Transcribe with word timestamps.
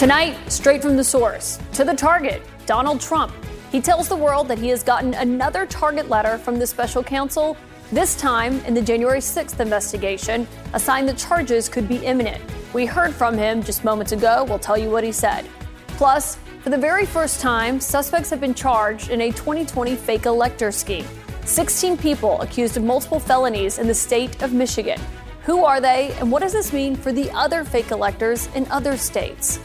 Tonight, 0.00 0.34
straight 0.50 0.80
from 0.80 0.96
the 0.96 1.04
source, 1.04 1.58
to 1.74 1.84
the 1.84 1.94
target, 1.94 2.40
Donald 2.64 3.02
Trump. 3.02 3.34
He 3.70 3.82
tells 3.82 4.08
the 4.08 4.16
world 4.16 4.48
that 4.48 4.58
he 4.58 4.68
has 4.68 4.82
gotten 4.82 5.12
another 5.12 5.66
target 5.66 6.08
letter 6.08 6.38
from 6.38 6.58
the 6.58 6.66
special 6.66 7.04
counsel, 7.04 7.54
this 7.92 8.16
time 8.16 8.60
in 8.60 8.72
the 8.72 8.80
January 8.80 9.18
6th 9.18 9.60
investigation, 9.60 10.48
a 10.72 10.80
sign 10.80 11.04
that 11.04 11.18
charges 11.18 11.68
could 11.68 11.86
be 11.86 11.96
imminent. 11.96 12.42
We 12.72 12.86
heard 12.86 13.12
from 13.12 13.36
him 13.36 13.62
just 13.62 13.84
moments 13.84 14.12
ago. 14.12 14.46
We'll 14.48 14.58
tell 14.58 14.78
you 14.78 14.88
what 14.88 15.04
he 15.04 15.12
said. 15.12 15.44
Plus, 15.88 16.38
for 16.62 16.70
the 16.70 16.78
very 16.78 17.04
first 17.04 17.42
time, 17.42 17.78
suspects 17.78 18.30
have 18.30 18.40
been 18.40 18.54
charged 18.54 19.10
in 19.10 19.20
a 19.20 19.30
2020 19.32 19.96
fake 19.96 20.24
elector 20.24 20.72
scheme. 20.72 21.04
16 21.44 21.98
people 21.98 22.40
accused 22.40 22.78
of 22.78 22.84
multiple 22.84 23.20
felonies 23.20 23.78
in 23.78 23.86
the 23.86 23.92
state 23.92 24.42
of 24.42 24.54
Michigan. 24.54 24.98
Who 25.42 25.62
are 25.62 25.78
they, 25.78 26.12
and 26.12 26.32
what 26.32 26.40
does 26.40 26.54
this 26.54 26.72
mean 26.72 26.96
for 26.96 27.12
the 27.12 27.30
other 27.32 27.64
fake 27.64 27.90
electors 27.90 28.48
in 28.54 28.66
other 28.70 28.96
states? 28.96 29.60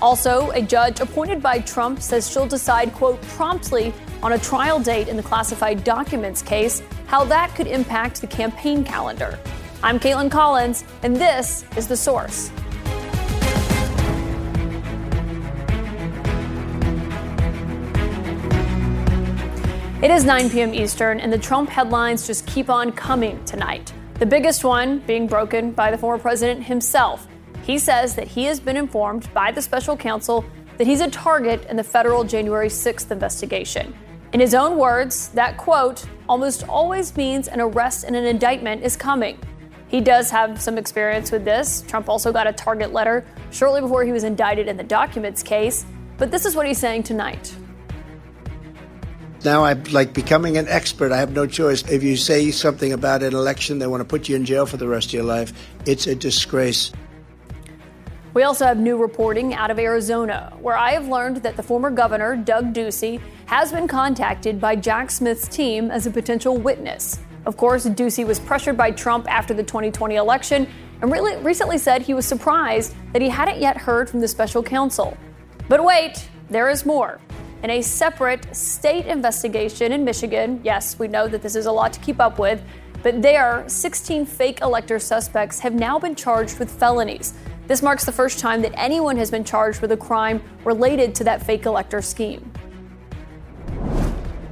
Also, 0.00 0.50
a 0.52 0.62
judge 0.62 1.00
appointed 1.00 1.42
by 1.42 1.58
Trump 1.58 2.00
says 2.00 2.30
she'll 2.30 2.46
decide, 2.46 2.92
quote, 2.92 3.20
promptly 3.22 3.92
on 4.22 4.34
a 4.34 4.38
trial 4.38 4.78
date 4.78 5.08
in 5.08 5.16
the 5.16 5.22
classified 5.22 5.82
documents 5.82 6.40
case, 6.40 6.82
how 7.06 7.24
that 7.24 7.52
could 7.56 7.66
impact 7.66 8.20
the 8.20 8.26
campaign 8.26 8.84
calendar. 8.84 9.36
I'm 9.82 9.98
Kaitlan 9.98 10.30
Collins, 10.30 10.84
and 11.02 11.16
this 11.16 11.64
is 11.76 11.88
The 11.88 11.96
Source. 11.96 12.52
It 20.00 20.12
is 20.12 20.24
9 20.24 20.50
p.m. 20.50 20.72
Eastern, 20.74 21.18
and 21.18 21.32
the 21.32 21.38
Trump 21.38 21.68
headlines 21.68 22.24
just 22.24 22.46
keep 22.46 22.70
on 22.70 22.92
coming 22.92 23.44
tonight. 23.44 23.92
The 24.20 24.26
biggest 24.26 24.62
one 24.62 25.00
being 25.00 25.26
broken 25.26 25.72
by 25.72 25.90
the 25.90 25.98
former 25.98 26.22
president 26.22 26.62
himself 26.62 27.26
he 27.68 27.78
says 27.78 28.14
that 28.14 28.26
he 28.26 28.44
has 28.44 28.58
been 28.58 28.78
informed 28.78 29.32
by 29.34 29.52
the 29.52 29.60
special 29.60 29.94
counsel 29.94 30.42
that 30.78 30.86
he's 30.86 31.02
a 31.02 31.10
target 31.10 31.66
in 31.66 31.76
the 31.76 31.84
federal 31.84 32.24
January 32.24 32.68
6th 32.68 33.10
investigation. 33.10 33.94
In 34.32 34.40
his 34.40 34.54
own 34.54 34.78
words, 34.78 35.28
that 35.30 35.58
quote 35.58 36.06
almost 36.30 36.66
always 36.66 37.14
means 37.14 37.46
an 37.46 37.60
arrest 37.60 38.04
and 38.04 38.16
an 38.16 38.24
indictment 38.24 38.82
is 38.82 38.96
coming. 38.96 39.38
He 39.88 40.00
does 40.00 40.30
have 40.30 40.62
some 40.62 40.78
experience 40.78 41.30
with 41.30 41.44
this. 41.44 41.82
Trump 41.82 42.08
also 42.08 42.32
got 42.32 42.46
a 42.46 42.54
target 42.54 42.94
letter 42.94 43.26
shortly 43.50 43.82
before 43.82 44.02
he 44.02 44.12
was 44.12 44.24
indicted 44.24 44.66
in 44.66 44.78
the 44.78 44.82
documents 44.82 45.42
case. 45.42 45.84
But 46.16 46.30
this 46.30 46.46
is 46.46 46.56
what 46.56 46.66
he's 46.66 46.78
saying 46.78 47.02
tonight. 47.02 47.54
Now 49.44 49.64
I'm 49.64 49.84
like 49.84 50.14
becoming 50.14 50.56
an 50.56 50.68
expert. 50.68 51.12
I 51.12 51.18
have 51.18 51.32
no 51.32 51.46
choice. 51.46 51.86
If 51.90 52.02
you 52.02 52.16
say 52.16 52.50
something 52.50 52.94
about 52.94 53.22
an 53.22 53.34
election, 53.34 53.78
they 53.78 53.86
want 53.86 54.00
to 54.00 54.06
put 54.06 54.26
you 54.26 54.36
in 54.36 54.46
jail 54.46 54.64
for 54.64 54.78
the 54.78 54.88
rest 54.88 55.08
of 55.08 55.12
your 55.12 55.24
life. 55.24 55.52
It's 55.84 56.06
a 56.06 56.14
disgrace. 56.14 56.92
We 58.38 58.44
also 58.44 58.66
have 58.66 58.78
new 58.78 58.96
reporting 58.96 59.52
out 59.54 59.68
of 59.68 59.80
Arizona, 59.80 60.52
where 60.60 60.76
I 60.76 60.92
have 60.92 61.08
learned 61.08 61.38
that 61.38 61.56
the 61.56 61.62
former 61.64 61.90
governor, 61.90 62.36
Doug 62.36 62.72
Ducey, 62.72 63.20
has 63.46 63.72
been 63.72 63.88
contacted 63.88 64.60
by 64.60 64.76
Jack 64.76 65.10
Smith's 65.10 65.48
team 65.48 65.90
as 65.90 66.06
a 66.06 66.10
potential 66.12 66.56
witness. 66.56 67.18
Of 67.46 67.56
course, 67.56 67.84
Ducey 67.86 68.24
was 68.24 68.38
pressured 68.38 68.76
by 68.76 68.92
Trump 68.92 69.28
after 69.28 69.54
the 69.54 69.64
2020 69.64 70.14
election 70.14 70.68
and 71.02 71.10
really 71.10 71.34
recently 71.42 71.78
said 71.78 72.00
he 72.00 72.14
was 72.14 72.26
surprised 72.26 72.94
that 73.12 73.20
he 73.20 73.28
hadn't 73.28 73.60
yet 73.60 73.76
heard 73.76 74.08
from 74.08 74.20
the 74.20 74.28
special 74.28 74.62
counsel. 74.62 75.16
But 75.68 75.82
wait, 75.82 76.28
there 76.48 76.70
is 76.70 76.86
more. 76.86 77.18
In 77.64 77.70
a 77.70 77.82
separate 77.82 78.54
state 78.54 79.06
investigation 79.06 79.90
in 79.90 80.04
Michigan, 80.04 80.60
yes, 80.62 80.96
we 80.96 81.08
know 81.08 81.26
that 81.26 81.42
this 81.42 81.56
is 81.56 81.66
a 81.66 81.72
lot 81.72 81.92
to 81.92 81.98
keep 81.98 82.20
up 82.20 82.38
with, 82.38 82.62
but 83.02 83.20
there, 83.20 83.64
16 83.66 84.26
fake 84.26 84.60
elector 84.60 85.00
suspects 85.00 85.58
have 85.58 85.74
now 85.74 85.98
been 85.98 86.14
charged 86.14 86.60
with 86.60 86.70
felonies. 86.70 87.34
This 87.68 87.82
marks 87.82 88.06
the 88.06 88.12
first 88.12 88.38
time 88.38 88.62
that 88.62 88.72
anyone 88.78 89.18
has 89.18 89.30
been 89.30 89.44
charged 89.44 89.82
with 89.82 89.92
a 89.92 89.96
crime 89.96 90.42
related 90.64 91.14
to 91.16 91.24
that 91.24 91.42
fake 91.42 91.66
elector 91.66 92.00
scheme. 92.00 92.50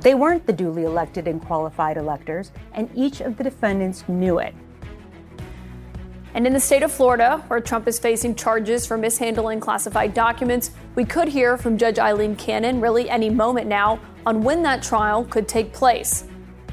They 0.03 0.15
weren't 0.15 0.47
the 0.47 0.53
duly 0.53 0.85
elected 0.85 1.27
and 1.27 1.41
qualified 1.41 1.97
electors, 1.97 2.53
and 2.75 2.91
each 2.95 3.23
of 3.23 3.39
the 3.39 3.43
defendants 3.43 4.07
knew 4.07 4.39
it. 4.39 4.55
And 6.35 6.47
in 6.47 6.53
the 6.53 6.61
state 6.61 6.83
of 6.83 6.93
Florida, 6.93 7.43
where 7.49 7.59
Trump 7.59 7.89
is 7.89 7.99
facing 7.99 8.35
charges 8.35 8.87
for 8.87 8.99
mishandling 8.99 9.61
classified 9.61 10.13
documents, 10.13 10.73
we 10.95 11.07
could 11.07 11.29
hear 11.29 11.57
from 11.57 11.79
Judge 11.79 11.99
Aileen 11.99 12.37
Cannon 12.37 12.83
really 12.83 13.09
any 13.09 13.31
moment 13.31 13.67
now 13.67 13.99
on 14.27 14.43
when 14.43 14.63
that 14.65 14.83
trial 14.83 15.25
could 15.25 15.49
take 15.49 15.73
place. 15.73 16.25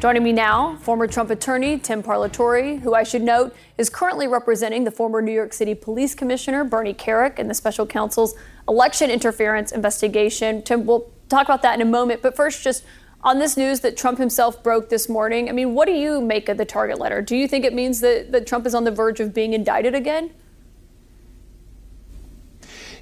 Joining 0.04 0.24
me 0.24 0.34
now, 0.34 0.76
former 0.82 1.08
Trump 1.08 1.30
attorney 1.30 1.80
Tim 1.80 2.04
Parlatore, 2.04 2.78
who 2.82 2.94
I 2.94 3.04
should 3.04 3.22
note 3.22 3.56
is 3.78 3.90
currently 3.90 4.28
representing 4.28 4.84
the 4.84 4.92
former 4.92 5.22
New 5.22 5.32
York 5.32 5.54
City 5.54 5.74
Police 5.74 6.14
Commissioner 6.14 6.66
Bernie 6.66 6.94
Kerik 6.94 7.40
in 7.40 7.48
the 7.48 7.54
special 7.54 7.86
counsel's 7.86 8.36
election 8.68 9.10
interference 9.10 9.72
investigation. 9.72 10.62
Tim, 10.62 10.86
we'll 10.86 11.10
talk 11.30 11.46
about 11.46 11.62
that 11.62 11.76
in 11.76 11.82
a 11.88 11.90
moment. 11.90 12.22
But 12.22 12.36
first, 12.36 12.66
just 12.66 12.84
on 13.22 13.40
this 13.40 13.56
news 13.56 13.80
that 13.80 13.96
Trump 13.96 14.18
himself 14.18 14.62
broke 14.62 14.90
this 14.90 15.08
morning, 15.08 15.48
I 15.48 15.54
mean, 15.54 15.74
what 15.74 15.86
do 15.86 15.94
you 15.94 16.20
make 16.20 16.50
of 16.50 16.58
the 16.58 16.66
target 16.66 17.00
letter? 17.00 17.22
Do 17.22 17.38
you 17.38 17.48
think 17.48 17.64
it 17.64 17.74
means 17.74 18.02
that, 18.02 18.34
that 18.34 18.46
Trump 18.46 18.66
is 18.66 18.76
on 18.76 18.84
the 18.84 18.92
verge 18.92 19.22
of 19.22 19.34
being 19.34 19.54
indicted 19.54 19.96
again? 19.96 20.32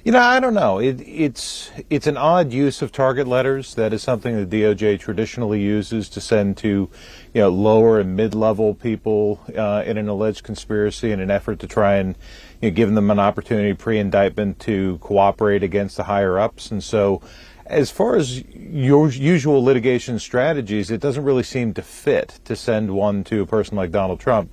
You 0.04 0.10
know, 0.10 0.18
I 0.18 0.40
don't 0.40 0.54
know. 0.54 0.80
It, 0.80 1.00
it's 1.00 1.70
it's 1.88 2.08
an 2.08 2.16
odd 2.16 2.52
use 2.52 2.82
of 2.82 2.90
target 2.90 3.28
letters. 3.28 3.76
That 3.76 3.92
is 3.92 4.02
something 4.02 4.48
the 4.48 4.62
DOJ 4.62 4.98
traditionally 4.98 5.62
uses 5.62 6.08
to 6.08 6.20
send 6.20 6.56
to, 6.56 6.90
you 7.32 7.40
know, 7.40 7.48
lower 7.48 8.00
and 8.00 8.16
mid-level 8.16 8.74
people 8.74 9.38
uh, 9.56 9.84
in 9.86 9.98
an 9.98 10.08
alleged 10.08 10.42
conspiracy 10.42 11.12
in 11.12 11.20
an 11.20 11.30
effort 11.30 11.60
to 11.60 11.68
try 11.68 11.98
and 11.98 12.16
you 12.60 12.70
know, 12.70 12.74
give 12.74 12.92
them 12.92 13.12
an 13.12 13.20
opportunity 13.20 13.74
pre-indictment 13.74 14.58
to 14.60 14.98
cooperate 14.98 15.62
against 15.62 15.96
the 15.96 16.02
higher 16.02 16.36
ups. 16.36 16.72
And 16.72 16.82
so, 16.82 17.22
as 17.66 17.92
far 17.92 18.16
as 18.16 18.44
your 18.46 19.08
usual 19.08 19.62
litigation 19.62 20.18
strategies, 20.18 20.90
it 20.90 21.00
doesn't 21.00 21.22
really 21.22 21.44
seem 21.44 21.74
to 21.74 21.82
fit 21.82 22.40
to 22.46 22.56
send 22.56 22.90
one 22.90 23.22
to 23.24 23.42
a 23.42 23.46
person 23.46 23.76
like 23.76 23.92
Donald 23.92 24.18
Trump. 24.18 24.50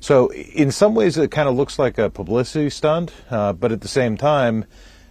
So 0.00 0.32
in 0.32 0.70
some 0.70 0.94
ways, 0.94 1.18
it 1.18 1.30
kind 1.30 1.48
of 1.48 1.54
looks 1.54 1.78
like 1.78 1.98
a 1.98 2.08
publicity 2.08 2.70
stunt, 2.70 3.12
uh, 3.30 3.52
but 3.52 3.70
at 3.70 3.82
the 3.82 3.88
same 3.88 4.16
time, 4.16 4.64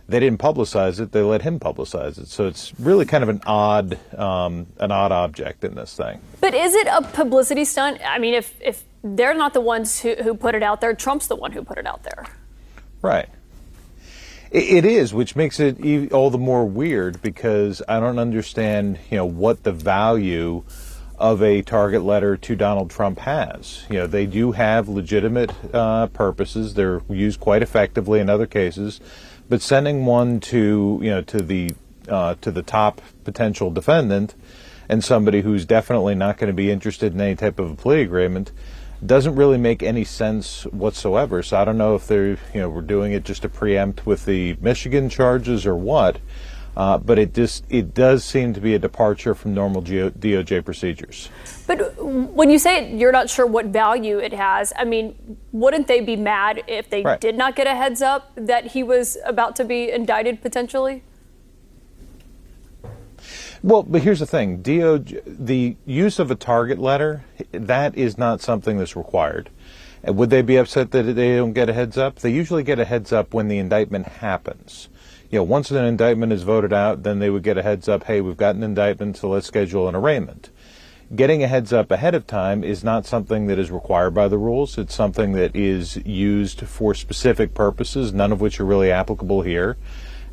they 0.07 0.19
didn't 0.19 0.39
publicize 0.39 0.99
it; 0.99 1.11
they 1.11 1.21
let 1.21 1.43
him 1.43 1.59
publicize 1.59 2.17
it. 2.17 2.27
So 2.27 2.47
it's 2.47 2.73
really 2.79 3.05
kind 3.05 3.23
of 3.23 3.29
an 3.29 3.41
odd, 3.45 3.99
um, 4.17 4.65
an 4.79 4.91
odd 4.91 5.11
object 5.11 5.63
in 5.63 5.75
this 5.75 5.95
thing. 5.95 6.19
But 6.41 6.55
is 6.55 6.73
it 6.73 6.87
a 6.87 7.03
publicity 7.03 7.63
stunt? 7.63 8.01
I 8.03 8.17
mean, 8.17 8.33
if 8.33 8.59
if 8.59 8.83
they're 9.03 9.35
not 9.35 9.53
the 9.53 9.61
ones 9.61 9.99
who, 9.99 10.15
who 10.15 10.33
put 10.33 10.55
it 10.55 10.63
out 10.63 10.81
there, 10.81 10.95
Trump's 10.95 11.27
the 11.27 11.35
one 11.35 11.51
who 11.51 11.63
put 11.63 11.77
it 11.77 11.85
out 11.85 12.03
there. 12.03 12.25
Right. 13.01 13.29
It 14.51 14.83
is, 14.83 15.13
which 15.13 15.35
makes 15.35 15.59
it 15.59 16.11
all 16.11 16.31
the 16.31 16.39
more 16.39 16.65
weird 16.65 17.21
because 17.21 17.83
I 17.87 17.99
don't 17.99 18.17
understand, 18.17 18.97
you 19.11 19.17
know, 19.17 19.25
what 19.25 19.61
the 19.61 19.71
value 19.71 20.63
of 21.19 21.43
a 21.43 21.61
target 21.61 22.03
letter 22.03 22.37
to 22.37 22.55
Donald 22.55 22.89
Trump 22.89 23.19
has. 23.19 23.85
You 23.89 23.99
know, 23.99 24.07
they 24.07 24.25
do 24.25 24.53
have 24.53 24.87
legitimate 24.87 25.53
uh, 25.73 26.07
purposes. 26.07 26.73
They're 26.73 27.01
used 27.09 27.39
quite 27.39 27.61
effectively 27.61 28.19
in 28.19 28.29
other 28.29 28.47
cases, 28.47 29.01
but 29.49 29.61
sending 29.61 30.05
one 30.05 30.39
to 30.41 30.99
you 31.01 31.09
know 31.09 31.21
to 31.23 31.41
the 31.41 31.71
uh, 32.07 32.35
to 32.41 32.51
the 32.51 32.63
top 32.63 33.01
potential 33.23 33.69
defendant 33.69 34.33
and 34.87 35.03
somebody 35.03 35.41
who's 35.41 35.65
definitely 35.65 36.15
not 36.15 36.37
going 36.37 36.47
to 36.47 36.53
be 36.53 36.71
interested 36.71 37.13
in 37.13 37.21
any 37.21 37.35
type 37.35 37.59
of 37.59 37.69
a 37.69 37.75
plea 37.75 38.01
agreement 38.01 38.51
doesn't 39.05 39.35
really 39.35 39.57
make 39.57 39.81
any 39.81 40.03
sense 40.03 40.63
whatsoever. 40.65 41.41
So 41.43 41.57
I 41.57 41.63
don't 41.63 41.77
know 41.77 41.95
if 41.95 42.07
they're 42.07 42.31
you 42.53 42.61
know 42.61 42.69
we're 42.69 42.81
doing 42.81 43.11
it 43.11 43.23
just 43.23 43.43
to 43.43 43.49
preempt 43.49 44.05
with 44.05 44.25
the 44.25 44.57
Michigan 44.61 45.09
charges 45.09 45.65
or 45.65 45.75
what. 45.75 46.19
Uh, 46.79 46.97
but 46.97 47.19
it 47.19 47.33
just 47.33 47.65
it 47.67 47.93
does 47.93 48.23
seem 48.23 48.53
to 48.53 48.61
be 48.61 48.73
a 48.73 48.79
departure 48.79 49.35
from 49.35 49.53
normal 49.53 49.81
DOJ 49.81 50.63
procedures. 50.63 51.27
But 51.67 52.01
when 52.01 52.49
you 52.49 52.57
say 52.57 52.95
you're 52.95 53.11
not 53.11 53.29
sure 53.29 53.45
what 53.45 53.65
value 53.65 54.17
it 54.17 54.31
has, 54.31 54.71
I 54.77 54.85
mean, 54.85 55.37
wouldn't 55.51 55.87
they 55.87 55.99
be 55.99 56.15
mad 56.15 56.63
if 56.67 56.89
they 56.89 57.01
right. 57.01 57.19
did 57.19 57.35
not 57.35 57.57
get 57.57 57.67
a 57.67 57.75
heads 57.75 58.01
up 58.01 58.31
that 58.35 58.67
he 58.67 58.81
was 58.81 59.17
about 59.25 59.57
to 59.57 59.65
be 59.65 59.91
indicted 59.91 60.41
potentially? 60.41 61.03
Well, 63.61 63.83
but 63.83 64.01
here's 64.01 64.19
the 64.19 64.25
thing: 64.25 64.63
DOJ, 64.63 65.21
the 65.25 65.75
use 65.85 66.17
of 66.17 66.31
a 66.31 66.35
target 66.35 66.79
letter 66.79 67.25
that 67.51 67.97
is 67.97 68.17
not 68.17 68.39
something 68.39 68.77
that's 68.77 68.95
required. 68.95 69.49
Would 70.05 70.29
they 70.29 70.41
be 70.41 70.55
upset 70.55 70.91
that 70.91 71.03
they 71.03 71.35
don't 71.35 71.51
get 71.51 71.67
a 71.67 71.73
heads 71.73 71.97
up? 71.97 72.19
They 72.19 72.31
usually 72.31 72.63
get 72.63 72.79
a 72.79 72.85
heads 72.85 73.11
up 73.11 73.33
when 73.33 73.49
the 73.49 73.57
indictment 73.57 74.07
happens 74.07 74.87
you 75.29 75.37
know, 75.37 75.43
once 75.43 75.69
an 75.69 75.83
indictment 75.85 76.33
is 76.33 76.43
voted 76.43 76.73
out, 76.73 77.03
then 77.03 77.19
they 77.19 77.29
would 77.29 77.43
get 77.43 77.57
a 77.57 77.63
heads 77.63 77.87
up, 77.87 78.05
hey, 78.05 78.21
we've 78.21 78.37
got 78.37 78.55
an 78.55 78.63
indictment, 78.63 79.17
so 79.17 79.29
let's 79.29 79.47
schedule 79.47 79.87
an 79.87 79.95
arraignment. 79.95 80.49
Getting 81.15 81.43
a 81.43 81.47
heads 81.47 81.73
up 81.73 81.91
ahead 81.91 82.13
of 82.13 82.27
time 82.27 82.63
is 82.63 82.83
not 82.83 83.05
something 83.05 83.47
that 83.47 83.57
is 83.57 83.71
required 83.71 84.11
by 84.13 84.27
the 84.27 84.37
rules. 84.37 84.77
It's 84.77 84.93
something 84.93 85.31
that 85.33 85.55
is 85.55 85.97
used 85.97 86.61
for 86.61 86.93
specific 86.93 87.53
purposes, 87.53 88.13
none 88.13 88.31
of 88.31 88.41
which 88.41 88.59
are 88.59 88.65
really 88.65 88.91
applicable 88.91 89.41
here. 89.41 89.77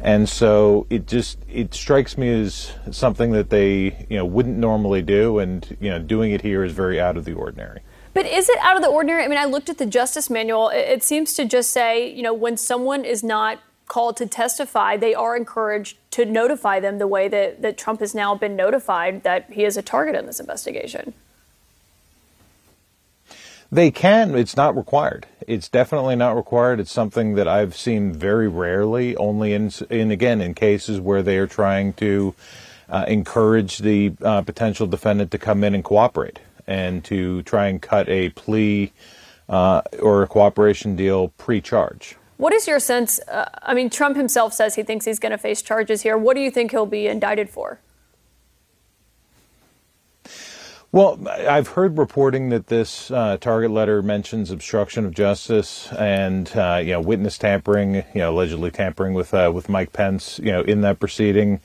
And 0.01 0.29
so 0.29 0.87
it 0.91 1.07
just 1.07 1.39
it 1.49 1.73
strikes 1.73 2.19
me 2.19 2.29
as 2.29 2.73
something 2.91 3.33
that 3.33 3.49
they, 3.49 4.07
you 4.11 4.19
know, 4.19 4.27
wouldn't 4.27 4.59
normally 4.59 5.01
do 5.01 5.39
and, 5.39 5.77
you 5.81 5.89
know, 5.89 5.99
doing 5.99 6.33
it 6.33 6.43
here 6.43 6.63
is 6.63 6.73
very 6.73 7.01
out 7.01 7.17
of 7.17 7.25
the 7.25 7.33
ordinary. 7.33 7.81
But 8.13 8.27
is 8.27 8.49
it 8.51 8.59
out 8.61 8.77
of 8.77 8.83
the 8.83 8.89
ordinary? 8.89 9.25
I 9.25 9.29
mean, 9.29 9.39
I 9.39 9.47
looked 9.47 9.71
at 9.71 9.79
the 9.79 9.87
justice 9.87 10.29
manual. 10.29 10.69
It, 10.69 10.81
it 10.81 11.03
seems 11.03 11.33
to 11.35 11.47
just 11.47 11.71
say, 11.71 12.11
you 12.13 12.23
know, 12.23 12.35
when 12.35 12.59
someone 12.59 13.07
is 13.07 13.25
not 13.25 13.61
called 13.89 14.17
to 14.19 14.27
testify, 14.27 14.97
they 14.97 15.15
are 15.15 15.37
encouraged 15.37 15.97
to 16.13 16.25
notify 16.25 16.81
them 16.81 16.99
the 16.99 17.07
way 17.07 17.29
that, 17.29 17.63
that 17.63 17.79
Trump 17.79 18.01
has 18.01 18.15
now 18.15 18.35
been 18.35 18.57
notified 18.57 19.23
that 19.23 19.53
he 19.53 19.65
is 19.65 19.77
a 19.77 19.83
target 19.83 20.15
in 20.15 20.27
this 20.27 20.41
investigation. 20.41 21.15
They 23.71 23.91
can. 23.91 24.35
It's 24.35 24.57
not 24.57 24.77
required. 24.77 25.27
It's 25.47 25.69
definitely 25.69 26.17
not 26.17 26.37
required. 26.37 26.79
It's 26.79 26.93
something 26.93 27.35
that 27.35 27.49
I've 27.49 27.77
seen 27.77 28.13
very 28.13 28.49
rarely, 28.49 29.17
only 29.17 29.53
in, 29.53 29.73
in 29.91 30.11
again, 30.11 30.41
in 30.41 30.55
cases 30.55 31.01
where 31.01 31.23
they 31.23 31.37
are 31.37 31.49
trying 31.49 31.93
to 31.95 32.35
uh, 32.89 33.05
encourage 33.09 33.79
the 33.79 34.13
uh, 34.23 34.43
potential 34.43 34.87
defendant 34.87 35.33
to 35.33 35.39
come 35.39 35.65
in 35.65 35.75
and 35.75 35.83
cooperate 35.83 36.39
and 36.67 37.05
to 37.05 37.43
try 37.43 37.67
and 37.67 37.83
cut 37.83 38.09
a 38.09 38.31
plea 38.31 38.93
uh, 39.49 39.83
or 40.01 40.23
a 40.23 40.27
cooperation 40.29 40.95
deal 40.97 41.29
pre 41.37 41.61
charge. 41.61 42.17
What 42.37 42.53
is 42.53 42.67
your 42.67 42.81
sense? 42.81 43.19
Uh, 43.29 43.49
I 43.63 43.75
mean, 43.75 43.89
Trump 43.89 44.17
himself 44.17 44.53
says 44.53 44.75
he 44.75 44.83
thinks 44.83 45.05
he's 45.05 45.19
going 45.19 45.33
to 45.33 45.39
face 45.39 45.63
charges 45.63 46.03
here. 46.03 46.19
What 46.19 46.35
do 46.35 46.43
you 46.43 46.51
think 46.51 46.71
he'll 46.71 46.87
be 46.87 47.07
indicted 47.07 47.49
for? 47.49 47.81
Well, 50.93 51.19
I've 51.29 51.69
heard 51.69 51.99
reporting 51.99 52.51
that 52.51 52.69
this 52.69 53.11
uh, 53.11 53.37
target 53.39 53.71
letter 53.71 54.03
mentions 54.03 54.51
obstruction 54.51 55.05
of 55.05 55.13
justice 55.13 55.93
and 55.93 56.51
uh, 56.57 56.81
you 56.83 56.93
know 56.93 57.01
witness 57.01 57.37
tampering, 57.37 57.97
you 57.97 58.05
know 58.15 58.33
allegedly 58.33 58.71
tampering 58.71 59.13
with 59.13 59.35
uh, 59.35 59.51
with 59.53 59.69
Mike 59.69 59.93
Pence, 59.93 60.39
you 60.39 60.53
know 60.53 60.63
in 60.63 60.83
that 60.83 60.99
proceeding, 60.99 61.61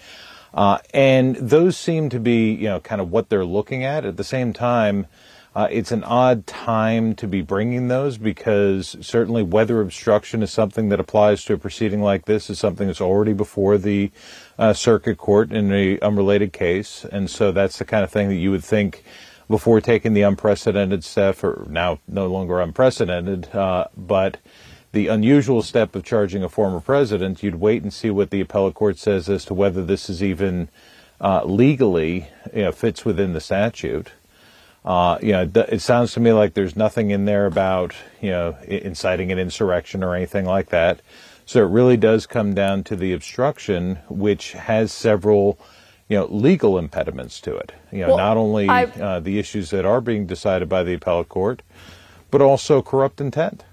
uh, 0.54 0.80
and 0.94 1.36
those 1.38 1.78
seem 1.78 2.10
to 2.10 2.20
be 2.20 2.52
you 2.52 2.66
know 2.66 2.80
kind 2.82 3.00
of 3.00 3.12
what 3.12 3.30
they're 3.30 3.46
looking 3.46 3.86
at. 3.86 4.06
At 4.06 4.18
the 4.18 4.24
same 4.24 4.52
time, 4.52 5.06
uh, 5.54 5.68
it's 5.70 5.92
an 5.92 6.04
odd 6.06 6.48
time 6.48 7.14
to 7.16 7.28
be 7.28 7.42
bringing 7.42 7.90
those 7.90 8.18
because 8.18 8.96
certainly 9.02 9.44
whether 9.44 9.82
obstruction 9.82 10.42
is 10.42 10.52
something 10.52 10.90
that 10.90 11.00
applies 11.00 11.44
to 11.44 11.54
a 11.54 11.58
proceeding 11.58 12.02
like 12.02 12.26
this. 12.26 12.50
is 12.50 12.58
something 12.58 12.88
that's 12.88 13.02
already 13.02 13.34
before 13.34 13.78
the 13.78 14.12
uh, 14.58 14.72
circuit 14.72 15.18
court 15.18 15.52
in 15.52 15.72
a 15.74 16.00
unrelated 16.00 16.54
case, 16.54 17.06
and 17.12 17.30
so 17.30 17.52
that's 17.52 17.78
the 17.78 17.86
kind 17.86 18.04
of 18.04 18.10
thing 18.10 18.30
that 18.30 18.36
you 18.36 18.50
would 18.50 18.64
think 18.64 19.04
before 19.50 19.82
taking 19.82 20.14
the 20.14 20.22
unprecedented 20.22 21.04
step, 21.04 21.44
or 21.44 21.68
now 21.70 22.00
no 22.08 22.28
longer 22.28 22.62
unprecedented, 22.62 23.54
uh, 23.54 23.86
but 23.98 24.38
the 24.94 25.08
unusual 25.08 25.62
step 25.62 25.96
of 25.96 26.04
charging 26.04 26.44
a 26.44 26.50
former 26.50 26.80
president. 26.80 27.44
You'd 27.44 27.56
wait 27.56 27.84
and 27.84 27.94
see 27.94 28.10
what 28.10 28.30
the 28.30 28.42
appellate 28.42 28.76
court 28.76 28.98
says 28.98 29.30
as 29.30 29.44
to 29.46 29.54
whether 29.54 29.84
this 29.84 30.10
is 30.10 30.24
even 30.24 30.70
uh, 31.20 31.44
legally 31.44 32.28
you 32.54 32.64
know, 32.64 32.72
fits 32.72 33.04
within 33.06 33.34
the 33.34 33.42
statute. 33.42 34.12
Uh, 34.84 35.18
you 35.22 35.32
know, 35.32 35.50
it 35.56 35.80
sounds 35.80 36.14
to 36.14 36.20
me 36.20 36.32
like 36.34 36.54
there's 36.54 36.76
nothing 36.76 37.12
in 37.12 37.26
there 37.26 37.46
about 37.46 37.94
you 38.20 38.32
know 38.32 38.58
inciting 38.68 39.32
an 39.32 39.38
insurrection 39.38 40.04
or 40.04 40.16
anything 40.16 40.46
like 40.46 40.70
that. 40.70 41.02
So 41.46 41.64
it 41.64 41.70
really 41.70 41.98
does 41.98 42.26
come 42.26 42.54
down 42.54 42.84
to 42.86 42.96
the 42.96 43.14
obstruction, 43.14 43.98
which 44.10 44.54
has 44.54 44.92
several 44.92 45.60
you 46.08 46.18
know 46.18 46.26
legal 46.26 46.78
impediments 46.78 47.40
to 47.42 47.56
it. 47.56 47.74
You 47.92 48.02
know, 48.02 48.08
well, 48.10 48.18
not 48.18 48.38
only 48.38 48.68
uh, 48.70 49.20
the 49.20 49.38
issues 49.38 49.70
that 49.70 49.86
are 49.86 50.02
being 50.02 50.26
decided 50.26 50.68
by 50.68 50.84
the 50.84 50.94
appellate 50.94 51.30
court, 51.30 51.62
but 52.32 52.42
also 52.42 52.82
corrupt 52.82 53.22
intent. 53.22 53.64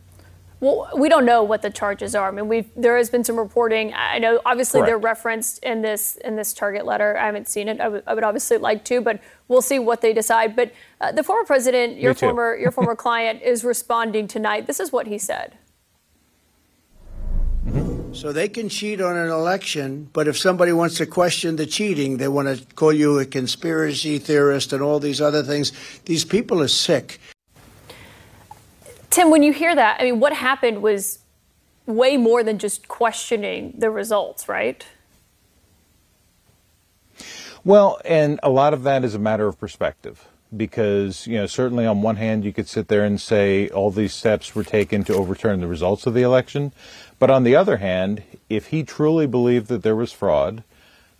Well, 0.60 0.90
we 0.96 1.08
don't 1.08 1.24
know 1.24 1.44
what 1.44 1.62
the 1.62 1.70
charges 1.70 2.16
are. 2.16 2.28
I 2.28 2.30
mean, 2.32 2.48
we 2.48 2.62
there 2.74 2.96
has 2.96 3.10
been 3.10 3.22
some 3.22 3.38
reporting. 3.38 3.94
I 3.94 4.18
know, 4.18 4.40
obviously, 4.44 4.80
Correct. 4.80 4.90
they're 4.90 4.98
referenced 4.98 5.62
in 5.62 5.82
this 5.82 6.16
in 6.16 6.34
this 6.34 6.52
target 6.52 6.84
letter. 6.84 7.16
I 7.16 7.26
haven't 7.26 7.46
seen 7.46 7.68
it. 7.68 7.80
I, 7.80 7.84
w- 7.84 8.02
I 8.06 8.14
would 8.14 8.24
obviously 8.24 8.58
like 8.58 8.84
to, 8.86 9.00
but 9.00 9.20
we'll 9.46 9.62
see 9.62 9.78
what 9.78 10.00
they 10.00 10.12
decide. 10.12 10.56
But 10.56 10.72
uh, 11.00 11.12
the 11.12 11.22
former 11.22 11.44
president, 11.44 11.98
your 11.98 12.12
former 12.12 12.56
your 12.56 12.72
former 12.72 12.96
client, 13.06 13.40
is 13.42 13.62
responding 13.62 14.26
tonight. 14.26 14.66
This 14.66 14.80
is 14.80 14.90
what 14.90 15.06
he 15.06 15.16
said. 15.16 15.56
So 18.12 18.32
they 18.32 18.48
can 18.48 18.68
cheat 18.68 19.00
on 19.00 19.16
an 19.16 19.28
election, 19.28 20.08
but 20.12 20.26
if 20.26 20.36
somebody 20.36 20.72
wants 20.72 20.96
to 20.96 21.06
question 21.06 21.54
the 21.54 21.66
cheating, 21.66 22.16
they 22.16 22.26
want 22.26 22.48
to 22.48 22.74
call 22.74 22.92
you 22.92 23.18
a 23.20 23.26
conspiracy 23.26 24.18
theorist 24.18 24.72
and 24.72 24.82
all 24.82 24.98
these 24.98 25.20
other 25.20 25.42
things. 25.42 25.72
These 26.06 26.24
people 26.24 26.60
are 26.62 26.68
sick. 26.68 27.20
Tim, 29.18 29.30
when 29.30 29.42
you 29.42 29.52
hear 29.52 29.74
that, 29.74 30.00
I 30.00 30.04
mean, 30.04 30.20
what 30.20 30.32
happened 30.32 30.80
was 30.80 31.18
way 31.86 32.16
more 32.16 32.44
than 32.44 32.56
just 32.56 32.86
questioning 32.86 33.74
the 33.76 33.90
results, 33.90 34.48
right? 34.48 34.86
Well, 37.64 38.00
and 38.04 38.38
a 38.44 38.48
lot 38.48 38.74
of 38.74 38.84
that 38.84 39.02
is 39.02 39.16
a 39.16 39.18
matter 39.18 39.48
of 39.48 39.58
perspective 39.58 40.28
because, 40.56 41.26
you 41.26 41.36
know, 41.36 41.46
certainly 41.46 41.84
on 41.84 42.00
one 42.00 42.14
hand, 42.14 42.44
you 42.44 42.52
could 42.52 42.68
sit 42.68 42.86
there 42.86 43.04
and 43.04 43.20
say 43.20 43.68
all 43.70 43.90
these 43.90 44.14
steps 44.14 44.54
were 44.54 44.62
taken 44.62 45.02
to 45.02 45.14
overturn 45.14 45.60
the 45.60 45.66
results 45.66 46.06
of 46.06 46.14
the 46.14 46.22
election. 46.22 46.70
But 47.18 47.28
on 47.28 47.42
the 47.42 47.56
other 47.56 47.78
hand, 47.78 48.22
if 48.48 48.68
he 48.68 48.84
truly 48.84 49.26
believed 49.26 49.66
that 49.66 49.82
there 49.82 49.96
was 49.96 50.12
fraud, 50.12 50.62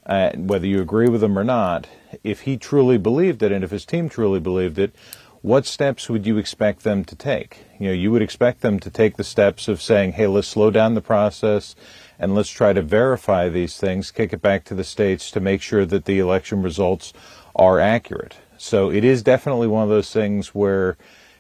uh, 0.07 0.31
whether 0.37 0.69
you 0.69 0.81
agree 0.81 1.09
with 1.09 1.25
him 1.25 1.37
or 1.37 1.43
not, 1.43 1.89
if 2.23 2.43
he 2.43 2.57
truly 2.59 2.97
believed 2.97 3.43
it 3.43 3.51
and 3.51 3.65
if 3.65 3.73
his 3.73 3.85
team 3.85 4.09
truly 4.09 4.39
believed 4.39 4.79
it, 4.79 4.95
what 5.43 5.67
steps 5.67 6.09
would 6.09 6.27
you 6.27 6.37
expect 6.37 6.83
them 6.83 7.05
to 7.05 7.15
take? 7.15 7.65
You 7.79 7.89
know, 7.89 7.95
you 7.95 8.11
would 8.11 8.23
expect 8.23 8.61
them 8.61 8.81
to 8.81 8.91
take 8.91 9.17
the 9.17 9.25
steps 9.25 9.69
of 9.69 9.81
saying, 9.81 10.13
hey, 10.13 10.27
let's 10.27 10.49
slow 10.49 10.71
down 10.71 10.95
the 10.95 11.01
process 11.01 11.77
and 12.19 12.35
let's 12.35 12.51
try 12.51 12.73
to 12.73 12.83
verify 12.83 13.49
these 13.49 13.77
things, 13.77 14.11
kick 14.11 14.33
it 14.33 14.43
back 14.43 14.65
to 14.65 14.75
the 14.75 14.85
states 14.85 15.31
to 15.31 15.41
make 15.41 15.63
sure 15.63 15.87
that 15.87 16.07
the 16.07 16.19
election 16.19 16.63
results 16.63 17.13
are 17.55 17.79
accurate. 17.79 18.37
So 18.57 18.91
it 18.91 19.05
is 19.05 19.23
definitely 19.23 19.69
one 19.69 19.85
of 19.85 19.89
those 19.89 20.13
things 20.13 20.55
where 20.55 20.97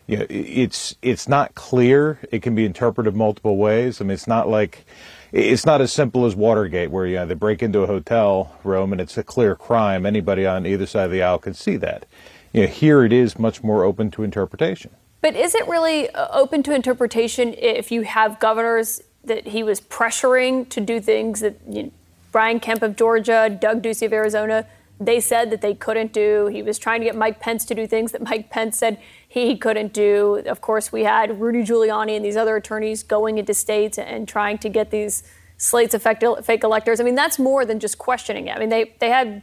you 0.06 0.18
know, 0.18 0.26
it's 0.30 0.96
it's 1.02 1.28
not 1.28 1.54
clear. 1.54 2.18
It 2.32 2.40
can 2.40 2.54
be 2.54 2.64
interpreted 2.64 3.14
multiple 3.14 3.58
ways. 3.58 4.00
I 4.00 4.04
mean, 4.04 4.12
it's 4.12 4.26
not 4.26 4.48
like 4.48 4.86
it's 5.32 5.66
not 5.66 5.82
as 5.82 5.92
simple 5.92 6.24
as 6.24 6.34
Watergate, 6.34 6.90
where 6.90 7.04
you 7.04 7.16
know 7.16 7.26
they 7.26 7.34
break 7.34 7.62
into 7.62 7.80
a 7.80 7.86
hotel 7.86 8.56
room 8.64 8.92
and 8.92 9.02
it's 9.02 9.18
a 9.18 9.22
clear 9.22 9.54
crime. 9.54 10.06
Anybody 10.06 10.46
on 10.46 10.64
either 10.64 10.86
side 10.86 11.06
of 11.06 11.10
the 11.10 11.22
aisle 11.22 11.38
can 11.38 11.52
see 11.52 11.76
that 11.76 12.06
you 12.52 12.62
know, 12.62 12.66
here 12.68 13.04
it 13.04 13.12
is 13.12 13.38
much 13.38 13.62
more 13.62 13.84
open 13.84 14.10
to 14.12 14.22
interpretation. 14.22 14.90
But 15.20 15.34
is 15.34 15.54
it 15.54 15.66
really 15.66 16.08
uh, 16.10 16.28
open 16.32 16.62
to 16.64 16.74
interpretation 16.74 17.54
if 17.54 17.90
you 17.90 18.02
have 18.02 18.38
governors 18.38 19.02
that 19.24 19.48
he 19.48 19.62
was 19.62 19.80
pressuring 19.80 20.68
to 20.70 20.80
do 20.80 21.00
things 21.00 21.40
that 21.40 21.56
you 21.68 21.84
know, 21.84 21.90
Brian 22.32 22.60
Kemp 22.60 22.82
of 22.82 22.96
Georgia, 22.96 23.48
Doug 23.60 23.82
Ducey 23.82 24.06
of 24.06 24.12
Arizona, 24.12 24.66
they 25.00 25.20
said 25.20 25.50
that 25.50 25.60
they 25.60 25.74
couldn't 25.74 26.12
do. 26.12 26.46
He 26.46 26.62
was 26.62 26.78
trying 26.78 27.00
to 27.00 27.04
get 27.04 27.16
Mike 27.16 27.40
Pence 27.40 27.64
to 27.66 27.74
do 27.74 27.86
things 27.86 28.12
that 28.12 28.22
Mike 28.22 28.50
Pence 28.50 28.78
said 28.78 29.00
he 29.28 29.56
couldn't 29.56 29.92
do. 29.92 30.42
Of 30.46 30.60
course, 30.60 30.90
we 30.90 31.04
had 31.04 31.40
Rudy 31.40 31.62
Giuliani 31.62 32.16
and 32.16 32.24
these 32.24 32.36
other 32.36 32.56
attorneys 32.56 33.02
going 33.02 33.38
into 33.38 33.54
states 33.54 33.98
and 33.98 34.26
trying 34.26 34.58
to 34.58 34.68
get 34.68 34.90
these 34.90 35.22
slates 35.56 35.94
of 35.94 36.02
fake 36.02 36.64
electors. 36.64 37.00
I 37.00 37.04
mean, 37.04 37.14
that's 37.14 37.38
more 37.38 37.64
than 37.64 37.80
just 37.80 37.98
questioning 37.98 38.48
it. 38.48 38.56
I 38.56 38.58
mean, 38.58 38.68
they, 38.68 38.94
they 38.98 39.10
had 39.10 39.42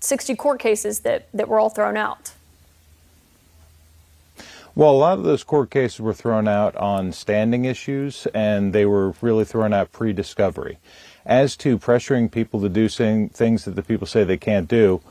60 0.00 0.34
court 0.36 0.60
cases 0.60 1.00
that, 1.00 1.28
that 1.32 1.48
were 1.48 1.58
all 1.58 1.70
thrown 1.70 1.96
out. 1.96 2.32
Well, 4.80 4.92
a 4.92 4.96
lot 4.96 5.18
of 5.18 5.24
those 5.24 5.44
court 5.44 5.70
cases 5.70 6.00
were 6.00 6.14
thrown 6.14 6.48
out 6.48 6.74
on 6.76 7.12
standing 7.12 7.66
issues, 7.66 8.26
and 8.32 8.72
they 8.72 8.86
were 8.86 9.12
really 9.20 9.44
thrown 9.44 9.74
out 9.74 9.92
pre 9.92 10.14
discovery. 10.14 10.78
As 11.26 11.54
to 11.58 11.78
pressuring 11.78 12.32
people 12.32 12.62
to 12.62 12.70
do 12.70 12.88
things 12.88 13.64
that 13.66 13.76
the 13.76 13.82
people 13.82 14.06
say 14.06 14.24
they 14.24 14.38
can't 14.38 14.68
do, 14.68 15.02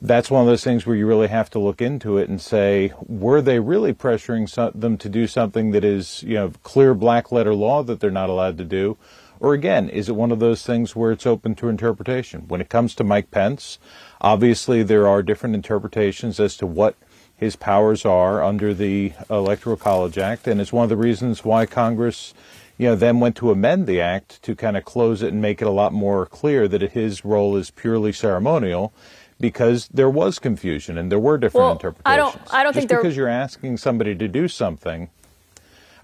that's 0.00 0.30
one 0.30 0.42
of 0.42 0.46
those 0.46 0.62
things 0.62 0.86
where 0.86 0.94
you 0.94 1.08
really 1.08 1.26
have 1.26 1.50
to 1.50 1.58
look 1.58 1.82
into 1.82 2.18
it 2.18 2.28
and 2.28 2.40
say, 2.40 2.92
were 3.00 3.42
they 3.42 3.58
really 3.58 3.92
pressuring 3.92 4.48
them 4.80 4.96
to 4.96 5.08
do 5.08 5.26
something 5.26 5.72
that 5.72 5.84
is, 5.84 6.22
you 6.22 6.34
know, 6.34 6.52
clear 6.62 6.94
black 6.94 7.32
letter 7.32 7.52
law 7.52 7.82
that 7.82 7.98
they're 7.98 8.12
not 8.12 8.30
allowed 8.30 8.56
to 8.58 8.64
do? 8.64 8.96
Or 9.40 9.54
again, 9.54 9.88
is 9.88 10.08
it 10.08 10.14
one 10.14 10.30
of 10.30 10.38
those 10.38 10.62
things 10.62 10.94
where 10.94 11.10
it's 11.10 11.26
open 11.26 11.56
to 11.56 11.68
interpretation? 11.68 12.46
When 12.46 12.60
it 12.60 12.68
comes 12.68 12.94
to 12.94 13.02
Mike 13.02 13.32
Pence, 13.32 13.80
obviously 14.20 14.84
there 14.84 15.08
are 15.08 15.20
different 15.20 15.56
interpretations 15.56 16.38
as 16.38 16.56
to 16.58 16.66
what 16.66 16.94
his 17.36 17.56
powers 17.56 18.04
are 18.04 18.42
under 18.42 18.72
the 18.72 19.12
Electoral 19.28 19.76
College 19.76 20.18
Act, 20.18 20.46
and 20.46 20.60
it's 20.60 20.72
one 20.72 20.84
of 20.84 20.88
the 20.88 20.96
reasons 20.96 21.44
why 21.44 21.66
Congress, 21.66 22.32
you 22.78 22.88
know, 22.88 22.96
then 22.96 23.20
went 23.20 23.36
to 23.36 23.50
amend 23.50 23.86
the 23.86 24.00
act 24.00 24.42
to 24.42 24.54
kind 24.54 24.76
of 24.76 24.84
close 24.84 25.22
it 25.22 25.32
and 25.32 25.42
make 25.42 25.60
it 25.60 25.68
a 25.68 25.70
lot 25.70 25.92
more 25.92 26.26
clear 26.26 26.66
that 26.66 26.82
his 26.92 27.24
role 27.24 27.56
is 27.56 27.70
purely 27.70 28.12
ceremonial, 28.12 28.92
because 29.38 29.88
there 29.88 30.08
was 30.08 30.38
confusion 30.38 30.96
and 30.96 31.12
there 31.12 31.18
were 31.18 31.36
different 31.36 31.64
well, 31.64 31.72
interpretations. 31.72 32.06
I 32.06 32.16
don't, 32.16 32.54
I 32.54 32.62
don't 32.62 32.72
Just 32.72 32.88
think 32.88 33.00
because 33.02 33.16
you're 33.16 33.28
asking 33.28 33.76
somebody 33.76 34.14
to 34.14 34.28
do 34.28 34.48
something 34.48 35.10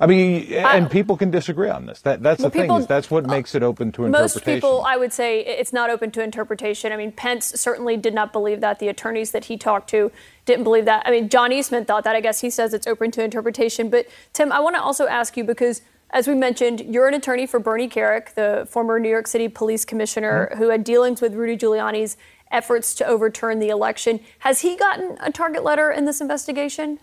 I 0.02 0.06
mean, 0.06 0.52
and 0.52 0.90
people 0.90 1.16
can 1.16 1.30
disagree 1.30 1.70
on 1.70 1.86
this. 1.86 2.00
That 2.00 2.24
that's 2.24 2.40
well, 2.40 2.50
the 2.50 2.58
people, 2.58 2.76
thing. 2.76 2.82
Is 2.82 2.88
that's 2.88 3.08
what 3.08 3.24
makes 3.24 3.54
it 3.54 3.62
open 3.62 3.92
to 3.92 4.04
interpretation. 4.04 4.40
Most 4.40 4.44
people, 4.44 4.82
I 4.84 4.96
would 4.96 5.12
say, 5.12 5.44
it's 5.44 5.72
not 5.72 5.90
open 5.90 6.10
to 6.10 6.22
interpretation. 6.24 6.90
I 6.90 6.96
mean, 6.96 7.12
Pence 7.12 7.46
certainly 7.54 7.96
did 7.96 8.12
not 8.12 8.32
believe 8.32 8.60
that. 8.62 8.80
The 8.80 8.88
attorneys 8.88 9.30
that 9.30 9.44
he 9.44 9.56
talked 9.56 9.88
to 9.90 10.10
didn't 10.44 10.64
believe 10.64 10.86
that. 10.86 11.06
I 11.06 11.12
mean, 11.12 11.28
John 11.28 11.52
Eastman 11.52 11.84
thought 11.84 12.02
that. 12.02 12.16
I 12.16 12.20
guess 12.20 12.40
he 12.40 12.50
says 12.50 12.74
it's 12.74 12.88
open 12.88 13.12
to 13.12 13.22
interpretation. 13.22 13.90
But 13.90 14.08
Tim, 14.32 14.50
I 14.50 14.58
want 14.58 14.74
to 14.74 14.82
also 14.82 15.06
ask 15.06 15.36
you 15.36 15.44
because. 15.44 15.82
As 16.14 16.28
we 16.28 16.34
mentioned, 16.34 16.80
you're 16.80 17.08
an 17.08 17.14
attorney 17.14 17.46
for 17.46 17.58
Bernie 17.58 17.88
Kerik, 17.88 18.34
the 18.34 18.68
former 18.68 19.00
New 19.00 19.08
York 19.08 19.26
City 19.26 19.48
police 19.48 19.86
commissioner 19.86 20.50
mm-hmm. 20.50 20.58
who 20.62 20.68
had 20.68 20.84
dealings 20.84 21.22
with 21.22 21.32
Rudy 21.32 21.56
Giuliani's 21.56 22.18
efforts 22.50 22.94
to 22.96 23.06
overturn 23.06 23.60
the 23.60 23.70
election. 23.70 24.20
Has 24.40 24.60
he 24.60 24.76
gotten 24.76 25.16
a 25.22 25.32
target 25.32 25.64
letter 25.64 25.90
in 25.90 26.04
this 26.04 26.20
investigation? 26.20 26.98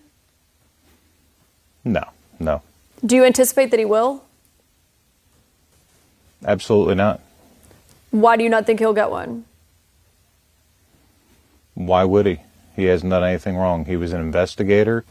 No, 1.83 2.03
no. 2.39 2.61
Do 3.05 3.15
you 3.15 3.23
anticipate 3.23 3.71
that 3.71 3.79
he 3.79 3.85
will? 3.85 4.23
Absolutely 6.45 6.95
not. 6.95 7.21
Why 8.11 8.37
do 8.37 8.43
you 8.43 8.49
not 8.49 8.65
think 8.65 8.79
he'll 8.79 8.93
get 8.93 9.11
one? 9.11 9.45
Why 11.75 12.03
would 12.03 12.25
he? 12.25 12.39
He 12.75 12.85
hasn't 12.85 13.09
done 13.09 13.23
anything 13.23 13.55
wrong. 13.55 13.85
He 13.85 13.95
was 13.95 14.13
an 14.13 14.21
investigator, 14.21 15.05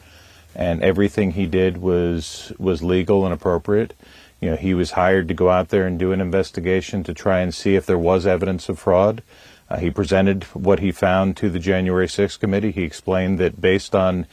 and 0.54 0.82
everything 0.82 1.32
he 1.32 1.46
did 1.46 1.78
was 1.78 2.52
was 2.58 2.82
legal 2.82 3.24
and 3.24 3.32
appropriate. 3.32 3.94
You 4.40 4.50
know, 4.50 4.56
he 4.56 4.74
was 4.74 4.92
hired 4.92 5.28
to 5.28 5.34
go 5.34 5.50
out 5.50 5.68
there 5.68 5.86
and 5.86 5.98
do 5.98 6.12
an 6.12 6.20
investigation 6.20 7.02
to 7.04 7.14
try 7.14 7.40
and 7.40 7.54
see 7.54 7.74
if 7.74 7.86
there 7.86 7.98
was 7.98 8.26
evidence 8.26 8.68
of 8.68 8.78
fraud. 8.78 9.22
Uh, 9.70 9.78
he 9.78 9.90
presented 9.90 10.44
what 10.54 10.80
he 10.80 10.92
found 10.92 11.36
to 11.36 11.50
the 11.50 11.58
January 11.58 12.06
6th 12.06 12.38
committee. 12.38 12.70
He 12.70 12.84
explained 12.84 13.38
that 13.38 13.60
based 13.60 13.94
on 13.94 14.26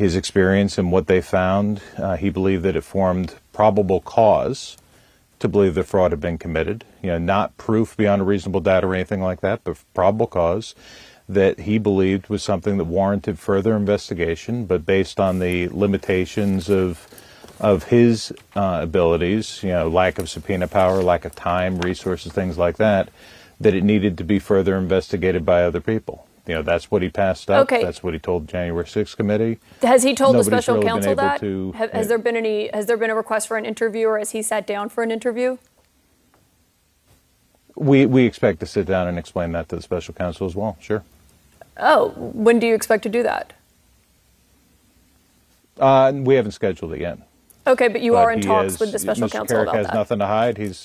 his 0.00 0.16
experience 0.16 0.78
and 0.78 0.90
what 0.90 1.08
they 1.08 1.20
found, 1.20 1.82
uh, 1.98 2.16
he 2.16 2.30
believed 2.30 2.62
that 2.62 2.74
it 2.74 2.80
formed 2.80 3.34
probable 3.52 4.00
cause 4.00 4.78
to 5.38 5.46
believe 5.46 5.74
that 5.74 5.84
fraud 5.84 6.10
had 6.10 6.20
been 6.22 6.38
committed. 6.38 6.86
You 7.02 7.10
know, 7.10 7.18
not 7.18 7.54
proof 7.58 7.98
beyond 7.98 8.22
a 8.22 8.24
reasonable 8.24 8.62
doubt 8.62 8.82
or 8.82 8.94
anything 8.94 9.20
like 9.20 9.42
that, 9.42 9.62
but 9.62 9.76
probable 9.92 10.26
cause 10.26 10.74
that 11.28 11.60
he 11.60 11.76
believed 11.76 12.30
was 12.30 12.42
something 12.42 12.78
that 12.78 12.84
warranted 12.84 13.38
further 13.38 13.76
investigation, 13.76 14.64
but 14.64 14.86
based 14.86 15.20
on 15.20 15.38
the 15.38 15.68
limitations 15.68 16.70
of 16.70 17.06
of 17.60 17.84
his 17.84 18.32
uh, 18.56 18.78
abilities, 18.82 19.62
you 19.62 19.68
know, 19.68 19.86
lack 19.86 20.18
of 20.18 20.30
subpoena 20.30 20.66
power, 20.66 21.02
lack 21.02 21.26
of 21.26 21.34
time, 21.34 21.78
resources, 21.80 22.32
things 22.32 22.56
like 22.56 22.78
that, 22.78 23.10
that 23.60 23.74
it 23.74 23.84
needed 23.84 24.16
to 24.16 24.24
be 24.24 24.38
further 24.38 24.78
investigated 24.78 25.44
by 25.44 25.62
other 25.62 25.82
people. 25.82 26.26
You 26.50 26.56
know, 26.56 26.62
that's 26.62 26.90
what 26.90 27.00
he 27.00 27.08
passed 27.08 27.48
up. 27.48 27.62
Okay. 27.62 27.80
That's 27.84 28.02
what 28.02 28.12
he 28.12 28.18
told 28.18 28.48
the 28.48 28.50
January 28.52 28.84
6th 28.84 29.16
committee. 29.16 29.60
Has 29.82 30.02
he 30.02 30.16
told 30.16 30.32
Nobody's 30.32 30.46
the 30.46 30.50
special 30.56 30.74
really 30.78 30.88
counsel 30.88 31.14
that? 31.14 31.38
to- 31.38 31.70
Have- 31.76 31.92
has 31.92 32.08
there 32.08 32.18
been 32.18 32.34
any? 32.34 32.68
Has 32.74 32.86
there 32.86 32.96
been 32.96 33.08
a 33.08 33.14
request 33.14 33.46
for 33.46 33.56
an 33.56 33.64
interview, 33.64 34.08
or 34.08 34.18
has 34.18 34.32
he 34.32 34.42
sat 34.42 34.66
down 34.66 34.88
for 34.88 35.04
an 35.04 35.12
interview? 35.12 35.58
We 37.76 38.04
we 38.04 38.24
expect 38.24 38.58
to 38.60 38.66
sit 38.66 38.86
down 38.86 39.06
and 39.06 39.16
explain 39.16 39.52
that 39.52 39.68
to 39.68 39.76
the 39.76 39.82
special 39.82 40.12
counsel 40.12 40.44
as 40.48 40.56
well. 40.56 40.76
Sure. 40.80 41.04
Oh, 41.76 42.08
when 42.16 42.58
do 42.58 42.66
you 42.66 42.74
expect 42.74 43.04
to 43.04 43.08
do 43.08 43.22
that? 43.22 43.52
Uh, 45.78 46.10
we 46.16 46.34
haven't 46.34 46.50
scheduled 46.50 46.92
it 46.94 47.00
yet. 47.00 47.18
Okay, 47.64 47.86
but 47.86 48.00
you 48.00 48.12
But 48.14 48.18
are 48.24 48.32
in 48.32 48.40
talks 48.40 48.72
has- 48.72 48.80
with 48.80 48.90
the 48.90 48.98
special 48.98 49.28
Mr. 49.28 49.32
counsel 49.32 49.56
Kerik 49.58 49.62
about 49.62 49.74
has 49.76 49.86
that. 49.86 49.94
nothing 49.94 50.18
to 50.18 50.26
hide. 50.26 50.58
He's 50.58 50.76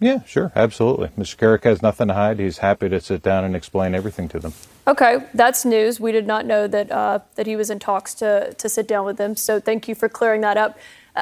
yeah, 0.00 0.22
sure, 0.24 0.52
absolutely. 0.54 1.08
Mr. 1.18 1.36
Kerik 1.36 1.64
has 1.64 1.80
nothing 1.80 2.08
to 2.08 2.14
hide. 2.14 2.38
He's 2.38 2.58
happy 2.58 2.88
to 2.88 3.00
sit 3.00 3.22
down 3.22 3.44
and 3.44 3.54
explain 3.54 3.94
everything 3.94 4.28
to 4.28 4.40
them. 4.40 4.52
Okay, 4.86 5.24
that's 5.32 5.64
news. 5.64 5.98
We 5.98 6.12
did 6.12 6.26
not 6.26 6.44
know 6.46 6.66
that 6.66 6.90
uh, 6.90 7.20
that 7.36 7.46
he 7.46 7.56
was 7.56 7.70
in 7.70 7.78
talks 7.78 8.12
to 8.14 8.52
to 8.54 8.68
sit 8.68 8.86
down 8.86 9.06
with 9.06 9.16
them. 9.16 9.36
So 9.36 9.60
thank 9.60 9.88
you 9.88 9.94
for 9.94 10.08
clearing 10.08 10.40
that 10.42 10.56
up. 10.56 10.78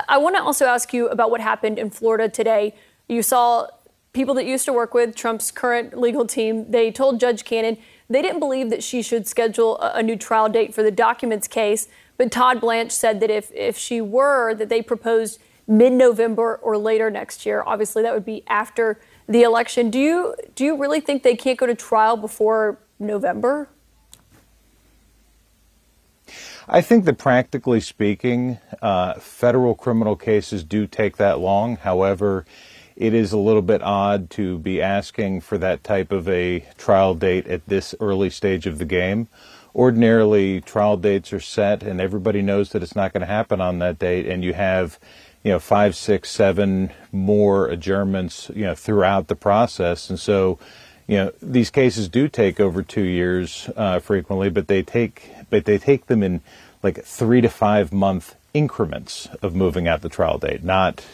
I 0.08 0.18
want 0.18 0.36
to 0.36 0.42
also 0.42 0.66
ask 0.66 0.92
you 0.92 1.08
about 1.08 1.30
what 1.30 1.40
happened 1.40 1.78
in 1.78 1.90
Florida 1.90 2.28
today. 2.28 2.74
You 3.08 3.22
saw 3.22 3.68
people 4.12 4.34
that 4.34 4.46
used 4.46 4.64
to 4.64 4.72
work 4.72 4.94
with 4.94 5.14
Trump's 5.14 5.50
current 5.50 5.98
legal 5.98 6.26
team. 6.26 6.70
They 6.70 6.90
told 6.90 7.20
Judge 7.20 7.44
Cannon 7.44 7.76
they 8.08 8.20
didn't 8.20 8.40
believe 8.40 8.70
that 8.70 8.82
she 8.82 9.00
should 9.00 9.26
schedule 9.26 9.78
a 9.80 10.02
new 10.02 10.16
trial 10.16 10.48
date 10.48 10.74
for 10.74 10.82
the 10.82 10.90
documents 10.90 11.48
case. 11.48 11.88
But 12.18 12.30
Todd 12.30 12.60
Blanche 12.60 12.92
said 12.92 13.20
that 13.20 13.30
if 13.30 13.50
if 13.52 13.76
she 13.76 14.00
were, 14.00 14.54
that 14.54 14.68
they 14.68 14.82
proposed 14.82 15.40
mid-November 15.72 16.60
or 16.62 16.76
later 16.76 17.10
next 17.10 17.46
year. 17.46 17.62
Obviously, 17.66 18.02
that 18.02 18.12
would 18.12 18.26
be 18.26 18.44
after 18.46 19.00
the 19.26 19.42
election. 19.42 19.90
Do 19.90 19.98
you 19.98 20.34
do 20.54 20.64
you 20.64 20.76
really 20.76 21.00
think 21.00 21.22
they 21.22 21.34
can't 21.34 21.58
go 21.58 21.66
to 21.66 21.74
trial 21.74 22.16
before 22.16 22.78
November? 22.98 23.68
I 26.68 26.80
think 26.80 27.04
that 27.06 27.18
practically 27.18 27.80
speaking, 27.80 28.58
uh, 28.80 29.14
federal 29.14 29.74
criminal 29.74 30.14
cases 30.14 30.62
do 30.62 30.86
take 30.86 31.16
that 31.16 31.40
long. 31.40 31.76
However, 31.76 32.44
it 32.94 33.14
is 33.14 33.32
a 33.32 33.38
little 33.38 33.62
bit 33.62 33.82
odd 33.82 34.30
to 34.30 34.58
be 34.58 34.80
asking 34.80 35.40
for 35.40 35.58
that 35.58 35.82
type 35.82 36.12
of 36.12 36.28
a 36.28 36.64
trial 36.78 37.14
date 37.14 37.46
at 37.46 37.66
this 37.66 37.94
early 37.98 38.30
stage 38.30 38.66
of 38.66 38.78
the 38.78 38.84
game. 38.84 39.28
Ordinarily, 39.74 40.60
trial 40.60 40.98
dates 40.98 41.32
are 41.32 41.40
set, 41.40 41.82
and 41.82 42.00
everybody 42.00 42.42
knows 42.42 42.70
that 42.70 42.82
it's 42.82 42.94
not 42.94 43.12
going 43.12 43.22
to 43.22 43.26
happen 43.26 43.60
on 43.60 43.78
that 43.78 43.98
date, 43.98 44.26
and 44.26 44.44
you 44.44 44.52
have, 44.52 44.98
you 45.42 45.50
know, 45.50 45.58
five, 45.58 45.94
six, 45.96 46.30
seven 46.30 46.90
more 47.10 47.66
adjournments, 47.68 48.50
you 48.54 48.64
know, 48.64 48.74
throughout 48.74 49.28
the 49.28 49.36
process, 49.36 50.08
and 50.10 50.18
so, 50.18 50.58
you 51.06 51.16
know, 51.16 51.32
these 51.42 51.70
cases 51.70 52.08
do 52.08 52.28
take 52.28 52.60
over 52.60 52.82
two 52.82 53.02
years 53.02 53.68
uh, 53.76 53.98
frequently, 53.98 54.48
but 54.50 54.68
they 54.68 54.82
take, 54.82 55.30
but 55.50 55.64
they 55.64 55.78
take 55.78 56.06
them 56.06 56.22
in 56.22 56.40
like 56.82 57.02
three 57.04 57.40
to 57.40 57.48
five 57.48 57.92
month 57.92 58.36
increments 58.54 59.28
of 59.40 59.54
moving 59.54 59.88
out 59.88 60.02
the 60.02 60.08
trial 60.08 60.38
date, 60.38 60.62
not 60.62 61.04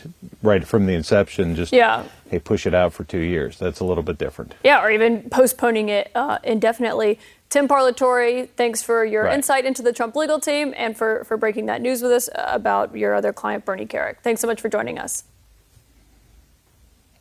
right 0.42 0.66
from 0.66 0.86
the 0.86 0.92
inception. 0.94 1.54
Just 1.54 1.72
Yeah. 1.72 2.04
hey, 2.30 2.38
push 2.38 2.66
it 2.66 2.74
out 2.74 2.92
for 2.92 3.04
two 3.04 3.20
years. 3.20 3.58
That's 3.58 3.80
a 3.80 3.84
little 3.84 4.02
bit 4.02 4.18
different. 4.18 4.54
Yeah, 4.64 4.82
or 4.82 4.90
even 4.90 5.30
postponing 5.30 5.88
it 5.88 6.10
uh, 6.14 6.38
indefinitely. 6.42 7.18
Tim 7.50 7.66
Parlatore, 7.66 8.48
thanks 8.56 8.82
for 8.82 9.04
your 9.04 9.24
Right. 9.24 9.34
insight 9.34 9.64
into 9.64 9.82
the 9.82 9.92
Trump 9.92 10.14
legal 10.16 10.38
team 10.38 10.74
and 10.76 10.96
for, 10.96 11.24
for 11.24 11.36
breaking 11.36 11.66
that 11.66 11.80
news 11.80 12.02
with 12.02 12.12
us 12.12 12.28
uh, 12.28 12.44
about 12.48 12.94
your 12.96 13.14
other 13.14 13.32
client, 13.32 13.64
Bernie 13.64 13.86
Kerik. 13.86 14.16
Thanks 14.22 14.40
so 14.40 14.46
much 14.46 14.60
for 14.60 14.68
joining 14.68 14.98
us. 14.98 15.24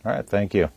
All 0.05 0.11
right, 0.11 0.27
thank 0.27 0.53
you. 0.53 0.69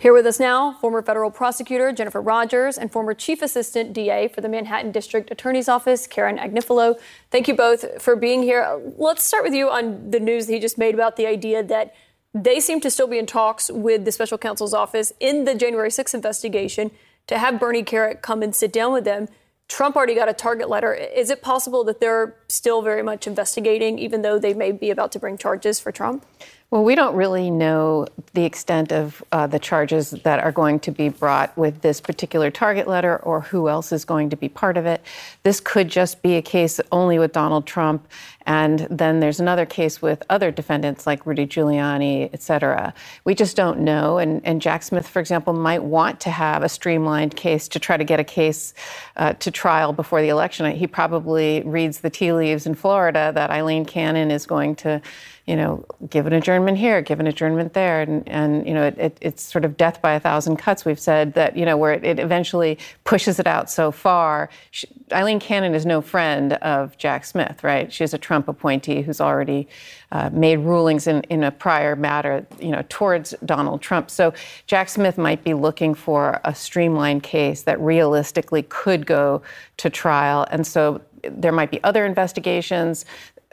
Here 0.00 0.12
with 0.12 0.26
us 0.26 0.38
now, 0.38 0.74
former 0.74 1.02
federal 1.02 1.32
prosecutor 1.32 1.90
Jennifer 1.90 2.22
Rogers 2.22 2.78
and 2.78 2.90
former 2.92 3.14
chief 3.14 3.42
assistant 3.42 3.92
DA 3.92 4.28
for 4.28 4.40
the 4.40 4.48
Manhattan 4.48 4.92
District 4.92 5.28
Attorney's 5.32 5.68
Office, 5.68 6.06
Karen 6.06 6.38
Agnifilo. 6.38 7.00
Thank 7.32 7.48
you 7.48 7.54
both 7.54 8.00
for 8.00 8.14
being 8.14 8.44
here. 8.44 8.80
Let's 8.96 9.24
start 9.24 9.42
with 9.42 9.54
you 9.54 9.68
on 9.70 10.12
the 10.12 10.20
news 10.20 10.46
that 10.46 10.52
he 10.52 10.60
just 10.60 10.78
made 10.78 10.94
about 10.94 11.16
the 11.16 11.26
idea 11.26 11.64
that 11.64 11.96
they 12.32 12.60
seem 12.60 12.80
to 12.82 12.92
still 12.92 13.08
be 13.08 13.18
in 13.18 13.26
talks 13.26 13.72
with 13.72 14.04
the 14.04 14.12
special 14.12 14.38
counsel's 14.38 14.72
office 14.72 15.12
in 15.18 15.46
the 15.46 15.56
January 15.56 15.90
6th 15.90 16.14
investigation 16.14 16.92
to 17.28 17.38
have 17.38 17.60
Bernie 17.60 17.84
Kerik 17.84 18.20
come 18.20 18.42
and 18.42 18.54
sit 18.54 18.72
down 18.72 18.92
with 18.92 19.04
them. 19.04 19.28
Trump 19.68 19.96
already 19.96 20.14
got 20.14 20.28
a 20.28 20.32
target 20.32 20.68
letter. 20.68 20.94
Is 20.94 21.30
it 21.30 21.42
possible 21.42 21.84
that 21.84 22.00
they're 22.00 22.34
still 22.48 22.82
very 22.82 23.02
much 23.02 23.26
investigating, 23.26 23.98
even 23.98 24.22
though 24.22 24.38
they 24.38 24.54
may 24.54 24.72
be 24.72 24.90
about 24.90 25.12
to 25.12 25.18
bring 25.18 25.36
charges 25.36 25.78
for 25.78 25.92
Trump? 25.92 26.24
Well, 26.70 26.84
we 26.84 26.96
don't 26.96 27.16
really 27.16 27.50
know 27.50 28.06
the 28.34 28.44
extent 28.44 28.92
of 28.92 29.24
uh, 29.32 29.46
the 29.46 29.58
charges 29.58 30.10
that 30.10 30.40
are 30.40 30.52
going 30.52 30.80
to 30.80 30.90
be 30.90 31.08
brought 31.08 31.56
with 31.56 31.80
this 31.80 31.98
particular 31.98 32.50
target 32.50 32.86
letter 32.86 33.16
or 33.16 33.40
who 33.40 33.70
else 33.70 33.90
is 33.90 34.04
going 34.04 34.28
to 34.28 34.36
be 34.36 34.50
part 34.50 34.76
of 34.76 34.84
it. 34.84 35.00
This 35.44 35.60
could 35.60 35.88
just 35.88 36.20
be 36.20 36.34
a 36.34 36.42
case 36.42 36.78
only 36.92 37.18
with 37.18 37.32
Donald 37.32 37.64
Trump. 37.64 38.06
And 38.44 38.80
then 38.90 39.20
there's 39.20 39.40
another 39.40 39.64
case 39.64 40.02
with 40.02 40.22
other 40.28 40.50
defendants 40.50 41.06
like 41.06 41.24
Rudy 41.24 41.46
Giuliani, 41.46 42.28
et 42.34 42.42
cetera. 42.42 42.92
We 43.24 43.34
just 43.34 43.56
don't 43.56 43.80
know. 43.80 44.18
And, 44.18 44.42
and 44.44 44.60
Jack 44.60 44.82
Smith, 44.82 45.08
for 45.08 45.20
example, 45.20 45.54
might 45.54 45.82
want 45.82 46.20
to 46.20 46.30
have 46.30 46.62
a 46.62 46.68
streamlined 46.68 47.34
case 47.34 47.66
to 47.68 47.78
try 47.78 47.96
to 47.96 48.04
get 48.04 48.20
a 48.20 48.24
case 48.24 48.74
uh, 49.16 49.32
to 49.34 49.50
trial 49.50 49.94
before 49.94 50.20
the 50.20 50.28
election. 50.28 50.70
He 50.76 50.86
probably 50.86 51.62
reads 51.62 52.00
the 52.00 52.10
tea 52.10 52.34
leaves 52.34 52.66
in 52.66 52.74
Florida 52.74 53.32
that 53.34 53.50
Aileen 53.50 53.86
Cannon 53.86 54.30
is 54.30 54.44
going 54.44 54.76
to 54.76 55.00
you 55.48 55.56
know, 55.56 55.82
give 56.10 56.26
an 56.26 56.34
adjournment 56.34 56.76
here, 56.76 57.00
give 57.00 57.20
an 57.20 57.26
adjournment 57.26 57.72
there, 57.72 58.02
and, 58.02 58.28
and 58.28 58.68
you 58.68 58.74
know, 58.74 58.84
it, 58.84 58.98
it, 58.98 59.18
it's 59.22 59.42
sort 59.42 59.64
of 59.64 59.78
death 59.78 60.02
by 60.02 60.12
a 60.12 60.20
thousand 60.20 60.58
cuts. 60.58 60.84
We've 60.84 61.00
said 61.00 61.32
that 61.34 61.56
you 61.56 61.64
know 61.64 61.78
where 61.78 61.94
it, 61.94 62.04
it 62.04 62.18
eventually 62.18 62.78
pushes 63.04 63.38
it 63.38 63.46
out 63.46 63.70
so 63.70 63.90
far. 63.90 64.50
She, 64.72 64.86
Aileen 65.10 65.40
Cannon 65.40 65.74
is 65.74 65.86
no 65.86 66.02
friend 66.02 66.52
of 66.54 66.98
Jack 66.98 67.24
Smith, 67.24 67.64
right? 67.64 67.90
She's 67.90 68.12
a 68.12 68.18
Trump 68.18 68.46
appointee 68.46 69.00
who's 69.00 69.22
already 69.22 69.66
uh, 70.12 70.28
made 70.34 70.58
rulings 70.58 71.06
in, 71.06 71.22
in 71.30 71.42
a 71.42 71.50
prior 71.50 71.96
matter, 71.96 72.46
you 72.60 72.70
know, 72.70 72.84
towards 72.90 73.34
Donald 73.46 73.80
Trump. 73.80 74.10
So 74.10 74.34
Jack 74.66 74.90
Smith 74.90 75.16
might 75.16 75.44
be 75.44 75.54
looking 75.54 75.94
for 75.94 76.40
a 76.44 76.54
streamlined 76.54 77.22
case 77.22 77.62
that 77.62 77.80
realistically 77.80 78.64
could 78.64 79.06
go 79.06 79.40
to 79.78 79.88
trial, 79.88 80.46
and 80.50 80.66
so 80.66 81.00
there 81.22 81.52
might 81.52 81.70
be 81.70 81.82
other 81.84 82.04
investigations 82.04 83.06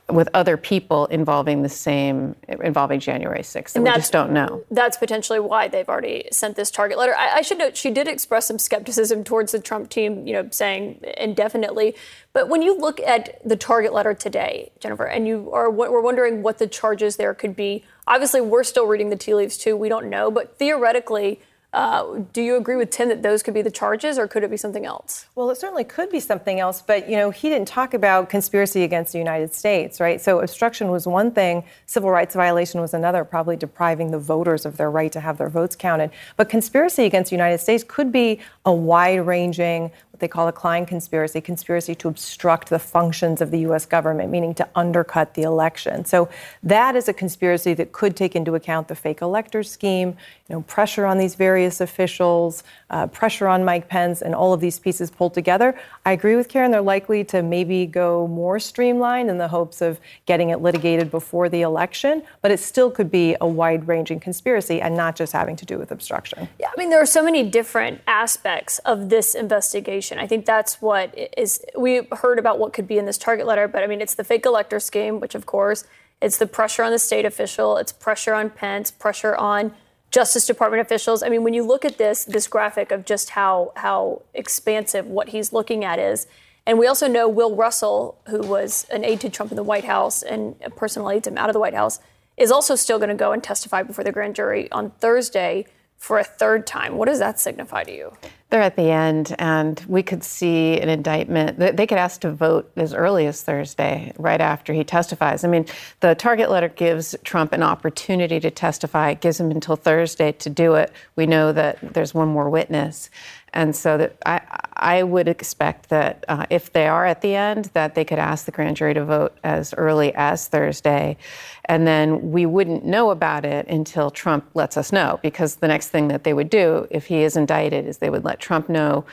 with 0.09 0.29
other 0.35 0.55
people 0.55 1.07
involving 1.07 1.63
the 1.63 1.69
same, 1.69 2.35
involving 2.47 2.99
January 2.99 3.39
6th. 3.39 3.75
And 3.75 3.83
we 3.83 3.89
just 3.91 4.11
don't 4.11 4.31
know. 4.31 4.63
That's 4.69 4.97
potentially 4.97 5.39
why 5.39 5.67
they've 5.67 5.89
already 5.89 6.27
sent 6.31 6.55
this 6.55 6.69
target 6.69 6.99
letter. 6.99 7.15
I, 7.15 7.37
I 7.37 7.41
should 7.41 7.57
note 7.57 7.75
she 7.75 7.89
did 7.89 8.07
express 8.07 8.47
some 8.47 8.59
skepticism 8.59 9.23
towards 9.23 9.51
the 9.51 9.59
Trump 9.59 9.89
team, 9.89 10.27
you 10.27 10.33
know, 10.33 10.47
saying 10.51 11.03
indefinitely. 11.17 11.95
But 12.33 12.49
when 12.49 12.61
you 12.61 12.77
look 12.77 12.99
at 12.99 13.41
the 13.47 13.55
target 13.55 13.93
letter 13.93 14.13
today, 14.13 14.71
Jennifer, 14.79 15.05
and 15.05 15.27
you 15.27 15.49
are 15.51 15.71
we're 15.71 16.01
wondering 16.01 16.43
what 16.43 16.59
the 16.59 16.67
charges 16.67 17.15
there 17.15 17.33
could 17.33 17.55
be. 17.55 17.83
Obviously, 18.05 18.41
we're 18.41 18.63
still 18.63 18.85
reading 18.85 19.09
the 19.09 19.15
tea 19.15 19.33
leaves 19.33 19.57
too. 19.57 19.75
We 19.75 19.89
don't 19.89 20.09
know, 20.09 20.29
but 20.29 20.57
theoretically. 20.59 21.39
Uh, 21.75 22.21
do 22.31 22.41
you 22.41 22.55
agree 22.55 22.77
with 22.77 22.89
Tim 22.89 23.09
that 23.09 23.21
those 23.21 23.43
could 23.43 23.53
be 23.53 23.61
the 23.61 23.69
charges, 23.69 24.17
or 24.17 24.29
could 24.29 24.45
it 24.45 24.49
be 24.49 24.55
something 24.55 24.85
else? 24.85 25.27
Well, 25.35 25.49
it 25.49 25.57
certainly 25.57 25.83
could 25.83 26.09
be 26.09 26.21
something 26.21 26.57
else, 26.57 26.81
but 26.81 27.09
you 27.09 27.17
know, 27.17 27.31
he 27.31 27.49
didn't 27.49 27.67
talk 27.67 27.93
about 27.93 28.29
conspiracy 28.29 28.83
against 28.83 29.11
the 29.11 29.17
United 29.17 29.53
States, 29.53 29.99
right? 29.99 30.21
So 30.21 30.39
obstruction 30.39 30.89
was 30.89 31.05
one 31.05 31.31
thing, 31.31 31.65
civil 31.85 32.09
rights 32.09 32.33
violation 32.33 32.79
was 32.79 32.93
another, 32.93 33.25
probably 33.25 33.57
depriving 33.57 34.11
the 34.11 34.17
voters 34.17 34.65
of 34.65 34.77
their 34.77 34.89
right 34.89 35.11
to 35.11 35.19
have 35.19 35.37
their 35.37 35.49
votes 35.49 35.75
counted. 35.75 36.11
But 36.37 36.47
conspiracy 36.47 37.03
against 37.03 37.31
the 37.31 37.35
United 37.35 37.57
States 37.57 37.83
could 37.85 38.09
be 38.09 38.39
a 38.65 38.71
wide-ranging, 38.71 39.91
what 40.15 40.21
they 40.21 40.29
call 40.29 40.47
a 40.47 40.53
Klein 40.53 40.85
conspiracy, 40.85 41.41
conspiracy 41.41 41.93
to 41.93 42.07
obstruct 42.07 42.69
the 42.69 42.79
functions 42.79 43.41
of 43.41 43.51
the 43.51 43.59
U.S. 43.59 43.85
government, 43.85 44.31
meaning 44.31 44.53
to 44.53 44.65
undercut 44.73 45.33
the 45.33 45.41
election. 45.41 46.05
So 46.05 46.29
that 46.63 46.95
is 46.95 47.09
a 47.09 47.13
conspiracy 47.13 47.73
that 47.73 47.91
could 47.91 48.15
take 48.15 48.33
into 48.33 48.55
account 48.55 48.87
the 48.87 48.95
fake 48.95 49.21
elector 49.21 49.61
scheme, 49.61 50.15
you 50.47 50.55
know, 50.55 50.61
pressure 50.61 51.05
on 51.05 51.17
these 51.17 51.35
various 51.35 51.81
officials, 51.81 52.63
uh, 52.91 53.07
pressure 53.07 53.49
on 53.49 53.65
Mike 53.65 53.89
Pence, 53.89 54.21
and 54.21 54.33
all 54.33 54.53
of 54.53 54.61
these 54.61 54.79
pieces 54.79 55.11
pulled 55.11 55.33
together. 55.33 55.77
I 56.05 56.13
agree 56.13 56.37
with 56.37 56.47
Karen; 56.47 56.71
they're 56.71 56.81
likely 56.81 57.25
to 57.25 57.43
maybe 57.43 57.85
go 57.85 58.25
more 58.25 58.57
streamlined 58.57 59.29
in 59.29 59.37
the 59.37 59.49
hopes 59.49 59.81
of 59.81 59.99
getting 60.25 60.51
it 60.51 60.61
litigated 60.61 61.11
before 61.11 61.49
the 61.49 61.61
election, 61.63 62.23
but 62.41 62.51
it 62.51 62.61
still 62.61 62.89
could 62.89 63.11
be 63.11 63.35
a 63.41 63.47
wide-ranging 63.47 64.21
conspiracy 64.21 64.79
and 64.79 64.95
not 64.95 65.17
just 65.17 65.33
having 65.33 65.57
to 65.57 65.65
do 65.65 65.77
with 65.77 65.91
obstruction. 65.91 66.47
Yeah, 66.57 66.67
I 66.67 66.79
mean, 66.79 66.89
there 66.89 67.01
are 67.01 67.05
so 67.05 67.21
many 67.21 67.43
different 67.43 67.99
aspects 68.07 68.79
of 68.79 69.09
this 69.09 69.35
investigation 69.35 70.04
I 70.11 70.27
think 70.27 70.45
that's 70.45 70.81
what 70.81 71.13
is. 71.37 71.63
We 71.77 72.07
heard 72.11 72.39
about 72.39 72.59
what 72.59 72.73
could 72.73 72.87
be 72.87 72.97
in 72.97 73.05
this 73.05 73.17
target 73.17 73.45
letter, 73.45 73.67
but 73.67 73.83
I 73.83 73.87
mean, 73.87 74.01
it's 74.01 74.15
the 74.15 74.23
fake 74.23 74.45
elector 74.45 74.79
scheme, 74.79 75.19
which 75.19 75.35
of 75.35 75.45
course, 75.45 75.85
it's 76.21 76.37
the 76.37 76.47
pressure 76.47 76.83
on 76.83 76.91
the 76.91 76.99
state 76.99 77.25
official, 77.25 77.77
it's 77.77 77.91
pressure 77.91 78.33
on 78.33 78.49
Pence, 78.49 78.91
pressure 78.91 79.35
on 79.35 79.73
Justice 80.11 80.45
Department 80.45 80.81
officials. 80.81 81.23
I 81.23 81.29
mean, 81.29 81.43
when 81.43 81.53
you 81.53 81.63
look 81.63 81.83
at 81.83 81.97
this 81.97 82.25
this 82.25 82.47
graphic 82.47 82.91
of 82.91 83.05
just 83.05 83.31
how 83.31 83.73
how 83.75 84.21
expansive 84.33 85.05
what 85.05 85.29
he's 85.29 85.51
looking 85.51 85.83
at 85.83 85.99
is, 85.99 86.27
and 86.65 86.79
we 86.79 86.87
also 86.87 87.07
know 87.07 87.27
Will 87.27 87.55
Russell, 87.55 88.19
who 88.27 88.39
was 88.39 88.85
an 88.91 89.03
aide 89.03 89.19
to 89.21 89.29
Trump 89.29 89.51
in 89.51 89.55
the 89.55 89.63
White 89.63 89.85
House 89.85 90.23
and 90.23 90.55
personal 90.75 91.09
aide 91.09 91.23
to 91.25 91.29
him 91.29 91.37
out 91.37 91.49
of 91.49 91.53
the 91.53 91.59
White 91.59 91.73
House, 91.73 91.99
is 92.37 92.51
also 92.51 92.75
still 92.75 92.97
going 92.97 93.09
to 93.09 93.15
go 93.15 93.31
and 93.31 93.43
testify 93.43 93.83
before 93.83 94.03
the 94.03 94.11
grand 94.11 94.35
jury 94.35 94.71
on 94.71 94.91
Thursday 94.91 95.65
for 95.97 96.19
a 96.19 96.23
third 96.23 96.67
time. 96.67 96.97
What 96.97 97.07
does 97.07 97.19
that 97.19 97.39
signify 97.39 97.83
to 97.83 97.91
you? 97.91 98.17
They're 98.55 98.63
at 98.63 98.77
the 98.77 98.89
end, 98.89 99.35
and 99.37 99.83
we 99.85 100.01
could 100.01 100.23
see 100.23 100.79
an 100.79 100.87
indictment. 100.87 101.59
They 101.59 101.85
could 101.85 101.97
ask 101.97 102.21
to 102.21 102.31
vote 102.31 102.71
as 102.77 102.93
early 102.93 103.27
as 103.27 103.41
Thursday, 103.41 104.13
right 104.17 104.39
after 104.39 104.71
he 104.71 104.85
testifies. 104.85 105.43
I 105.43 105.49
mean, 105.49 105.65
the 105.99 106.15
target 106.15 106.49
letter 106.49 106.69
gives 106.69 107.17
Trump 107.25 107.51
an 107.51 107.61
opportunity 107.61 108.39
to 108.39 108.49
testify, 108.49 109.09
it 109.09 109.19
gives 109.19 109.41
him 109.41 109.51
until 109.51 109.75
Thursday 109.75 110.31
to 110.31 110.49
do 110.49 110.75
it. 110.75 110.93
We 111.17 111.25
know 111.25 111.51
that 111.51 111.79
there's 111.93 112.13
one 112.13 112.29
more 112.29 112.49
witness. 112.49 113.09
And 113.55 113.75
so 113.75 113.97
that 113.97 114.17
I, 114.25 114.41
I 114.75 115.03
would 115.03 115.27
expect 115.27 115.89
that 115.89 116.25
uh, 116.27 116.45
if 116.49 116.73
they 116.73 116.87
are 116.87 117.05
at 117.05 117.21
the 117.21 117.33
end, 117.35 117.65
that 117.73 117.95
they 117.95 118.03
could 118.03 118.19
ask 118.19 118.45
the 118.45 118.51
grand 118.51 118.75
jury 118.75 118.93
to 118.93 119.05
vote 119.05 119.37
as 119.43 119.73
early 119.73 120.13
as 120.13 120.47
Thursday. 120.47 121.17
And 121.63 121.87
then 121.87 122.31
we 122.31 122.45
wouldn't 122.45 122.85
know 122.85 123.09
about 123.11 123.45
it 123.45 123.67
until 123.67 124.11
Trump 124.11 124.45
lets 124.53 124.75
us 124.75 124.91
know, 124.91 125.19
because 125.23 125.55
the 125.55 125.67
next 125.67 125.87
thing 125.87 126.09
that 126.09 126.25
they 126.25 126.33
would 126.33 126.49
do 126.49 126.85
if 126.91 127.07
he 127.07 127.23
is 127.23 127.37
indicted 127.37 127.87
is 127.87 127.97
they 127.97 128.09
would 128.09 128.25
let 128.25 128.39
Trump 128.39 128.67
know 128.67 129.05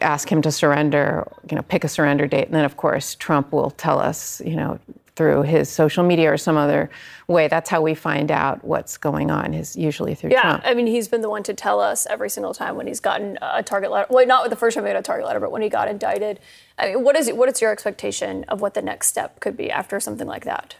ask 0.00 0.30
him 0.30 0.42
to 0.42 0.52
surrender, 0.52 1.30
you 1.50 1.56
know, 1.56 1.62
pick 1.62 1.84
a 1.84 1.88
surrender 1.88 2.26
date. 2.26 2.46
And 2.46 2.54
then, 2.54 2.64
of 2.64 2.76
course, 2.76 3.14
Trump 3.14 3.52
will 3.52 3.70
tell 3.70 3.98
us, 3.98 4.42
you 4.44 4.56
know, 4.56 4.78
through 5.18 5.42
his 5.42 5.68
social 5.68 6.04
media 6.04 6.32
or 6.32 6.36
some 6.38 6.56
other 6.56 6.88
way. 7.26 7.48
That's 7.48 7.68
how 7.68 7.82
we 7.82 7.94
find 7.94 8.30
out 8.30 8.64
what's 8.64 8.96
going 8.96 9.32
on, 9.32 9.52
is 9.52 9.74
usually 9.74 10.14
through 10.14 10.30
yeah, 10.30 10.42
Trump. 10.42 10.62
I 10.64 10.74
mean, 10.74 10.86
he's 10.86 11.08
been 11.08 11.22
the 11.22 11.28
one 11.28 11.42
to 11.42 11.54
tell 11.54 11.80
us 11.80 12.06
every 12.06 12.30
single 12.30 12.54
time 12.54 12.76
when 12.76 12.86
he's 12.86 13.00
gotten 13.00 13.36
a 13.42 13.64
target 13.64 13.90
letter. 13.90 14.06
Well, 14.08 14.24
not 14.26 14.44
with 14.44 14.50
the 14.50 14.56
first 14.56 14.76
time 14.76 14.86
he 14.86 14.92
got 14.92 14.98
a 14.98 15.02
target 15.02 15.26
letter, 15.26 15.40
but 15.40 15.50
when 15.50 15.60
he 15.60 15.68
got 15.68 15.88
indicted. 15.88 16.38
I 16.78 16.94
mean, 16.94 17.02
what 17.02 17.16
is, 17.16 17.28
what 17.32 17.48
is 17.48 17.60
your 17.60 17.72
expectation 17.72 18.44
of 18.44 18.60
what 18.60 18.74
the 18.74 18.80
next 18.80 19.08
step 19.08 19.40
could 19.40 19.56
be 19.56 19.72
after 19.72 19.98
something 19.98 20.28
like 20.28 20.44
that? 20.44 20.76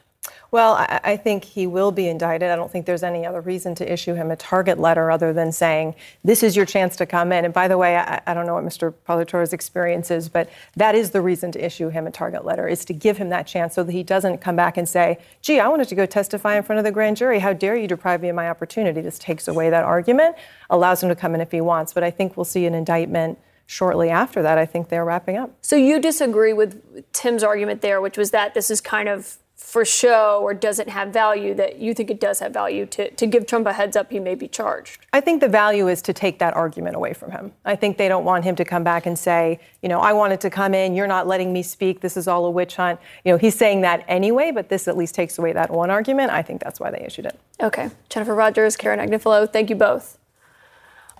Well, 0.51 0.75
I, 0.75 1.01
I, 1.05 1.17
think 1.17 1.45
he 1.45 1.67
will 1.67 1.93
be 1.93 2.09
indicted. 2.09 2.51
I 2.51 2.57
don't 2.57 2.71
think 2.71 2.87
there's 2.87 3.03
any 3.03 3.27
other 3.27 3.41
reason 3.41 3.75
to 3.77 3.93
issue 3.93 4.15
him 4.15 4.31
a 4.31 4.37
target 4.37 4.79
letter 4.79 5.11
other 5.11 5.33
than 5.33 5.53
saying, 5.53 5.95
this 6.25 6.43
is 6.43 6.57
your 6.57 6.65
chance 6.65 6.97
to 6.97 7.07
come 7.07 7.33
in. 7.33 7.45
And 7.45 7.53
by 7.53 7.69
the 7.69 7.77
way, 7.77 7.97
I, 7.97 8.21
I 8.27 8.35
don't 8.35 8.47
know 8.47 8.55
what 8.55 8.65
Mr. 8.65 8.95
Parlatore's 9.07 9.53
experience 9.53 10.11
is, 10.11 10.29
but 10.29 10.49
that 10.77 10.95
is 10.95 11.11
the 11.11 11.21
reason 11.21 11.53
to 11.53 11.65
issue 11.65 11.91
him 11.91 12.07
a 12.07 12.11
target 12.11 12.45
letter, 12.45 12.67
is 12.67 12.85
to 12.87 12.95
give 12.95 13.19
him 13.19 13.29
that 13.29 13.47
chance 13.47 13.75
so 13.75 13.83
that 13.83 13.93
he 13.93 14.03
doesn't 14.03 14.39
come 14.39 14.57
back 14.57 14.77
and 14.77 14.89
say, 14.89 15.19
gee, 15.43 15.61
I 15.61 15.69
wanted 15.69 15.89
to 15.89 15.95
go 15.95 16.07
testify 16.07 16.57
in 16.57 16.63
front 16.63 16.79
of 16.79 16.85
the 16.85 16.93
grand 16.93 17.17
jury. 17.17 17.39
How 17.41 17.53
dare 17.53 17.77
you 17.77 17.87
deprive 17.87 18.23
me 18.23 18.29
of 18.29 18.37
my 18.37 18.49
opportunity? 18.49 19.01
This 19.01 19.19
takes 19.19 19.49
away 19.49 19.71
that 19.71 19.85
argument, 19.85 20.37
allows 20.71 21.03
him 21.03 21.09
to 21.09 21.17
come 21.17 21.35
in 21.35 21.41
if 21.41 21.53
he 21.53 21.61
wants. 21.61 21.93
But 21.93 22.05
I 22.05 22.11
think 22.11 22.37
we'll 22.37 22.45
see 22.45 22.65
an 22.67 22.75
indictment 22.75 23.39
shortly 23.69 24.09
after 24.09 24.43
that. 24.43 24.59
I 24.59 24.67
think 24.67 24.89
they're 24.89 25.05
wrapping 25.05 25.37
up. 25.37 25.53
So 25.61 25.77
you 25.77 26.01
disagree 26.01 26.55
with 26.55 27.05
Tim's 27.13 27.45
argument 27.45 27.83
there, 27.83 28.01
which 28.01 28.17
was 28.17 28.31
that 28.31 28.55
this 28.55 28.71
is 28.71 28.81
kind 28.81 29.09
of 29.09 29.37
for 29.59 29.85
show 29.85 30.39
or 30.41 30.55
doesn't 30.55 30.89
have 30.89 31.09
value 31.09 31.53
that 31.53 31.79
you 31.79 31.93
think 31.93 32.11
it 32.11 32.21
does 32.21 32.39
have 32.39 32.53
value 32.53 32.87
to, 32.87 33.11
to 33.11 33.27
give 33.27 33.45
Trump 33.45 33.67
a 33.67 33.73
heads 33.73 33.97
up 33.97 34.11
he 34.11 34.21
may 34.21 34.37
be 34.37 34.47
charged? 34.47 35.05
I 35.13 35.21
think 35.21 35.41
the 35.41 35.49
value 35.49 35.89
is 35.89 36.01
to 36.03 36.13
take 36.13 36.39
that 36.39 36.55
argument 36.55 36.95
away 36.95 37.13
from 37.13 37.33
him. 37.33 37.53
I 37.65 37.75
think 37.75 37.99
they 37.99 38.09
don't 38.09 38.25
want 38.25 38.45
him 38.45 38.55
to 38.57 38.65
come 38.65 38.85
back 38.85 39.05
and 39.05 39.19
say, 39.19 39.59
you 39.83 39.89
know, 39.89 40.01
I 40.01 40.13
wanted 40.13 40.41
to 40.43 40.51
come 40.51 40.75
in, 40.75 40.95
you're 40.95 41.09
not 41.09 41.27
letting 41.27 41.53
me 41.53 41.63
speak, 41.63 42.01
this 42.01 42.17
is 42.17 42.29
all 42.29 42.47
a 42.47 42.51
witch 42.51 42.77
hunt. 42.77 43.01
You 43.25 43.33
know, 43.33 43.39
he's 43.39 43.57
saying 43.57 43.81
that 43.81 44.05
anyway, 44.07 44.53
but 44.53 44.69
this 44.69 44.87
at 44.87 44.97
least 44.97 45.15
takes 45.15 45.39
away 45.39 45.53
that 45.53 45.71
one 45.71 45.91
argument. 45.91 46.31
I 46.31 46.41
think 46.41 46.63
that's 46.63 46.79
why 46.79 46.91
they 46.93 47.05
issued 47.05 47.27
it. 47.27 47.39
Okay. 47.61 47.91
Jennifer 48.09 48.37
Rogers, 48.37 48.77
Karen 48.77 49.01
Agnifilo, 49.01 49.53
thank 49.53 49.71
you 49.71 49.77
both. 49.77 50.19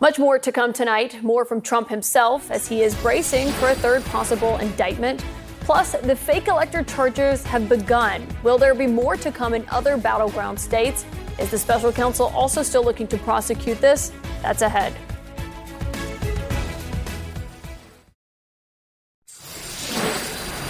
Much 0.01 0.17
more 0.17 0.39
to 0.39 0.53
come 0.53 0.73
tonight. 0.73 1.25
More 1.25 1.45
from 1.45 1.61
Trump 1.61 1.89
himself 1.89 2.53
as 2.53 2.69
he 2.69 2.83
is 2.83 2.95
bracing 3.03 3.49
for 3.53 3.71
a 3.71 3.75
third 3.75 4.05
possible 4.05 4.57
indictment. 4.59 5.25
Plus, 5.69 5.93
the 5.93 6.17
fake 6.17 6.49
elector 6.49 6.83
charges 6.83 7.45
have 7.45 7.69
begun. 7.69 8.27
Will 8.43 8.57
there 8.57 8.75
be 8.75 8.87
more 8.87 9.19
to 9.19 9.31
come 9.31 9.53
in 9.53 9.67
other 9.69 9.99
battleground 9.99 10.59
states? 10.59 11.05
Is 11.39 11.51
the 11.51 11.59
special 11.59 11.93
counsel 11.93 12.29
also 12.29 12.63
still 12.63 12.83
looking 12.83 13.07
to 13.09 13.19
prosecute 13.19 13.79
this? 13.79 14.11
That's 14.41 14.63
ahead. 14.63 14.95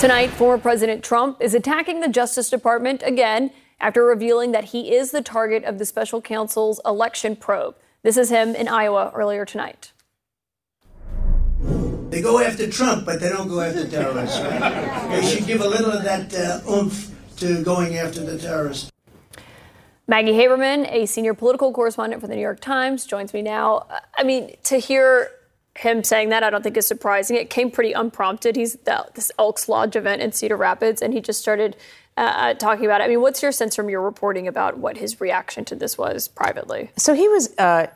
Tonight, 0.00 0.30
former 0.30 0.61
President 0.61 1.04
Trump 1.04 1.40
is 1.40 1.54
attacking 1.54 2.00
the 2.00 2.08
Justice 2.08 2.50
Department 2.50 3.04
again 3.04 3.52
after 3.78 4.04
revealing 4.04 4.50
that 4.50 4.64
he 4.64 4.96
is 4.96 5.12
the 5.12 5.22
target 5.22 5.62
of 5.62 5.78
the 5.78 5.84
special 5.84 6.20
counsel's 6.20 6.80
election 6.84 7.37
probe. 7.37 7.76
This 8.02 8.16
is 8.16 8.30
him 8.30 8.56
in 8.56 8.66
Iowa 8.66 9.12
earlier 9.14 9.44
tonight. 9.44 9.92
They 12.10 12.22
go 12.22 12.40
after 12.40 12.70
Trump, 12.70 13.04
but 13.04 13.20
they 13.20 13.28
don't 13.28 13.48
go 13.48 13.60
after 13.60 13.86
terrorists. 13.86 14.40
Right? 14.40 15.10
They 15.10 15.26
should 15.28 15.46
give 15.46 15.60
a 15.60 15.68
little 15.68 15.92
of 15.92 16.04
that 16.04 16.34
uh, 16.34 16.70
oomph 16.70 17.14
to 17.36 17.62
going 17.62 17.96
after 17.96 18.20
the 18.20 18.38
terrorists. 18.38 18.90
Maggie 20.06 20.32
Haberman, 20.32 20.90
a 20.90 21.04
senior 21.04 21.34
political 21.34 21.70
correspondent 21.70 22.22
for 22.22 22.28
the 22.28 22.34
New 22.34 22.40
York 22.40 22.60
Times, 22.60 23.04
joins 23.04 23.34
me 23.34 23.42
now. 23.42 23.86
I 24.16 24.22
mean, 24.22 24.56
to 24.64 24.78
hear 24.78 25.30
him 25.76 26.02
saying 26.02 26.30
that, 26.30 26.42
I 26.42 26.48
don't 26.48 26.62
think 26.62 26.78
is 26.78 26.86
surprising. 26.86 27.36
It 27.36 27.50
came 27.50 27.70
pretty 27.70 27.92
unprompted. 27.92 28.56
He's 28.56 28.76
at 28.86 29.14
this 29.14 29.30
Elks 29.38 29.68
Lodge 29.68 29.94
event 29.94 30.22
in 30.22 30.32
Cedar 30.32 30.56
Rapids, 30.56 31.02
and 31.02 31.12
he 31.12 31.20
just 31.20 31.40
started 31.40 31.76
uh, 32.16 32.20
uh, 32.20 32.54
talking 32.54 32.86
about 32.86 33.02
it. 33.02 33.04
I 33.04 33.08
mean, 33.08 33.20
what's 33.20 33.42
your 33.42 33.52
sense 33.52 33.76
from 33.76 33.90
your 33.90 34.00
reporting 34.00 34.48
about 34.48 34.78
what 34.78 34.96
his 34.96 35.20
reaction 35.20 35.66
to 35.66 35.76
this 35.76 35.98
was 35.98 36.26
privately? 36.26 36.90
So 36.96 37.12
he 37.12 37.28
was. 37.28 37.54
Uh, 37.58 37.88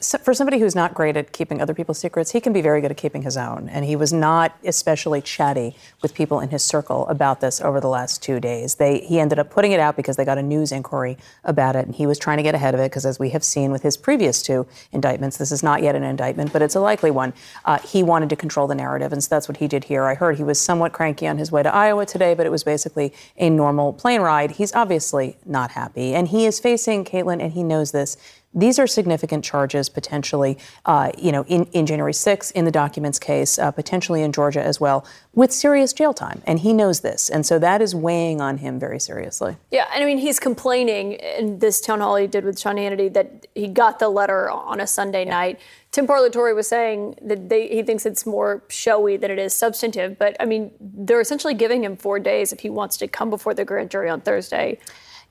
for 0.00 0.32
somebody 0.32 0.58
who's 0.58 0.74
not 0.74 0.94
great 0.94 1.14
at 1.14 1.32
keeping 1.32 1.60
other 1.60 1.74
people's 1.74 1.98
secrets, 1.98 2.30
he 2.30 2.40
can 2.40 2.54
be 2.54 2.62
very 2.62 2.80
good 2.80 2.90
at 2.90 2.96
keeping 2.96 3.20
his 3.22 3.36
own. 3.36 3.68
And 3.68 3.84
he 3.84 3.96
was 3.96 4.14
not 4.14 4.56
especially 4.64 5.20
chatty 5.20 5.76
with 6.00 6.14
people 6.14 6.40
in 6.40 6.48
his 6.48 6.62
circle 6.62 7.06
about 7.08 7.40
this 7.40 7.60
over 7.60 7.80
the 7.80 7.88
last 7.88 8.22
two 8.22 8.40
days. 8.40 8.76
They, 8.76 9.00
he 9.00 9.20
ended 9.20 9.38
up 9.38 9.50
putting 9.50 9.72
it 9.72 9.80
out 9.80 9.94
because 9.94 10.16
they 10.16 10.24
got 10.24 10.38
a 10.38 10.42
news 10.42 10.72
inquiry 10.72 11.18
about 11.44 11.76
it, 11.76 11.84
and 11.84 11.94
he 11.94 12.06
was 12.06 12.18
trying 12.18 12.38
to 12.38 12.42
get 12.42 12.54
ahead 12.54 12.72
of 12.72 12.80
it 12.80 12.90
because, 12.90 13.04
as 13.04 13.18
we 13.18 13.30
have 13.30 13.44
seen 13.44 13.72
with 13.72 13.82
his 13.82 13.98
previous 13.98 14.40
two 14.42 14.66
indictments, 14.92 15.36
this 15.36 15.52
is 15.52 15.62
not 15.62 15.82
yet 15.82 15.94
an 15.94 16.02
indictment, 16.02 16.50
but 16.50 16.62
it's 16.62 16.74
a 16.74 16.80
likely 16.80 17.10
one. 17.10 17.34
Uh, 17.66 17.78
he 17.80 18.02
wanted 18.02 18.30
to 18.30 18.36
control 18.36 18.66
the 18.66 18.74
narrative, 18.74 19.12
and 19.12 19.22
so 19.22 19.28
that's 19.28 19.48
what 19.48 19.58
he 19.58 19.68
did 19.68 19.84
here. 19.84 20.04
I 20.04 20.14
heard 20.14 20.36
he 20.36 20.44
was 20.44 20.58
somewhat 20.58 20.94
cranky 20.94 21.26
on 21.26 21.36
his 21.36 21.52
way 21.52 21.62
to 21.62 21.72
Iowa 21.72 22.06
today, 22.06 22.32
but 22.32 22.46
it 22.46 22.50
was 22.50 22.64
basically 22.64 23.12
a 23.36 23.50
normal 23.50 23.92
plane 23.92 24.22
ride. 24.22 24.52
He's 24.52 24.74
obviously 24.74 25.36
not 25.44 25.72
happy, 25.72 26.14
and 26.14 26.28
he 26.28 26.46
is 26.46 26.58
facing 26.58 27.04
Kaitlan, 27.04 27.42
and 27.42 27.52
he 27.52 27.62
knows 27.62 27.92
this 27.92 28.16
these 28.54 28.78
are 28.78 28.86
significant 28.86 29.44
charges 29.44 29.88
potentially, 29.88 30.56
uh, 30.86 31.10
you 31.18 31.32
know, 31.32 31.44
in, 31.44 31.64
in 31.72 31.86
January 31.86 32.12
6th, 32.12 32.52
in 32.52 32.64
the 32.64 32.70
documents 32.70 33.18
case, 33.18 33.58
uh, 33.58 33.70
potentially 33.70 34.22
in 34.22 34.32
Georgia 34.32 34.62
as 34.62 34.80
well, 34.80 35.04
with 35.34 35.52
serious 35.52 35.92
jail 35.92 36.14
time. 36.14 36.40
And 36.46 36.60
he 36.60 36.72
knows 36.72 37.00
this. 37.00 37.28
And 37.28 37.44
so 37.44 37.58
that 37.58 37.82
is 37.82 37.94
weighing 37.94 38.40
on 38.40 38.58
him 38.58 38.78
very 38.78 39.00
seriously. 39.00 39.56
Yeah. 39.70 39.88
And 39.92 40.02
I 40.02 40.06
mean, 40.06 40.18
he's 40.18 40.38
complaining 40.38 41.12
in 41.12 41.58
this 41.58 41.80
town 41.80 42.00
hall 42.00 42.16
he 42.16 42.26
did 42.26 42.44
with 42.44 42.58
Sean 42.58 42.76
Hannity 42.76 43.12
that 43.12 43.46
he 43.54 43.66
got 43.66 43.98
the 43.98 44.08
letter 44.08 44.50
on 44.50 44.80
a 44.80 44.86
Sunday 44.86 45.24
yeah. 45.24 45.30
night. 45.30 45.60
Tim 45.90 46.06
Parlatore 46.06 46.54
was 46.54 46.66
saying 46.66 47.16
that 47.22 47.48
they, 47.48 47.68
he 47.68 47.82
thinks 47.82 48.04
it's 48.06 48.26
more 48.26 48.62
showy 48.68 49.16
than 49.16 49.30
it 49.30 49.38
is 49.38 49.54
substantive. 49.54 50.18
But 50.18 50.36
I 50.40 50.44
mean, 50.44 50.72
they're 50.80 51.20
essentially 51.20 51.54
giving 51.54 51.84
him 51.84 51.96
four 51.96 52.18
days 52.18 52.52
if 52.52 52.60
he 52.60 52.70
wants 52.70 52.96
to 52.98 53.08
come 53.08 53.30
before 53.30 53.54
the 53.54 53.64
grand 53.64 53.90
jury 53.90 54.08
on 54.08 54.20
Thursday 54.20 54.78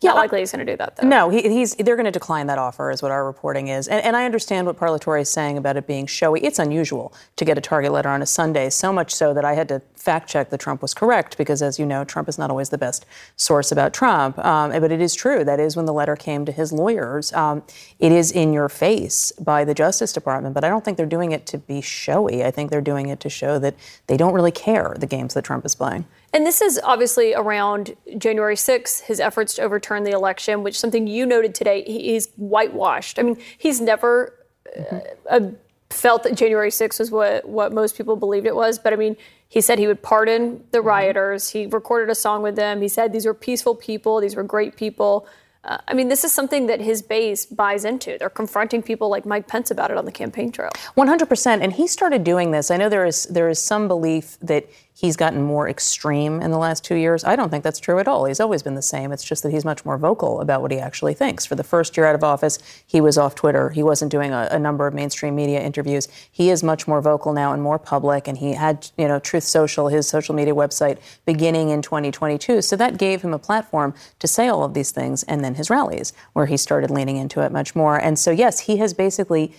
Not 0.09 0.17
likely 0.17 0.39
he's 0.39 0.51
going 0.51 0.65
to 0.65 0.71
do 0.71 0.77
that, 0.77 0.95
though. 0.95 1.07
No, 1.07 1.29
he, 1.29 1.41
he's 1.43 1.75
they're 1.75 1.95
going 1.95 2.05
to 2.05 2.11
decline 2.11 2.47
that 2.47 2.57
offer, 2.57 2.91
is 2.91 3.01
what 3.01 3.11
our 3.11 3.25
reporting 3.25 3.67
is. 3.67 3.87
And, 3.87 4.03
and 4.03 4.15
I 4.15 4.25
understand 4.25 4.67
what 4.67 4.77
Parlatore 4.77 5.19
is 5.21 5.29
saying 5.29 5.57
about 5.57 5.77
it 5.77 5.87
being 5.87 6.05
showy. 6.07 6.41
It's 6.41 6.59
unusual 6.59 7.13
to 7.35 7.45
get 7.45 7.57
a 7.57 7.61
target 7.61 7.91
letter 7.91 8.09
on 8.09 8.21
a 8.21 8.25
Sunday, 8.25 8.69
so 8.69 8.91
much 8.91 9.13
so 9.13 9.33
that 9.33 9.45
I 9.45 9.53
had 9.53 9.67
to 9.69 9.81
fact 9.95 10.29
check 10.29 10.49
that 10.49 10.59
Trump 10.59 10.81
was 10.81 10.93
correct, 10.93 11.37
because 11.37 11.61
as 11.61 11.79
you 11.79 11.85
know, 11.85 12.03
Trump 12.03 12.27
is 12.27 12.37
not 12.37 12.49
always 12.49 12.69
the 12.69 12.77
best 12.77 13.05
source 13.37 13.71
about 13.71 13.93
Trump. 13.93 14.37
Um, 14.39 14.71
but 14.71 14.91
it 14.91 15.01
is 15.01 15.15
true. 15.15 15.43
That 15.43 15.59
is 15.59 15.75
when 15.75 15.85
the 15.85 15.93
letter 15.93 16.15
came 16.15 16.45
to 16.45 16.51
his 16.51 16.73
lawyers. 16.73 17.31
Um, 17.33 17.63
it 17.99 18.11
is 18.11 18.31
in 18.31 18.51
your 18.51 18.69
face 18.69 19.31
by 19.33 19.63
the 19.63 19.73
Justice 19.73 20.11
Department, 20.11 20.53
but 20.53 20.63
I 20.63 20.69
don't 20.69 20.83
think 20.83 20.97
they're 20.97 21.05
doing 21.05 21.31
it 21.31 21.45
to 21.47 21.57
be 21.57 21.81
showy. 21.81 22.43
I 22.43 22.51
think 22.51 22.69
they're 22.69 22.81
doing 22.81 23.07
it 23.07 23.19
to 23.21 23.29
show 23.29 23.59
that 23.59 23.75
they 24.07 24.17
don't 24.17 24.33
really 24.33 24.51
care 24.51 24.95
the 24.99 25.07
games 25.07 25.33
that 25.35 25.43
Trump 25.43 25.65
is 25.65 25.75
playing. 25.75 26.05
And 26.33 26.47
this 26.47 26.61
is 26.61 26.79
obviously 26.83 27.35
around 27.35 27.95
January 28.17 28.55
6th, 28.55 29.03
his 29.03 29.19
efforts 29.19 29.53
to 29.55 29.61
overturn 29.61 30.03
the 30.03 30.11
election, 30.11 30.63
which 30.63 30.79
something 30.79 31.05
you 31.05 31.27
noted 31.27 31.53
today, 31.53 31.83
he's 31.83 32.27
whitewashed. 32.37 33.19
I 33.19 33.21
mean, 33.21 33.37
he's 33.57 33.79
never 33.79 34.33
mm-hmm. 34.75 34.97
uh, 35.29 35.51
felt 35.91 36.23
that 36.23 36.35
January 36.35 36.71
6th 36.71 36.99
was 36.99 37.11
what, 37.11 37.47
what 37.47 37.71
most 37.71 37.95
people 37.95 38.15
believed 38.15 38.47
it 38.47 38.55
was. 38.55 38.79
But 38.79 38.93
I 38.93 38.95
mean, 38.95 39.15
he 39.47 39.61
said 39.61 39.77
he 39.77 39.85
would 39.85 40.01
pardon 40.01 40.63
the 40.71 40.79
mm-hmm. 40.79 40.87
rioters. 40.87 41.49
He 41.49 41.67
recorded 41.67 42.09
a 42.09 42.15
song 42.15 42.41
with 42.41 42.55
them. 42.55 42.81
He 42.81 42.87
said 42.87 43.13
these 43.13 43.27
were 43.27 43.35
peaceful 43.35 43.75
people, 43.75 44.19
these 44.19 44.35
were 44.35 44.43
great 44.43 44.75
people. 44.75 45.27
Uh, 45.65 45.77
I 45.87 45.93
mean, 45.93 46.09
this 46.09 46.25
is 46.25 46.33
something 46.33 46.67
that 46.67 46.81
his 46.81 47.01
base 47.01 47.45
buys 47.45 47.85
into. 47.85 48.17
They're 48.19 48.29
confronting 48.29 48.83
people 48.83 49.07
like 49.07 49.25
Mike 49.25 49.47
Pence 49.47 49.71
about 49.71 49.91
it 49.91 49.97
on 49.97 50.03
the 50.03 50.11
campaign 50.11 50.51
trail. 50.51 50.71
100%. 50.97 51.61
And 51.61 51.71
he 51.71 51.87
started 51.87 52.25
doing 52.25 52.51
this. 52.51 52.69
I 52.69 52.75
know 52.75 52.89
there 52.89 53.05
is 53.05 53.23
there 53.25 53.47
is 53.47 53.61
some 53.61 53.87
belief 53.87 54.37
that 54.41 54.67
he's 54.93 55.15
gotten 55.15 55.41
more 55.41 55.67
extreme 55.67 56.41
in 56.41 56.51
the 56.51 56.58
last 56.58 56.84
two 56.84 56.95
years. 56.95 57.23
I 57.23 57.36
don't 57.36 57.49
think 57.49 57.63
that's 57.63 57.79
true 57.79 57.99
at 57.99 58.08
all. 58.08 58.25
He's 58.25 58.39
always 58.39 58.62
been 58.62 58.75
the 58.75 58.82
same. 58.82 59.12
It's 59.12 59.23
just 59.23 59.43
that 59.43 59.51
he's 59.51 59.65
much 59.65 59.84
more 59.86 59.97
vocal 59.97 60.39
about 60.39 60.62
what 60.62 60.71
he 60.71 60.79
actually 60.79 61.13
thinks. 61.13 61.45
For 61.45 61.56
the 61.56 61.63
first 61.63 61.97
year 61.97 62.06
out 62.06 62.15
of 62.15 62.23
office, 62.23 62.60
he 62.86 63.01
was 63.01 63.17
off 63.17 63.36
Twitter. 63.36 63.69
He 63.71 63.84
wasn't 63.84 64.12
doing 64.12 64.32
a, 64.32 64.47
a 64.51 64.60
number 64.60 64.88
of 64.88 64.93
mainstream 64.93 65.36
media 65.36 65.62
interviews. 65.62 66.08
He 66.32 66.49
is 66.49 66.63
much 66.63 66.88
more 66.88 67.01
vocal 67.01 67.34
now 67.34 67.53
and 67.53 67.62
more 67.62 67.79
public. 67.79 68.27
And 68.27 68.38
he 68.38 68.53
had, 68.53 68.89
you 68.97 69.08
know, 69.08 69.19
Truth 69.19 69.43
Social, 69.43 69.88
his 69.88 70.08
social 70.08 70.36
media 70.36 70.53
website, 70.53 70.99
beginning 71.25 71.69
in 71.69 71.82
2022. 71.82 72.62
So 72.62 72.75
that 72.75 72.97
gave 72.97 73.21
him 73.21 73.34
a 73.34 73.39
platform 73.39 73.93
to 74.19 74.27
say 74.27 74.47
all 74.47 74.63
of 74.63 74.73
these 74.73 74.91
things. 74.91 75.23
And 75.23 75.43
then 75.43 75.56
his 75.56 75.69
rallies, 75.69 76.13
where 76.34 76.45
he 76.45 76.58
started 76.58 76.91
leaning 76.91 77.17
into 77.17 77.41
it 77.41 77.51
much 77.51 77.75
more. 77.75 77.97
And 77.97 78.19
so, 78.19 78.32
yes, 78.32 78.62
he 78.62 78.77
has 78.77 78.93
basically 78.93 79.53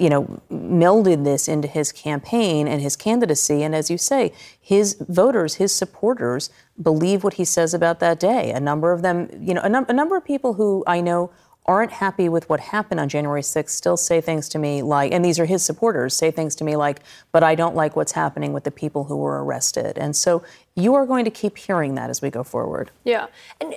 you 0.00 0.08
know, 0.08 0.40
melded 0.50 1.24
this 1.24 1.46
into 1.46 1.68
his 1.68 1.92
campaign 1.92 2.66
and 2.66 2.80
his 2.80 2.96
candidacy. 2.96 3.62
And 3.62 3.74
as 3.74 3.90
you 3.90 3.98
say, 3.98 4.32
his 4.58 4.96
voters, 5.08 5.56
his 5.56 5.74
supporters 5.74 6.48
believe 6.80 7.22
what 7.22 7.34
he 7.34 7.44
says 7.44 7.74
about 7.74 8.00
that 8.00 8.18
day. 8.18 8.50
A 8.50 8.60
number 8.60 8.92
of 8.92 9.02
them, 9.02 9.28
you 9.38 9.52
know, 9.52 9.60
a, 9.60 9.68
num- 9.68 9.86
a 9.88 9.92
number 9.92 10.16
of 10.16 10.24
people 10.24 10.54
who 10.54 10.82
I 10.86 11.02
know 11.02 11.30
aren't 11.66 11.92
happy 11.92 12.28
with 12.30 12.48
what 12.48 12.60
happened 12.60 12.98
on 12.98 13.08
January 13.10 13.42
6th 13.42 13.68
still 13.68 13.98
say 13.98 14.22
things 14.22 14.48
to 14.48 14.58
me 14.58 14.80
like, 14.80 15.12
and 15.12 15.22
these 15.22 15.38
are 15.38 15.44
his 15.44 15.62
supporters, 15.62 16.16
say 16.16 16.30
things 16.30 16.54
to 16.56 16.64
me 16.64 16.76
like, 16.76 17.00
but 17.30 17.42
I 17.42 17.54
don't 17.54 17.76
like 17.76 17.94
what's 17.94 18.12
happening 18.12 18.54
with 18.54 18.64
the 18.64 18.70
people 18.70 19.04
who 19.04 19.18
were 19.18 19.44
arrested. 19.44 19.98
And 19.98 20.16
so 20.16 20.42
you 20.74 20.94
are 20.94 21.04
going 21.04 21.26
to 21.26 21.30
keep 21.30 21.58
hearing 21.58 21.94
that 21.96 22.08
as 22.08 22.22
we 22.22 22.30
go 22.30 22.42
forward. 22.42 22.90
Yeah. 23.04 23.26
And 23.60 23.76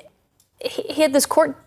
he 0.63 1.01
had 1.01 1.13
this 1.13 1.25
court 1.25 1.57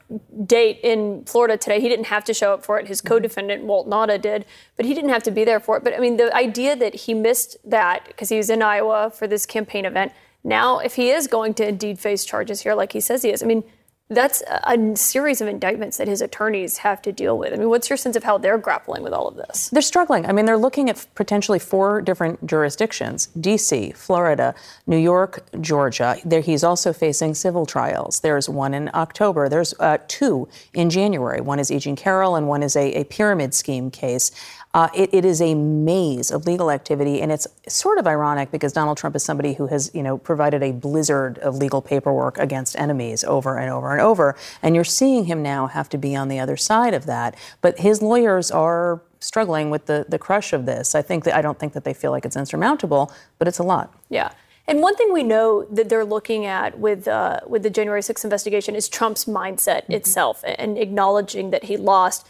date 0.47 0.81
in 0.83 1.25
Florida 1.27 1.57
today. 1.57 1.81
He 1.81 1.89
didn't 1.89 2.07
have 2.07 2.25
to 2.25 2.35
show 2.35 2.55
up 2.55 2.65
for 2.65 2.79
it. 2.79 2.89
His 2.89 3.01
mm-hmm. 3.01 3.09
co-defendant 3.09 3.65
Walt 3.65 3.89
Nauta 3.89 4.21
did, 4.21 4.47
but 4.77 4.87
he 4.87 4.95
didn't 4.95 5.11
have 5.11 5.23
to 5.25 5.31
be 5.31 5.45
there 5.45 5.61
for 5.61 5.77
it. 5.77 5.85
But 5.85 5.95
I 5.95 5.99
mean, 5.99 6.17
the 6.17 6.35
idea 6.35 6.75
that 6.77 6.95
he 6.95 7.15
missed 7.15 7.57
that 7.65 8.07
because 8.07 8.29
he 8.31 8.37
was 8.37 8.51
in 8.51 8.63
Iowa 8.63 9.11
for 9.11 9.27
this 9.27 9.47
campaign 9.47 9.85
event. 9.85 10.13
Now, 10.43 10.79
if 10.79 10.95
he 10.95 11.11
is 11.11 11.27
going 11.27 11.55
to 11.55 11.67
indeed 11.67 11.99
face 11.99 12.25
charges 12.25 12.61
here, 12.61 12.75
like 12.75 12.93
he 12.93 13.01
says 13.01 13.23
he 13.23 13.31
is, 13.31 13.43
I 13.43 13.47
mean, 13.47 13.65
that's 14.09 14.41
a 14.49 14.95
series 14.95 15.41
of 15.41 15.49
indictments 15.49 15.97
that 15.97 16.07
his 16.07 16.21
attorneys 16.21 16.79
have 16.79 17.03
to 17.03 17.11
deal 17.13 17.37
with. 17.37 17.53
I 17.53 17.57
mean, 17.57 17.69
what's 17.69 17.91
your 17.91 17.97
sense 17.97 18.15
of 18.15 18.23
how 18.23 18.39
they're 18.39 18.59
grappling 18.59 19.03
with 19.03 19.13
all 19.13 19.27
of 19.27 19.35
this? 19.35 19.69
They're 19.71 19.83
struggling. 19.83 20.27
I 20.27 20.33
mean, 20.33 20.45
they're 20.45 20.57
looking 20.57 20.89
at 20.89 21.05
potentially 21.17 21.59
four 21.59 22.01
different 22.01 22.47
jurisdictions 22.47 23.27
D.C., 23.41 23.93
Florida, 23.97 24.55
New 24.87 24.97
York, 24.97 25.45
Georgia. 25.61 26.17
There, 26.25 26.41
he's 26.41 26.63
also 26.63 26.93
facing 26.93 27.35
civil 27.35 27.67
trials. 27.67 28.21
There's 28.21 28.49
one 28.49 28.75
in 28.75 28.91
October, 28.95 29.49
there's 29.49 29.75
uh, 29.81 29.99
two 30.07 30.49
in 30.73 30.89
January. 30.89 31.41
One 31.41 31.59
is 31.59 31.73
E. 31.73 31.79
Jean 31.79 31.97
Carroll, 31.97 32.37
and 32.37 32.47
one 32.47 32.63
is 32.63 32.77
a, 32.77 32.93
a 33.01 33.05
pyramid 33.05 33.55
scheme 33.55 33.91
case. 33.91 34.31
Uh, 34.77 34.91
it, 34.95 35.09
it 35.15 35.25
is 35.25 35.41
a 35.41 35.55
maze 35.55 36.31
of 36.31 36.45
legal 36.45 36.71
activity, 36.71 37.23
and 37.23 37.33
it's 37.33 37.47
sort 37.67 37.97
of 37.97 38.07
ironic 38.07 38.51
because 38.51 38.75
Donald 38.75 38.99
Trump 38.99 39.17
is 39.17 39.25
somebody 39.25 39.55
who 39.55 39.69
has, 39.69 39.91
you 39.95 40.03
know, 40.03 40.19
provided 40.19 40.63
a 40.63 40.71
blizzard 40.71 41.39
of 41.39 41.57
legal 41.57 41.81
paperwork 41.81 42.37
against 42.37 42.77
enemies 42.77 43.25
over 43.25 43.59
and 43.59 43.71
over 43.71 43.93
and 43.93 44.03
over. 44.03 44.37
And 44.61 44.75
you're 44.75 44.85
seeing 44.85 45.25
him 45.25 45.43
now 45.43 45.67
have 45.67 45.89
to 45.89 45.97
be 45.97 46.15
on 46.15 46.29
the 46.29 46.39
other 46.39 46.59
side 46.59 46.93
of 46.93 47.07
that. 47.07 47.37
But 47.63 47.79
his 47.79 48.03
lawyers 48.03 48.51
are 48.51 49.01
struggling 49.19 49.71
with 49.71 49.87
the, 49.87 50.05
the 50.11 50.19
crush 50.19 50.53
of 50.53 50.67
this. 50.67 50.95
I 50.95 51.01
think 51.01 51.25
that 51.25 51.35
I 51.35 51.41
don't 51.41 51.59
think 51.59 51.73
that 51.73 51.85
they 51.85 51.95
feel 51.95 52.11
like 52.11 52.27
it's 52.27 52.37
insurmountable, 52.37 53.11
but 53.39 53.49
it's 53.49 53.59
a 53.59 53.63
lot. 53.63 53.99
Yeah. 54.11 54.31
And 54.69 54.83
one 54.83 54.95
thing 54.95 55.11
we 55.11 55.23
know 55.23 55.65
that 55.71 55.89
they're 55.89 56.05
looking 56.05 56.45
at 56.45 56.79
with 56.79 57.09
uh, 57.09 57.41
with 57.47 57.63
the 57.63 57.71
January 57.71 58.03
6th 58.03 58.25
investigation 58.25 58.75
is 58.75 58.91
Trump's 58.91 59.25
mindset 59.25 59.85
mm-hmm. 59.85 59.93
itself 59.93 60.45
and 60.45 60.77
acknowledging 60.77 61.49
that 61.49 61.65
he 61.65 61.79
lost 61.79 62.27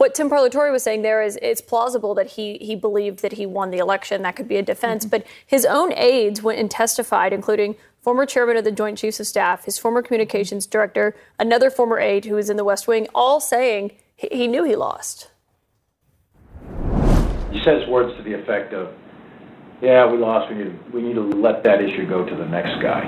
what 0.00 0.14
Tim 0.14 0.30
Parlatore 0.30 0.72
was 0.72 0.82
saying 0.82 1.02
there 1.02 1.22
is 1.22 1.38
it's 1.42 1.60
plausible 1.60 2.14
that 2.14 2.26
he 2.28 2.56
he 2.56 2.74
believed 2.74 3.20
that 3.20 3.32
he 3.32 3.44
won 3.44 3.70
the 3.70 3.76
election. 3.76 4.22
That 4.22 4.34
could 4.34 4.48
be 4.48 4.56
a 4.56 4.62
defense. 4.62 5.04
Mm-hmm. 5.04 5.10
But 5.10 5.26
his 5.46 5.66
own 5.66 5.92
aides 5.92 6.42
went 6.42 6.58
and 6.58 6.70
testified, 6.70 7.34
including 7.34 7.76
former 8.00 8.24
chairman 8.24 8.56
of 8.56 8.64
the 8.64 8.72
Joint 8.72 8.96
Chiefs 8.96 9.20
of 9.20 9.26
Staff, 9.26 9.66
his 9.66 9.76
former 9.76 10.00
communications 10.00 10.66
director, 10.66 11.14
another 11.38 11.68
former 11.68 11.98
aide 11.98 12.24
who 12.24 12.36
was 12.36 12.48
in 12.48 12.56
the 12.56 12.64
West 12.64 12.88
Wing, 12.88 13.08
all 13.14 13.40
saying 13.40 13.92
he, 14.16 14.28
he 14.32 14.46
knew 14.46 14.64
he 14.64 14.74
lost. 14.74 15.28
He 17.52 17.60
says 17.62 17.86
words 17.86 18.16
to 18.16 18.22
the 18.22 18.32
effect 18.32 18.72
of, 18.72 18.94
"Yeah, 19.80 20.10
we 20.10 20.18
lost. 20.18 20.50
We 20.50 20.56
need 20.56 20.64
to, 20.64 20.92
we 20.92 21.02
need 21.02 21.14
to 21.14 21.22
let 21.22 21.62
that 21.64 21.80
issue 21.80 22.08
go 22.08 22.24
to 22.24 22.34
the 22.34 22.46
next 22.46 22.80
guy," 22.82 23.04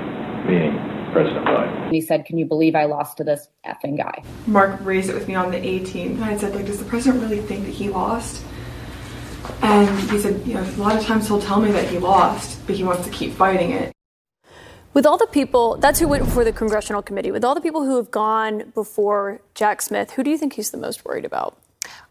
meaning 0.47 0.93
President 1.13 1.45
Biden. 1.45 1.91
He 1.91 2.01
said, 2.01 2.25
Can 2.25 2.37
you 2.37 2.45
believe 2.45 2.75
I 2.75 2.85
lost 2.85 3.17
to 3.17 3.23
this 3.23 3.47
effing 3.65 3.97
guy? 3.97 4.23
Mark 4.47 4.79
raised 4.81 5.09
it 5.09 5.13
with 5.13 5.27
me 5.27 5.35
on 5.35 5.51
the 5.51 5.57
18th, 5.57 6.15
and 6.15 6.25
I 6.25 6.35
said, 6.35 6.55
like, 6.55 6.65
does 6.65 6.79
the 6.79 6.85
president 6.85 7.21
really 7.21 7.39
think 7.39 7.65
that 7.65 7.71
he 7.71 7.89
lost? 7.89 8.43
And 9.61 9.87
he 10.09 10.19
said, 10.19 10.45
you 10.47 10.55
know, 10.55 10.63
a 10.63 10.81
lot 10.81 10.95
of 10.95 11.05
times 11.05 11.27
he'll 11.27 11.41
tell 11.41 11.61
me 11.61 11.71
that 11.71 11.87
he 11.87 11.99
lost, 11.99 12.65
but 12.65 12.75
he 12.75 12.83
wants 12.83 13.05
to 13.05 13.11
keep 13.11 13.33
fighting 13.33 13.71
it. 13.71 13.91
With 14.93 15.05
all 15.05 15.17
the 15.17 15.27
people, 15.27 15.77
that's 15.77 15.99
who 15.99 16.07
went 16.07 16.23
before 16.25 16.43
the 16.43 16.53
congressional 16.53 17.01
committee. 17.01 17.31
With 17.31 17.43
all 17.43 17.55
the 17.55 17.61
people 17.61 17.83
who 17.83 17.97
have 17.97 18.11
gone 18.11 18.71
before 18.73 19.41
Jack 19.53 19.81
Smith, 19.81 20.11
who 20.11 20.23
do 20.23 20.29
you 20.29 20.37
think 20.37 20.53
he's 20.53 20.71
the 20.71 20.77
most 20.77 21.03
worried 21.03 21.25
about? 21.25 21.57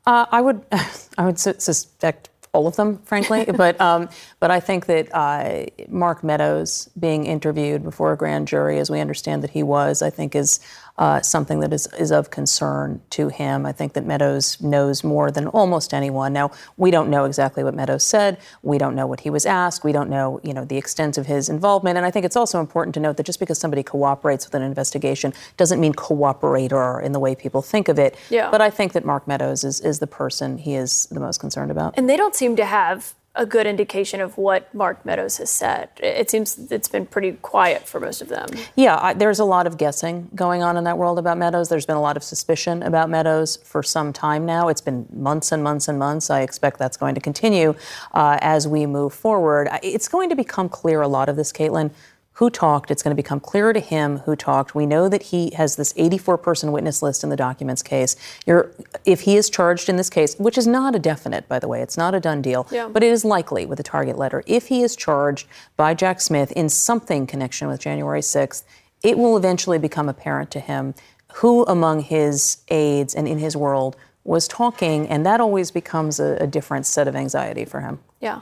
Uh, 0.04 0.26
I 0.30 0.40
would, 0.40 0.64
I 1.18 1.26
would 1.26 1.38
suspect 1.38 2.28
all 2.52 2.66
of 2.66 2.76
them, 2.76 2.98
frankly. 2.98 3.44
but 3.56 3.80
um, 3.80 4.08
but 4.40 4.50
I 4.50 4.60
think 4.60 4.86
that 4.86 5.08
uh, 5.14 5.66
Mark 5.88 6.22
Meadows 6.22 6.88
being 6.98 7.26
interviewed 7.26 7.82
before 7.82 8.12
a 8.12 8.16
grand 8.16 8.48
jury, 8.48 8.78
as 8.78 8.90
we 8.90 9.00
understand 9.00 9.42
that 9.42 9.50
he 9.50 9.62
was, 9.62 10.02
I 10.02 10.10
think 10.10 10.34
is 10.34 10.60
uh, 10.98 11.20
something 11.20 11.60
that 11.60 11.72
is, 11.72 11.86
is 11.98 12.10
of 12.10 12.30
concern 12.30 13.00
to 13.10 13.28
him. 13.28 13.64
I 13.64 13.72
think 13.72 13.94
that 13.94 14.04
Meadows 14.04 14.60
knows 14.60 15.02
more 15.02 15.30
than 15.30 15.46
almost 15.48 15.94
anyone. 15.94 16.32
Now, 16.32 16.50
we 16.76 16.90
don't 16.90 17.08
know 17.08 17.24
exactly 17.24 17.64
what 17.64 17.74
Meadows 17.74 18.04
said. 18.04 18.38
We 18.62 18.78
don't 18.78 18.94
know 18.94 19.06
what 19.06 19.20
he 19.20 19.30
was 19.30 19.46
asked. 19.46 19.84
We 19.84 19.92
don't 19.92 20.10
know, 20.10 20.40
you 20.42 20.52
know, 20.52 20.64
the 20.64 20.76
extent 20.76 21.16
of 21.18 21.26
his 21.26 21.48
involvement. 21.48 21.96
And 21.96 22.04
I 22.04 22.10
think 22.10 22.26
it's 22.26 22.36
also 22.36 22.60
important 22.60 22.94
to 22.94 23.00
note 23.00 23.16
that 23.16 23.26
just 23.26 23.40
because 23.40 23.58
somebody 23.58 23.82
cooperates 23.82 24.46
with 24.46 24.54
an 24.54 24.62
investigation 24.62 25.32
doesn't 25.56 25.80
mean 25.80 25.94
cooperator 25.94 27.02
in 27.02 27.12
the 27.12 27.20
way 27.20 27.34
people 27.34 27.62
think 27.62 27.88
of 27.88 27.98
it. 27.98 28.16
Yeah. 28.30 28.50
But 28.50 28.60
I 28.60 28.70
think 28.70 28.92
that 28.92 29.04
Mark 29.04 29.26
Meadows 29.26 29.64
is, 29.64 29.80
is 29.80 29.98
the 29.98 30.06
person 30.06 30.58
he 30.58 30.74
is 30.74 31.06
the 31.06 31.20
most 31.20 31.38
concerned 31.38 31.70
about. 31.70 31.94
And 31.96 32.08
they 32.08 32.16
don't 32.16 32.34
seem 32.34 32.56
to 32.56 32.64
have 32.64 33.14
a 33.34 33.46
good 33.46 33.66
indication 33.66 34.20
of 34.20 34.36
what 34.36 34.72
Mark 34.74 35.06
Meadows 35.06 35.38
has 35.38 35.48
said. 35.48 35.88
It 35.96 36.28
seems 36.28 36.70
it's 36.70 36.88
been 36.88 37.06
pretty 37.06 37.32
quiet 37.32 37.88
for 37.88 37.98
most 37.98 38.20
of 38.20 38.28
them. 38.28 38.46
Yeah, 38.76 38.98
I, 39.00 39.14
there's 39.14 39.38
a 39.38 39.44
lot 39.44 39.66
of 39.66 39.78
guessing 39.78 40.28
going 40.34 40.62
on 40.62 40.76
in 40.76 40.84
that 40.84 40.98
world 40.98 41.18
about 41.18 41.38
Meadows. 41.38 41.70
There's 41.70 41.86
been 41.86 41.96
a 41.96 42.00
lot 42.02 42.18
of 42.18 42.22
suspicion 42.22 42.82
about 42.82 43.08
Meadows 43.08 43.56
for 43.64 43.82
some 43.82 44.12
time 44.12 44.44
now. 44.44 44.68
It's 44.68 44.82
been 44.82 45.06
months 45.10 45.50
and 45.50 45.64
months 45.64 45.88
and 45.88 45.98
months. 45.98 46.28
I 46.28 46.42
expect 46.42 46.78
that's 46.78 46.98
going 46.98 47.14
to 47.14 47.22
continue 47.22 47.74
uh, 48.12 48.38
as 48.42 48.68
we 48.68 48.84
move 48.84 49.14
forward. 49.14 49.68
It's 49.82 50.08
going 50.08 50.28
to 50.28 50.36
become 50.36 50.68
clear 50.68 51.00
a 51.00 51.08
lot 51.08 51.30
of 51.30 51.36
this, 51.36 51.52
Kaitlan, 51.52 51.90
who 52.34 52.50
talked. 52.50 52.90
It's 52.90 53.02
going 53.02 53.14
to 53.14 53.22
become 53.22 53.40
clearer 53.40 53.72
to 53.72 53.80
him 53.80 54.18
who 54.18 54.34
talked. 54.34 54.74
We 54.74 54.86
know 54.86 55.08
that 55.08 55.24
he 55.24 55.50
has 55.54 55.76
this 55.76 55.92
84 55.96 56.38
person 56.38 56.72
witness 56.72 57.02
list 57.02 57.22
in 57.22 57.30
the 57.30 57.36
documents 57.36 57.82
case. 57.82 58.16
You're, 58.46 58.72
if 59.04 59.22
he 59.22 59.36
is 59.36 59.50
charged 59.50 59.88
in 59.88 59.96
this 59.96 60.10
case, 60.10 60.38
which 60.38 60.56
is 60.56 60.66
not 60.66 60.94
a 60.94 60.98
definite, 60.98 61.48
by 61.48 61.58
the 61.58 61.68
way, 61.68 61.82
it's 61.82 61.96
not 61.96 62.14
a 62.14 62.20
done 62.20 62.42
deal, 62.42 62.66
yeah. 62.70 62.88
but 62.88 63.02
it 63.02 63.12
is 63.12 63.24
likely 63.24 63.66
with 63.66 63.80
a 63.80 63.84
target 63.84 64.16
letter. 64.16 64.42
If 64.46 64.68
he 64.68 64.82
is 64.82 64.96
charged 64.96 65.46
by 65.76 65.94
Jack 65.94 66.20
Smith 66.20 66.52
in 66.52 66.68
something 66.68 67.26
connection 67.26 67.68
with 67.68 67.80
January 67.80 68.20
6th, 68.20 68.64
it 69.02 69.18
will 69.18 69.36
eventually 69.36 69.78
become 69.78 70.08
apparent 70.08 70.50
to 70.52 70.60
him 70.60 70.94
who 71.34 71.64
among 71.64 72.00
his 72.00 72.58
aides 72.68 73.14
and 73.14 73.26
in 73.26 73.38
his 73.38 73.56
world 73.56 73.96
was 74.24 74.46
talking, 74.46 75.08
and 75.08 75.26
that 75.26 75.40
always 75.40 75.70
becomes 75.70 76.20
a, 76.20 76.36
a 76.40 76.46
different 76.46 76.86
set 76.86 77.08
of 77.08 77.16
anxiety 77.16 77.64
for 77.64 77.80
him. 77.80 77.98
Yeah. 78.20 78.40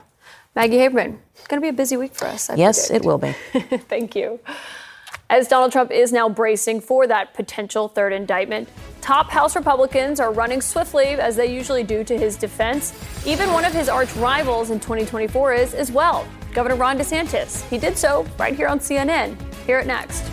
Maggie 0.54 0.78
Haberman, 0.78 1.18
it's 1.34 1.46
going 1.46 1.60
to 1.60 1.64
be 1.64 1.68
a 1.68 1.72
busy 1.72 1.96
week 1.96 2.14
for 2.14 2.26
us. 2.26 2.50
I 2.50 2.56
yes, 2.56 2.88
predict. 2.88 3.04
it 3.04 3.08
will 3.08 3.18
be. 3.18 3.32
Thank 3.88 4.16
you. 4.16 4.40
as 5.28 5.46
Donald 5.46 5.70
Trump 5.70 5.92
is 5.92 6.12
now 6.12 6.28
bracing 6.28 6.80
for 6.80 7.06
that 7.06 7.34
potential 7.34 7.86
third 7.86 8.12
indictment. 8.12 8.68
Top 9.00 9.30
House 9.30 9.54
Republicans 9.54 10.18
are 10.18 10.32
running 10.32 10.60
swiftly, 10.60 11.06
as 11.06 11.36
they 11.36 11.46
usually 11.54 11.84
do, 11.84 12.02
to 12.02 12.18
his 12.18 12.36
defense. 12.36 12.92
Even 13.24 13.52
one 13.52 13.64
of 13.64 13.72
his 13.72 13.88
arch 13.88 14.12
rivals 14.16 14.70
in 14.70 14.80
2024 14.80 15.52
is 15.54 15.74
as 15.74 15.92
well, 15.92 16.26
Governor 16.52 16.74
Ron 16.74 16.98
DeSantis. 16.98 17.66
He 17.68 17.78
did 17.78 17.96
so 17.96 18.26
right 18.36 18.54
here 18.54 18.66
on 18.66 18.80
CNN. 18.80 19.40
Hear 19.66 19.78
it 19.78 19.86
next. 19.86 20.24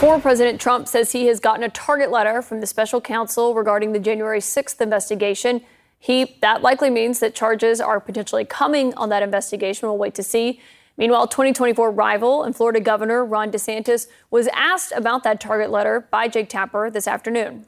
Former 0.00 0.20
President 0.20 0.60
Trump 0.60 0.86
says 0.86 1.12
he 1.12 1.28
has 1.28 1.40
gotten 1.40 1.62
a 1.62 1.70
target 1.70 2.10
letter 2.10 2.42
from 2.42 2.60
the 2.60 2.66
special 2.66 3.00
counsel 3.00 3.54
regarding 3.54 3.92
the 3.92 3.98
January 3.98 4.40
6th 4.40 4.82
investigation. 4.82 5.62
He 6.04 6.36
that 6.42 6.60
likely 6.60 6.90
means 6.90 7.20
that 7.20 7.34
charges 7.34 7.80
are 7.80 7.98
potentially 7.98 8.44
coming 8.44 8.92
on 8.92 9.08
that 9.08 9.22
investigation. 9.22 9.88
We'll 9.88 9.96
wait 9.96 10.14
to 10.16 10.22
see. 10.22 10.60
Meanwhile, 10.98 11.28
2024 11.28 11.90
rival 11.90 12.42
and 12.42 12.54
Florida 12.54 12.78
Governor 12.78 13.24
Ron 13.24 13.50
DeSantis 13.50 14.06
was 14.30 14.46
asked 14.48 14.92
about 14.92 15.22
that 15.22 15.40
target 15.40 15.70
letter 15.70 16.06
by 16.10 16.28
Jake 16.28 16.50
Tapper 16.50 16.90
this 16.90 17.08
afternoon. 17.08 17.64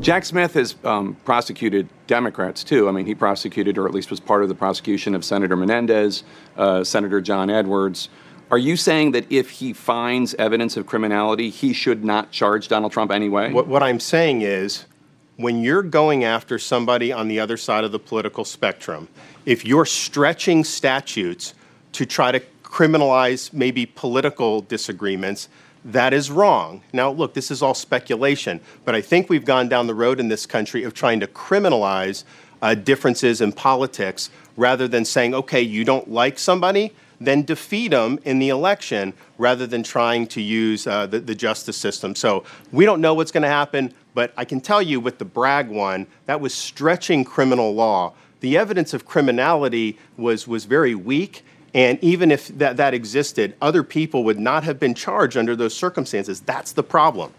Jack 0.00 0.26
Smith 0.26 0.52
has 0.52 0.76
um, 0.84 1.14
prosecuted 1.24 1.88
Democrats 2.06 2.62
too. 2.62 2.90
I 2.90 2.92
mean, 2.92 3.06
he 3.06 3.14
prosecuted, 3.14 3.78
or 3.78 3.86
at 3.86 3.94
least 3.94 4.10
was 4.10 4.20
part 4.20 4.42
of 4.42 4.50
the 4.50 4.54
prosecution 4.54 5.14
of 5.14 5.24
Senator 5.24 5.56
Menendez, 5.56 6.24
uh, 6.58 6.84
Senator 6.84 7.22
John 7.22 7.48
Edwards. 7.48 8.10
Are 8.50 8.58
you 8.58 8.76
saying 8.76 9.12
that 9.12 9.24
if 9.32 9.48
he 9.48 9.72
finds 9.72 10.34
evidence 10.34 10.76
of 10.76 10.84
criminality, 10.84 11.48
he 11.48 11.72
should 11.72 12.04
not 12.04 12.32
charge 12.32 12.68
Donald 12.68 12.92
Trump 12.92 13.10
anyway? 13.10 13.50
What, 13.50 13.66
what 13.66 13.82
I'm 13.82 13.98
saying 13.98 14.42
is, 14.42 14.84
when 15.36 15.62
you're 15.62 15.82
going 15.82 16.24
after 16.24 16.58
somebody 16.58 17.12
on 17.12 17.28
the 17.28 17.40
other 17.40 17.56
side 17.56 17.84
of 17.84 17.92
the 17.92 17.98
political 17.98 18.44
spectrum, 18.44 19.08
if 19.46 19.64
you're 19.64 19.86
stretching 19.86 20.64
statutes 20.64 21.54
to 21.92 22.06
try 22.06 22.32
to 22.32 22.40
criminalize 22.62 23.52
maybe 23.52 23.86
political 23.86 24.60
disagreements, 24.62 25.48
that 25.84 26.14
is 26.14 26.30
wrong. 26.30 26.82
Now, 26.92 27.10
look, 27.10 27.34
this 27.34 27.50
is 27.50 27.62
all 27.62 27.74
speculation, 27.74 28.60
but 28.84 28.94
I 28.94 29.00
think 29.00 29.28
we've 29.28 29.44
gone 29.44 29.68
down 29.68 29.86
the 29.86 29.94
road 29.94 30.18
in 30.18 30.28
this 30.28 30.46
country 30.46 30.82
of 30.84 30.94
trying 30.94 31.20
to 31.20 31.26
criminalize 31.26 32.24
uh, 32.62 32.74
differences 32.74 33.40
in 33.40 33.52
politics 33.52 34.30
rather 34.56 34.88
than 34.88 35.04
saying, 35.04 35.34
okay, 35.34 35.60
you 35.60 35.84
don't 35.84 36.10
like 36.10 36.38
somebody, 36.38 36.92
then 37.20 37.42
defeat 37.42 37.88
them 37.88 38.18
in 38.24 38.38
the 38.38 38.48
election 38.48 39.12
rather 39.38 39.66
than 39.66 39.82
trying 39.82 40.26
to 40.28 40.40
use 40.40 40.86
uh, 40.86 41.06
the, 41.06 41.20
the 41.20 41.34
justice 41.34 41.76
system. 41.76 42.14
So 42.14 42.44
we 42.72 42.84
don't 42.84 43.00
know 43.00 43.14
what's 43.14 43.32
going 43.32 43.42
to 43.42 43.48
happen, 43.48 43.92
but 44.14 44.32
I 44.36 44.44
can 44.44 44.60
tell 44.60 44.82
you 44.82 45.00
with 45.00 45.18
the 45.18 45.24
Bragg 45.24 45.68
one, 45.68 46.06
that 46.26 46.40
was 46.40 46.54
stretching 46.54 47.24
criminal 47.24 47.74
law. 47.74 48.12
The 48.40 48.58
evidence 48.58 48.94
of 48.94 49.06
criminality 49.06 49.98
was, 50.16 50.46
was 50.46 50.64
very 50.64 50.94
weak. 50.94 51.44
And 51.72 51.98
even 52.02 52.30
if 52.30 52.48
that, 52.58 52.76
that 52.76 52.94
existed, 52.94 53.54
other 53.60 53.82
people 53.82 54.22
would 54.24 54.38
not 54.38 54.62
have 54.64 54.78
been 54.78 54.94
charged 54.94 55.36
under 55.36 55.56
those 55.56 55.74
circumstances. 55.74 56.40
That's 56.40 56.72
the 56.72 56.84
problem. 56.84 57.32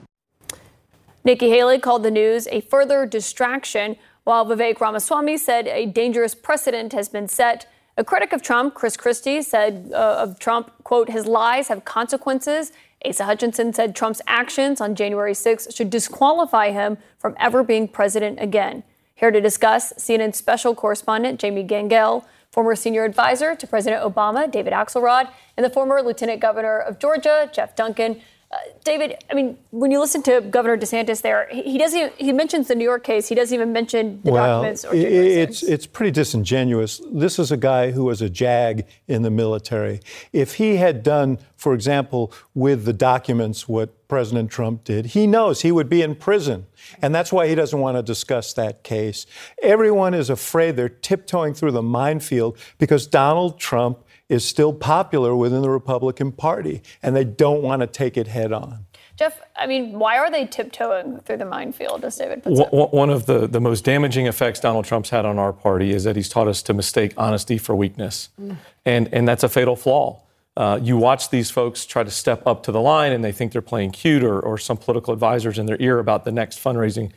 Nikki 1.23 1.49
Haley 1.49 1.79
called 1.79 2.03
the 2.03 2.11
news 2.11 2.47
a 2.51 2.61
further 2.61 3.05
distraction, 3.05 3.95
while 4.25 4.45
Vivek 4.45 4.79
Ramaswamy 4.79 5.37
said 5.37 5.67
a 5.67 5.85
dangerous 5.85 6.35
precedent 6.35 6.93
has 6.93 7.07
been 7.09 7.27
set. 7.27 7.65
A 7.97 8.03
critic 8.03 8.33
of 8.33 8.41
Trump, 8.41 8.73
Chris 8.73 8.97
Christie, 8.97 9.41
said 9.41 9.91
uh, 9.93 10.17
of 10.19 10.37
Trump, 10.37 10.71
quote, 10.83 11.09
his 11.09 11.25
lies 11.25 11.69
have 11.69 11.85
consequences. 11.85 12.73
Asa 13.05 13.23
Hutchinson 13.23 13.71
said 13.71 13.95
Trump's 13.95 14.21
actions 14.27 14.81
on 14.81 14.95
January 14.95 15.33
6 15.33 15.73
should 15.73 15.89
disqualify 15.89 16.71
him 16.71 16.97
from 17.17 17.35
ever 17.39 17.63
being 17.63 17.87
president 17.87 18.39
again. 18.41 18.83
Here 19.13 19.31
to 19.31 19.39
discuss, 19.39 19.93
CNN 19.93 20.35
special 20.35 20.75
correspondent 20.75 21.39
Jamie 21.39 21.63
Gangel, 21.63 22.25
former 22.51 22.75
senior 22.75 23.05
advisor 23.05 23.55
to 23.55 23.65
President 23.65 24.03
Obama, 24.03 24.51
David 24.51 24.73
Axelrod, 24.73 25.29
and 25.55 25.63
the 25.63 25.69
former 25.69 26.01
lieutenant 26.01 26.41
governor 26.41 26.79
of 26.79 26.99
Georgia, 26.99 27.49
Jeff 27.53 27.77
Duncan. 27.77 28.21
Uh, 28.51 28.57
David, 28.83 29.17
I 29.29 29.33
mean, 29.33 29.57
when 29.71 29.89
you 29.89 29.99
listen 29.99 30.21
to 30.23 30.39
Governor 30.39 30.77
DeSantis 30.77 31.21
there, 31.21 31.47
he, 31.51 31.63
he 31.63 31.77
doesn't. 31.79 32.13
He 32.15 32.31
mentions 32.31 32.67
the 32.67 32.75
New 32.75 32.83
York 32.83 33.03
case. 33.03 33.27
He 33.27 33.33
doesn't 33.33 33.53
even 33.53 33.73
mention 33.73 34.21
the 34.23 34.31
well, 34.31 34.61
documents. 34.61 34.85
Or 34.85 34.93
it's 34.93 35.63
it's 35.63 35.87
pretty 35.87 36.11
disingenuous. 36.11 37.01
This 37.11 37.39
is 37.39 37.51
a 37.51 37.57
guy 37.57 37.91
who 37.91 38.05
was 38.05 38.21
a 38.21 38.29
JAG 38.29 38.85
in 39.07 39.23
the 39.23 39.31
military. 39.31 39.99
If 40.31 40.55
he 40.55 40.75
had 40.75 41.01
done, 41.01 41.39
for 41.57 41.73
example, 41.73 42.31
with 42.53 42.85
the 42.85 42.93
documents 42.93 43.67
what 43.67 44.07
President 44.07 44.51
Trump 44.51 44.83
did, 44.83 45.07
he 45.07 45.25
knows 45.25 45.61
he 45.61 45.71
would 45.71 45.89
be 45.89 46.03
in 46.03 46.13
prison, 46.13 46.67
and 47.01 47.15
that's 47.15 47.33
why 47.33 47.47
he 47.47 47.55
doesn't 47.55 47.79
want 47.79 47.97
to 47.97 48.03
discuss 48.03 48.53
that 48.53 48.83
case. 48.83 49.25
Everyone 49.63 50.13
is 50.13 50.29
afraid 50.29 50.75
they're 50.75 50.87
tiptoeing 50.87 51.55
through 51.55 51.71
the 51.71 51.81
minefield 51.81 52.59
because 52.77 53.07
Donald 53.07 53.59
Trump 53.59 54.04
is 54.29 54.43
still 54.43 54.73
popular 54.73 55.35
within 55.35 55.61
the 55.61 55.69
Republican 55.69 56.31
Party, 56.31 56.81
and 57.03 57.15
they 57.15 57.23
don't 57.23 57.61
want 57.61 57.81
to 57.81 57.87
take 57.87 58.17
it 58.17 58.27
head 58.27 58.51
on. 58.51 58.85
Jeff, 59.17 59.39
I 59.55 59.65
mean, 59.65 59.97
why 59.97 60.17
are 60.17 60.29
they 60.29 60.45
tiptoeing 60.45 61.19
through 61.21 61.37
the 61.37 61.45
minefield, 61.45 62.03
as 62.03 62.17
David 62.17 62.43
puts 62.43 62.59
it? 62.59 62.67
One 62.71 63.09
of 63.09 63.27
the, 63.27 63.47
the 63.47 63.61
most 63.61 63.85
damaging 63.85 64.27
effects 64.27 64.59
Donald 64.59 64.85
Trump's 64.85 65.09
had 65.09 65.25
on 65.25 65.39
our 65.39 65.53
party 65.53 65.91
is 65.91 66.03
that 66.03 66.15
he's 66.15 66.27
taught 66.27 66.47
us 66.47 66.61
to 66.63 66.73
mistake 66.73 67.13
honesty 67.15 67.57
for 67.57 67.75
weakness. 67.75 68.29
Mm. 68.41 68.57
And, 68.83 69.13
and 69.13 69.27
that's 69.27 69.43
a 69.43 69.49
fatal 69.49 69.75
flaw. 69.75 70.21
Uh, 70.57 70.79
you 70.81 70.97
watch 70.97 71.29
these 71.29 71.49
folks 71.49 71.85
try 71.85 72.03
to 72.03 72.11
step 72.11 72.45
up 72.47 72.63
to 72.63 72.71
the 72.71 72.79
line 72.79 73.11
and 73.11 73.23
they 73.23 73.31
think 73.31 73.51
they're 73.51 73.61
playing 73.61 73.91
cute 73.91 74.23
or, 74.23 74.39
or 74.39 74.57
some 74.57 74.77
political 74.77 75.13
advisors 75.13 75.59
in 75.59 75.65
their 75.65 75.77
ear 75.81 75.99
about 75.99 76.23
the 76.23 76.31
next 76.31 76.61
fundraising. 76.61 77.11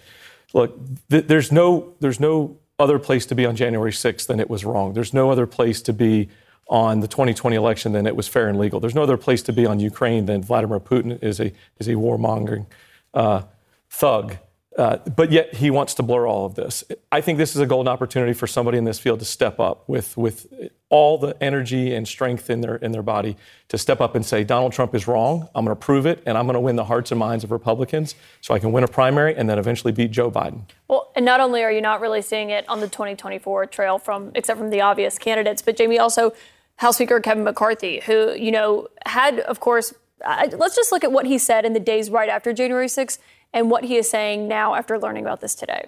Look, 0.52 0.78
th- 1.08 1.26
there's, 1.26 1.52
no, 1.52 1.94
there's 2.00 2.18
no 2.18 2.58
other 2.78 2.98
place 2.98 3.26
to 3.26 3.34
be 3.34 3.46
on 3.46 3.54
January 3.54 3.92
6th 3.92 4.26
than 4.26 4.40
it 4.40 4.50
was 4.50 4.64
wrong. 4.64 4.92
There's 4.92 5.14
no 5.14 5.30
other 5.30 5.46
place 5.46 5.82
to 5.82 5.92
be 5.92 6.28
on 6.68 7.00
the 7.00 7.09
2020 7.09 7.57
election 7.57 7.92
than 7.92 8.07
it 8.07 8.14
was 8.14 8.28
fair 8.28 8.48
and 8.48 8.59
legal. 8.59 8.78
There's 8.81 8.94
no 8.94 9.02
other 9.02 9.16
place 9.16 9.42
to 9.42 9.52
be 9.52 9.66
on 9.66 9.81
Ukraine 9.81 10.26
than 10.26 10.42
Vladimir 10.42 10.81
Putin 10.81 11.22
is 11.22 11.40
a 11.40 11.52
is 11.78 11.88
a 11.88 11.92
warmongering 11.92 12.66
uh, 13.14 13.42
thug. 13.88 14.37
Uh, 14.76 14.98
but 15.16 15.33
yet 15.33 15.54
he 15.54 15.70
wants 15.72 15.92
to 15.92 16.04
blur 16.04 16.24
all 16.24 16.46
of 16.46 16.54
this. 16.54 16.85
I 17.11 17.20
think 17.20 17.37
this 17.37 17.57
is 17.57 17.61
a 17.61 17.66
golden 17.66 17.92
opportunity 17.92 18.33
for 18.33 18.46
somebody 18.46 18.78
in 18.78 18.85
this 18.85 19.00
field 19.00 19.18
to 19.18 19.24
step 19.24 19.59
up 19.59 19.88
with 19.88 20.16
with 20.16 20.46
all 20.88 21.18
the 21.18 21.37
energy 21.42 21.92
and 21.94 22.07
strength 22.07 22.48
in 22.48 22.61
their 22.61 22.76
in 22.76 22.92
their 22.92 23.02
body 23.02 23.37
to 23.70 23.76
step 23.76 24.00
up 24.00 24.14
and 24.14 24.24
say 24.24 24.44
Donald 24.44 24.72
Trump 24.72 24.94
is 24.94 25.09
wrong. 25.09 25.48
I'm 25.52 25.64
going 25.64 25.76
to 25.76 25.81
prove 25.81 26.07
it, 26.07 26.22
and 26.26 26.38
I'm 26.38 26.46
going 26.46 26.54
to 26.54 26.61
win 26.61 26.76
the 26.76 26.85
hearts 26.85 27.11
and 27.11 27.18
minds 27.18 27.42
of 27.42 27.50
Republicans, 27.50 28.14
so 28.40 28.54
I 28.54 28.61
can 28.61 28.70
win 28.70 28.85
a 28.85 28.88
primary 28.88 29.35
and 29.35 29.50
then 29.50 29.59
eventually 29.59 29.92
beat 29.92 30.12
Joe 30.12 30.31
Biden. 30.31 30.62
Well, 30.87 31.11
and 31.16 31.24
not 31.24 31.40
only 31.40 31.64
are 31.64 31.72
you 31.72 31.81
not 31.81 32.00
really 32.00 32.22
seeing 32.22 32.50
it 32.50 32.68
on 32.68 32.78
the 32.78 32.88
2024 32.88 33.66
trail 33.66 33.98
from 33.98 34.31
except 34.37 34.61
from 34.61 34.70
the 34.70 34.81
obvious 34.81 35.18
candidates, 35.18 35.61
but 35.61 35.76
Jamie 35.76 35.98
also 35.98 36.33
House 36.78 36.94
Speaker 36.94 37.18
Kevin 37.18 37.42
McCarthy, 37.42 38.00
who, 38.06 38.32
you 38.34 38.52
know, 38.52 38.86
had, 39.04 39.40
of 39.40 39.58
course, 39.58 39.92
let's 40.24 40.76
just 40.76 40.92
look 40.92 41.02
at 41.02 41.10
what 41.10 41.26
he 41.26 41.36
said 41.36 41.64
in 41.64 41.72
the 41.72 41.80
days 41.80 42.08
right 42.08 42.28
after 42.28 42.52
January 42.52 42.86
6th 42.86 43.18
and 43.52 43.68
what 43.68 43.84
he 43.84 43.96
is 43.96 44.08
saying 44.08 44.46
now 44.46 44.76
after 44.76 44.96
learning 44.96 45.24
about 45.24 45.40
this 45.40 45.56
today. 45.56 45.86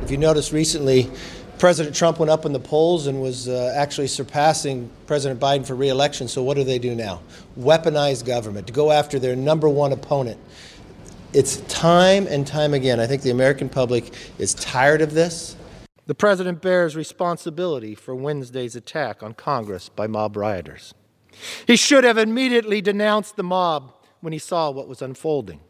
If 0.00 0.12
you 0.12 0.16
notice 0.16 0.52
recently, 0.52 1.10
President 1.58 1.96
Trump 1.96 2.20
went 2.20 2.30
up 2.30 2.46
in 2.46 2.52
the 2.52 2.60
polls 2.60 3.08
and 3.08 3.20
was 3.20 3.48
uh, 3.48 3.74
actually 3.74 4.06
surpassing 4.06 4.88
President 5.08 5.40
Biden 5.40 5.66
for 5.66 5.74
reelection. 5.74 6.28
So, 6.28 6.44
what 6.44 6.54
do 6.54 6.62
they 6.62 6.78
do 6.78 6.94
now? 6.94 7.20
Weaponize 7.58 8.24
government 8.24 8.68
to 8.68 8.72
go 8.72 8.92
after 8.92 9.18
their 9.18 9.34
number 9.34 9.68
one 9.68 9.92
opponent. 9.92 10.38
It's 11.32 11.56
time 11.62 12.28
and 12.28 12.46
time 12.46 12.74
again. 12.74 13.00
I 13.00 13.08
think 13.08 13.22
the 13.22 13.30
American 13.30 13.68
public 13.68 14.14
is 14.38 14.54
tired 14.54 15.02
of 15.02 15.14
this. 15.14 15.56
The 16.08 16.14
president 16.14 16.62
bears 16.62 16.96
responsibility 16.96 17.94
for 17.94 18.14
Wednesday's 18.14 18.74
attack 18.74 19.22
on 19.22 19.34
Congress 19.34 19.90
by 19.90 20.06
mob 20.06 20.38
rioters. 20.38 20.94
He 21.66 21.76
should 21.76 22.02
have 22.02 22.16
immediately 22.16 22.80
denounced 22.80 23.36
the 23.36 23.42
mob 23.42 23.92
when 24.22 24.32
he 24.32 24.38
saw 24.38 24.70
what 24.70 24.88
was 24.88 25.02
unfolding. 25.02 25.60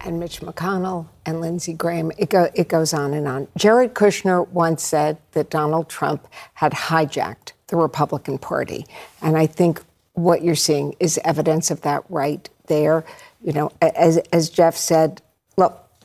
And 0.00 0.18
Mitch 0.18 0.40
McConnell 0.40 1.06
and 1.24 1.40
Lindsey 1.40 1.72
Graham, 1.72 2.10
it, 2.18 2.30
go, 2.30 2.48
it 2.52 2.68
goes 2.68 2.92
on 2.92 3.14
and 3.14 3.28
on. 3.28 3.46
Jared 3.56 3.94
Kushner 3.94 4.48
once 4.48 4.82
said 4.82 5.18
that 5.32 5.50
Donald 5.50 5.88
Trump 5.88 6.26
had 6.54 6.72
hijacked 6.72 7.52
the 7.68 7.76
Republican 7.76 8.38
Party. 8.38 8.86
And 9.22 9.38
I 9.38 9.46
think 9.46 9.80
what 10.14 10.42
you're 10.42 10.56
seeing 10.56 10.96
is 10.98 11.20
evidence 11.24 11.70
of 11.70 11.82
that 11.82 12.02
right 12.08 12.50
there. 12.66 13.04
You 13.40 13.52
know, 13.52 13.70
as, 13.80 14.16
as 14.32 14.50
Jeff 14.50 14.76
said, 14.76 15.22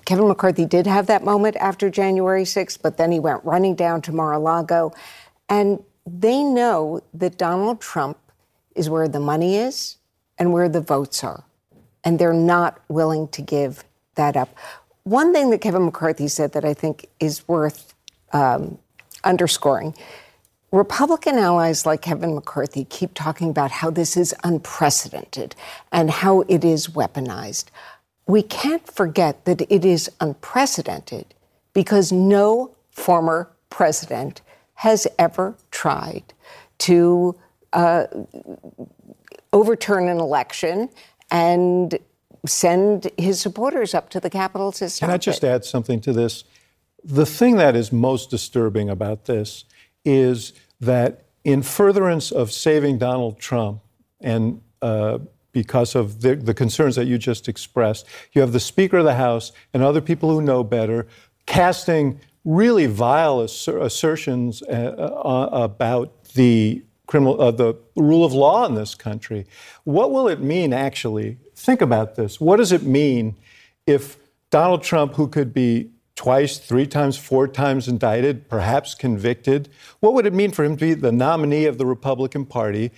Kevin 0.05 0.27
McCarthy 0.27 0.65
did 0.65 0.87
have 0.87 1.07
that 1.07 1.23
moment 1.23 1.55
after 1.57 1.89
January 1.89 2.43
6th, 2.43 2.79
but 2.81 2.97
then 2.97 3.11
he 3.11 3.19
went 3.19 3.43
running 3.43 3.75
down 3.75 4.01
to 4.03 4.11
Mar 4.11 4.33
a 4.33 4.39
Lago. 4.39 4.93
And 5.49 5.83
they 6.05 6.43
know 6.43 7.01
that 7.13 7.37
Donald 7.37 7.79
Trump 7.79 8.17
is 8.75 8.89
where 8.89 9.07
the 9.07 9.19
money 9.19 9.55
is 9.55 9.97
and 10.37 10.51
where 10.51 10.67
the 10.67 10.81
votes 10.81 11.23
are. 11.23 11.43
And 12.03 12.19
they're 12.19 12.33
not 12.33 12.81
willing 12.89 13.27
to 13.29 13.41
give 13.41 13.83
that 14.15 14.35
up. 14.35 14.49
One 15.03 15.33
thing 15.33 15.49
that 15.51 15.61
Kevin 15.61 15.85
McCarthy 15.85 16.27
said 16.27 16.53
that 16.53 16.65
I 16.65 16.73
think 16.73 17.07
is 17.19 17.47
worth 17.47 17.93
um, 18.33 18.77
underscoring 19.23 19.95
Republican 20.73 21.37
allies 21.37 21.85
like 21.85 22.01
Kevin 22.01 22.33
McCarthy 22.33 22.83
keep 22.85 23.13
talking 23.13 23.51
about 23.51 23.69
how 23.69 23.91
this 23.91 24.17
is 24.17 24.33
unprecedented 24.43 25.55
and 25.91 26.09
how 26.09 26.41
it 26.47 26.65
is 26.65 26.87
weaponized 26.87 27.65
we 28.27 28.41
can't 28.41 28.89
forget 28.91 29.45
that 29.45 29.62
it 29.69 29.86
is 29.86 30.09
unprecedented 30.19 31.33
because 31.73 32.12
no 32.12 32.75
former 32.91 33.49
president 33.69 34.41
has 34.75 35.07
ever 35.17 35.55
tried 35.71 36.33
to 36.77 37.36
uh, 37.73 38.05
overturn 39.51 40.07
an 40.07 40.19
election 40.19 40.89
and 41.31 41.97
send 42.45 43.09
his 43.17 43.39
supporters 43.39 43.93
up 43.93 44.09
to 44.09 44.19
the 44.19 44.29
Capitol 44.29 44.71
to 44.73 44.89
stop 44.89 45.07
Can 45.07 45.13
I 45.13 45.17
just 45.17 45.43
it. 45.43 45.47
add 45.47 45.65
something 45.65 46.01
to 46.01 46.13
this? 46.13 46.43
The 47.03 47.25
thing 47.25 47.57
that 47.57 47.75
is 47.75 47.91
most 47.91 48.29
disturbing 48.29 48.89
about 48.89 49.25
this 49.25 49.65
is 50.05 50.53
that, 50.79 51.23
in 51.43 51.62
furtherance 51.62 52.31
of 52.31 52.51
saving 52.51 52.97
Donald 52.97 53.39
Trump, 53.39 53.81
and 54.21 54.62
uh, 54.81 55.19
because 55.53 55.95
of 55.95 56.21
the, 56.21 56.35
the 56.35 56.53
concerns 56.53 56.95
that 56.95 57.05
you 57.05 57.17
just 57.17 57.47
expressed, 57.47 58.05
you 58.33 58.41
have 58.41 58.51
the 58.51 58.59
Speaker 58.59 58.97
of 58.97 59.05
the 59.05 59.15
House 59.15 59.53
and 59.73 59.81
other 59.81 60.01
people 60.01 60.29
who 60.29 60.41
know 60.41 60.63
better 60.63 61.07
casting 61.45 62.19
really 62.43 62.87
vile 62.87 63.39
asser- 63.39 63.79
assertions 63.79 64.61
uh, 64.63 64.71
uh, 64.71 65.49
about 65.51 66.23
the 66.33 66.83
criminal, 67.07 67.39
uh, 67.39 67.51
the 67.51 67.75
rule 67.95 68.25
of 68.25 68.33
law 68.33 68.65
in 68.65 68.75
this 68.75 68.95
country. 68.95 69.45
What 69.83 70.11
will 70.11 70.27
it 70.27 70.41
mean, 70.41 70.73
actually? 70.73 71.37
Think 71.55 71.81
about 71.81 72.15
this. 72.15 72.41
What 72.41 72.57
does 72.57 72.71
it 72.71 72.83
mean 72.83 73.35
if 73.85 74.17
Donald 74.49 74.83
Trump, 74.83 75.13
who 75.13 75.27
could 75.27 75.53
be 75.53 75.89
twice, 76.15 76.57
three 76.57 76.85
times, 76.85 77.17
four 77.17 77.47
times 77.47 77.87
indicted, 77.87 78.47
perhaps 78.49 78.93
convicted, 78.93 79.69
what 79.99 80.13
would 80.13 80.25
it 80.25 80.33
mean 80.33 80.51
for 80.51 80.63
him 80.63 80.77
to 80.77 80.85
be 80.85 80.93
the 80.93 81.11
nominee 81.11 81.65
of 81.65 81.77
the 81.77 81.85
Republican 81.85 82.45
Party, 82.45 82.91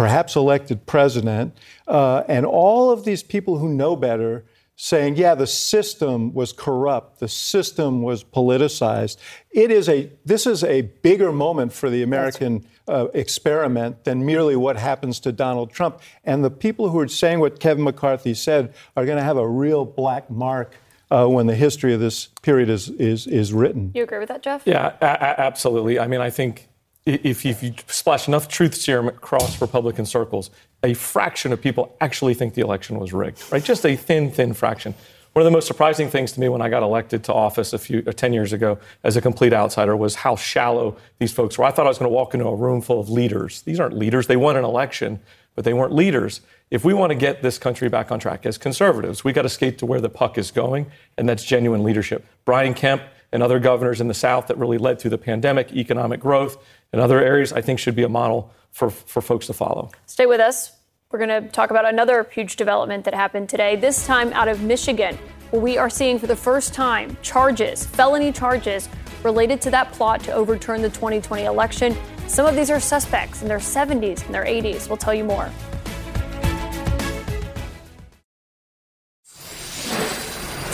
perhaps 0.00 0.34
elected 0.34 0.86
president, 0.86 1.54
uh, 1.86 2.22
and 2.26 2.46
all 2.46 2.90
of 2.90 3.04
these 3.04 3.22
people 3.22 3.58
who 3.58 3.68
know 3.68 3.94
better? 3.94 4.44
saying, 4.82 5.14
yeah, 5.14 5.34
the 5.34 5.46
system 5.46 6.32
was 6.32 6.54
corrupt, 6.54 7.20
the 7.20 7.28
system 7.28 8.00
was 8.00 8.24
politicized. 8.24 9.18
It 9.50 9.70
is 9.70 9.90
a 9.90 10.10
this 10.24 10.46
is 10.46 10.64
a 10.64 10.80
bigger 11.02 11.32
moment 11.32 11.74
for 11.74 11.90
the 11.90 12.02
American 12.02 12.64
uh, 12.88 13.08
experiment 13.12 14.04
than 14.04 14.24
merely 14.24 14.56
what 14.56 14.78
happens 14.78 15.20
to 15.20 15.32
Donald 15.32 15.70
Trump. 15.70 16.00
And 16.24 16.42
the 16.42 16.50
people 16.50 16.88
who 16.88 16.98
are 16.98 17.08
saying 17.08 17.40
what 17.40 17.60
Kevin 17.60 17.84
McCarthy 17.84 18.32
said 18.32 18.72
are 18.96 19.04
going 19.04 19.18
to 19.18 19.22
have 19.22 19.36
a 19.36 19.46
real 19.46 19.84
black 19.84 20.30
mark. 20.30 20.74
Uh, 21.12 21.26
when 21.26 21.48
the 21.48 21.56
history 21.56 21.92
of 21.92 21.98
this 21.98 22.28
period 22.40 22.70
is, 22.70 22.88
is, 22.90 23.26
is 23.26 23.52
written. 23.52 23.90
You 23.96 24.04
agree 24.04 24.20
with 24.20 24.28
that, 24.28 24.44
Jeff? 24.44 24.62
Yeah, 24.64 24.92
a- 25.00 25.04
a- 25.04 25.40
absolutely. 25.40 25.98
I 25.98 26.06
mean, 26.06 26.20
I 26.20 26.30
think 26.30 26.68
if, 27.06 27.46
if 27.46 27.62
you 27.62 27.74
splash 27.86 28.28
enough 28.28 28.48
truth 28.48 28.74
serum 28.74 29.08
across 29.08 29.60
Republican 29.60 30.06
circles, 30.06 30.50
a 30.82 30.94
fraction 30.94 31.52
of 31.52 31.60
people 31.60 31.96
actually 32.00 32.34
think 32.34 32.54
the 32.54 32.62
election 32.62 32.98
was 32.98 33.12
rigged, 33.12 33.42
right? 33.50 33.62
Just 33.62 33.84
a 33.84 33.96
thin, 33.96 34.30
thin 34.30 34.54
fraction. 34.54 34.94
One 35.32 35.42
of 35.42 35.44
the 35.44 35.52
most 35.52 35.68
surprising 35.68 36.10
things 36.10 36.32
to 36.32 36.40
me 36.40 36.48
when 36.48 36.60
I 36.60 36.68
got 36.68 36.82
elected 36.82 37.22
to 37.24 37.32
office 37.32 37.72
a 37.72 37.78
few, 37.78 38.02
uh, 38.04 38.12
10 38.12 38.32
years 38.32 38.52
ago 38.52 38.78
as 39.04 39.16
a 39.16 39.20
complete 39.20 39.52
outsider 39.52 39.96
was 39.96 40.16
how 40.16 40.34
shallow 40.34 40.96
these 41.20 41.32
folks 41.32 41.56
were. 41.56 41.64
I 41.64 41.70
thought 41.70 41.86
I 41.86 41.88
was 41.88 41.98
going 41.98 42.10
to 42.10 42.14
walk 42.14 42.34
into 42.34 42.48
a 42.48 42.54
room 42.54 42.80
full 42.80 42.98
of 42.98 43.08
leaders. 43.08 43.62
These 43.62 43.78
aren't 43.78 43.96
leaders. 43.96 44.26
They 44.26 44.36
won 44.36 44.56
an 44.56 44.64
election, 44.64 45.20
but 45.54 45.64
they 45.64 45.72
weren't 45.72 45.92
leaders. 45.92 46.40
If 46.72 46.84
we 46.84 46.94
want 46.94 47.10
to 47.10 47.14
get 47.14 47.42
this 47.42 47.58
country 47.58 47.88
back 47.88 48.10
on 48.10 48.18
track 48.18 48.44
as 48.44 48.58
conservatives, 48.58 49.22
we 49.22 49.32
got 49.32 49.42
to 49.42 49.48
skate 49.48 49.78
to 49.78 49.86
where 49.86 50.00
the 50.00 50.08
puck 50.08 50.36
is 50.36 50.50
going, 50.50 50.90
and 51.16 51.28
that's 51.28 51.44
genuine 51.44 51.84
leadership. 51.84 52.26
Brian 52.44 52.74
Kemp 52.74 53.02
and 53.32 53.42
other 53.42 53.60
governors 53.60 54.00
in 54.00 54.08
the 54.08 54.14
South 54.14 54.48
that 54.48 54.58
really 54.58 54.78
led 54.78 54.98
through 54.98 55.10
the 55.10 55.18
pandemic, 55.18 55.72
economic 55.72 56.18
growth, 56.18 56.58
and 56.92 57.00
other 57.00 57.22
areas, 57.22 57.52
I 57.52 57.60
think 57.60 57.78
should 57.78 57.96
be 57.96 58.02
a 58.02 58.08
model 58.08 58.52
for, 58.70 58.90
for 58.90 59.20
folks 59.20 59.46
to 59.46 59.52
follow. 59.52 59.90
Stay 60.06 60.26
with 60.26 60.40
us. 60.40 60.72
We're 61.10 61.18
going 61.18 61.42
to 61.42 61.48
talk 61.48 61.70
about 61.70 61.88
another 61.88 62.26
huge 62.30 62.56
development 62.56 63.04
that 63.04 63.14
happened 63.14 63.48
today, 63.48 63.74
this 63.76 64.06
time 64.06 64.32
out 64.32 64.46
of 64.46 64.62
Michigan, 64.62 65.18
where 65.50 65.60
we 65.60 65.76
are 65.76 65.90
seeing 65.90 66.18
for 66.18 66.28
the 66.28 66.36
first 66.36 66.72
time 66.72 67.16
charges, 67.22 67.84
felony 67.84 68.30
charges, 68.30 68.88
related 69.24 69.60
to 69.62 69.70
that 69.72 69.92
plot 69.92 70.20
to 70.20 70.32
overturn 70.32 70.82
the 70.82 70.88
2020 70.88 71.44
election. 71.44 71.96
Some 72.28 72.46
of 72.46 72.54
these 72.54 72.70
are 72.70 72.80
suspects 72.80 73.42
in 73.42 73.48
their 73.48 73.58
70s 73.58 74.24
and 74.24 74.34
their 74.34 74.44
80s. 74.44 74.88
We'll 74.88 74.96
tell 74.96 75.14
you 75.14 75.24
more. 75.24 75.50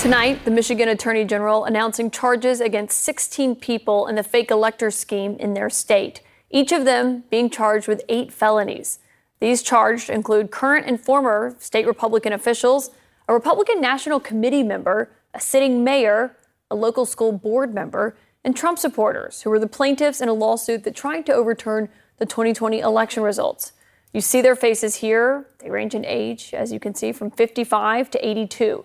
Tonight, 0.07 0.45
the 0.45 0.53
Michigan 0.53 0.89
Attorney 0.89 1.25
General 1.25 1.65
announcing 1.65 2.13
charges 2.13 2.61
against 2.61 3.01
16 3.01 3.57
people 3.57 4.07
in 4.07 4.15
the 4.15 4.23
fake 4.23 4.53
elector 4.53 4.89
scheme 4.89 5.35
in 5.41 5.55
their 5.55 5.69
state, 5.69 6.21
each 6.49 6.71
of 6.71 6.85
them 6.85 7.25
being 7.29 7.51
charged 7.51 7.89
with 7.89 8.05
eight 8.09 8.33
felonies. 8.33 9.01
These 9.41 9.65
charged 9.65 10.09
include 10.09 10.53
current 10.53 10.87
and 10.87 11.01
former 11.01 11.57
state 11.59 11.89
Republican 11.89 12.33
officials, 12.33 12.91
a 13.27 13.35
Republican 13.35 13.81
National 13.81 14.21
Committee 14.21 14.63
member, 14.63 15.11
a 15.35 15.41
sitting 15.41 15.83
mayor, 15.83 16.37
a 16.71 16.77
local 16.77 17.05
school 17.05 17.33
board 17.33 17.75
member, 17.75 18.17
and 18.45 18.57
Trump 18.57 18.79
supporters 18.79 19.43
who 19.43 19.51
were 19.51 19.59
the 19.59 19.67
plaintiffs 19.67 20.21
in 20.21 20.29
a 20.29 20.33
lawsuit 20.33 20.85
that 20.85 20.95
tried 20.95 21.27
to 21.27 21.35
overturn 21.35 21.89
the 22.19 22.27
2020 22.27 22.79
election 22.79 23.25
results. 23.25 23.73
You 24.13 24.21
see 24.21 24.41
their 24.41 24.55
faces 24.55 24.95
here. 24.95 25.49
They 25.59 25.69
range 25.69 25.97
in 25.97 26.05
age, 26.05 26.55
as 26.55 26.73
you 26.73 26.79
can 26.79 26.95
see, 26.95 27.11
from 27.11 27.33
55 27.33 28.09
to 28.13 28.25
82. 28.25 28.85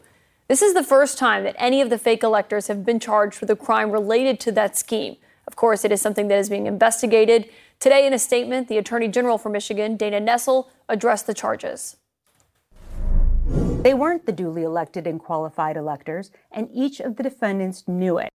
This 0.51 0.61
is 0.61 0.73
the 0.73 0.83
first 0.83 1.17
time 1.17 1.45
that 1.45 1.55
any 1.57 1.79
of 1.79 1.89
the 1.89 1.97
fake 1.97 2.23
electors 2.23 2.67
have 2.67 2.83
been 2.83 2.99
charged 2.99 3.39
with 3.39 3.49
a 3.49 3.55
crime 3.55 3.89
related 3.89 4.37
to 4.41 4.51
that 4.51 4.77
scheme. 4.77 5.15
Of 5.47 5.55
course, 5.55 5.85
it 5.85 5.93
is 5.93 6.01
something 6.01 6.27
that 6.27 6.37
is 6.39 6.49
being 6.49 6.67
investigated. 6.67 7.49
Today, 7.79 8.05
in 8.05 8.11
a 8.11 8.19
statement, 8.19 8.67
the 8.67 8.77
Attorney 8.77 9.07
General 9.07 9.37
for 9.37 9.47
Michigan, 9.47 9.95
Dana 9.95 10.19
Nessel, 10.19 10.67
addressed 10.89 11.25
the 11.25 11.33
charges. 11.33 11.95
They 13.45 13.93
weren't 13.93 14.25
the 14.25 14.33
duly 14.33 14.63
elected 14.63 15.07
and 15.07 15.21
qualified 15.21 15.77
electors, 15.77 16.31
and 16.51 16.67
each 16.73 16.99
of 16.99 17.15
the 17.15 17.23
defendants 17.23 17.87
knew 17.87 18.17
it. 18.17 18.27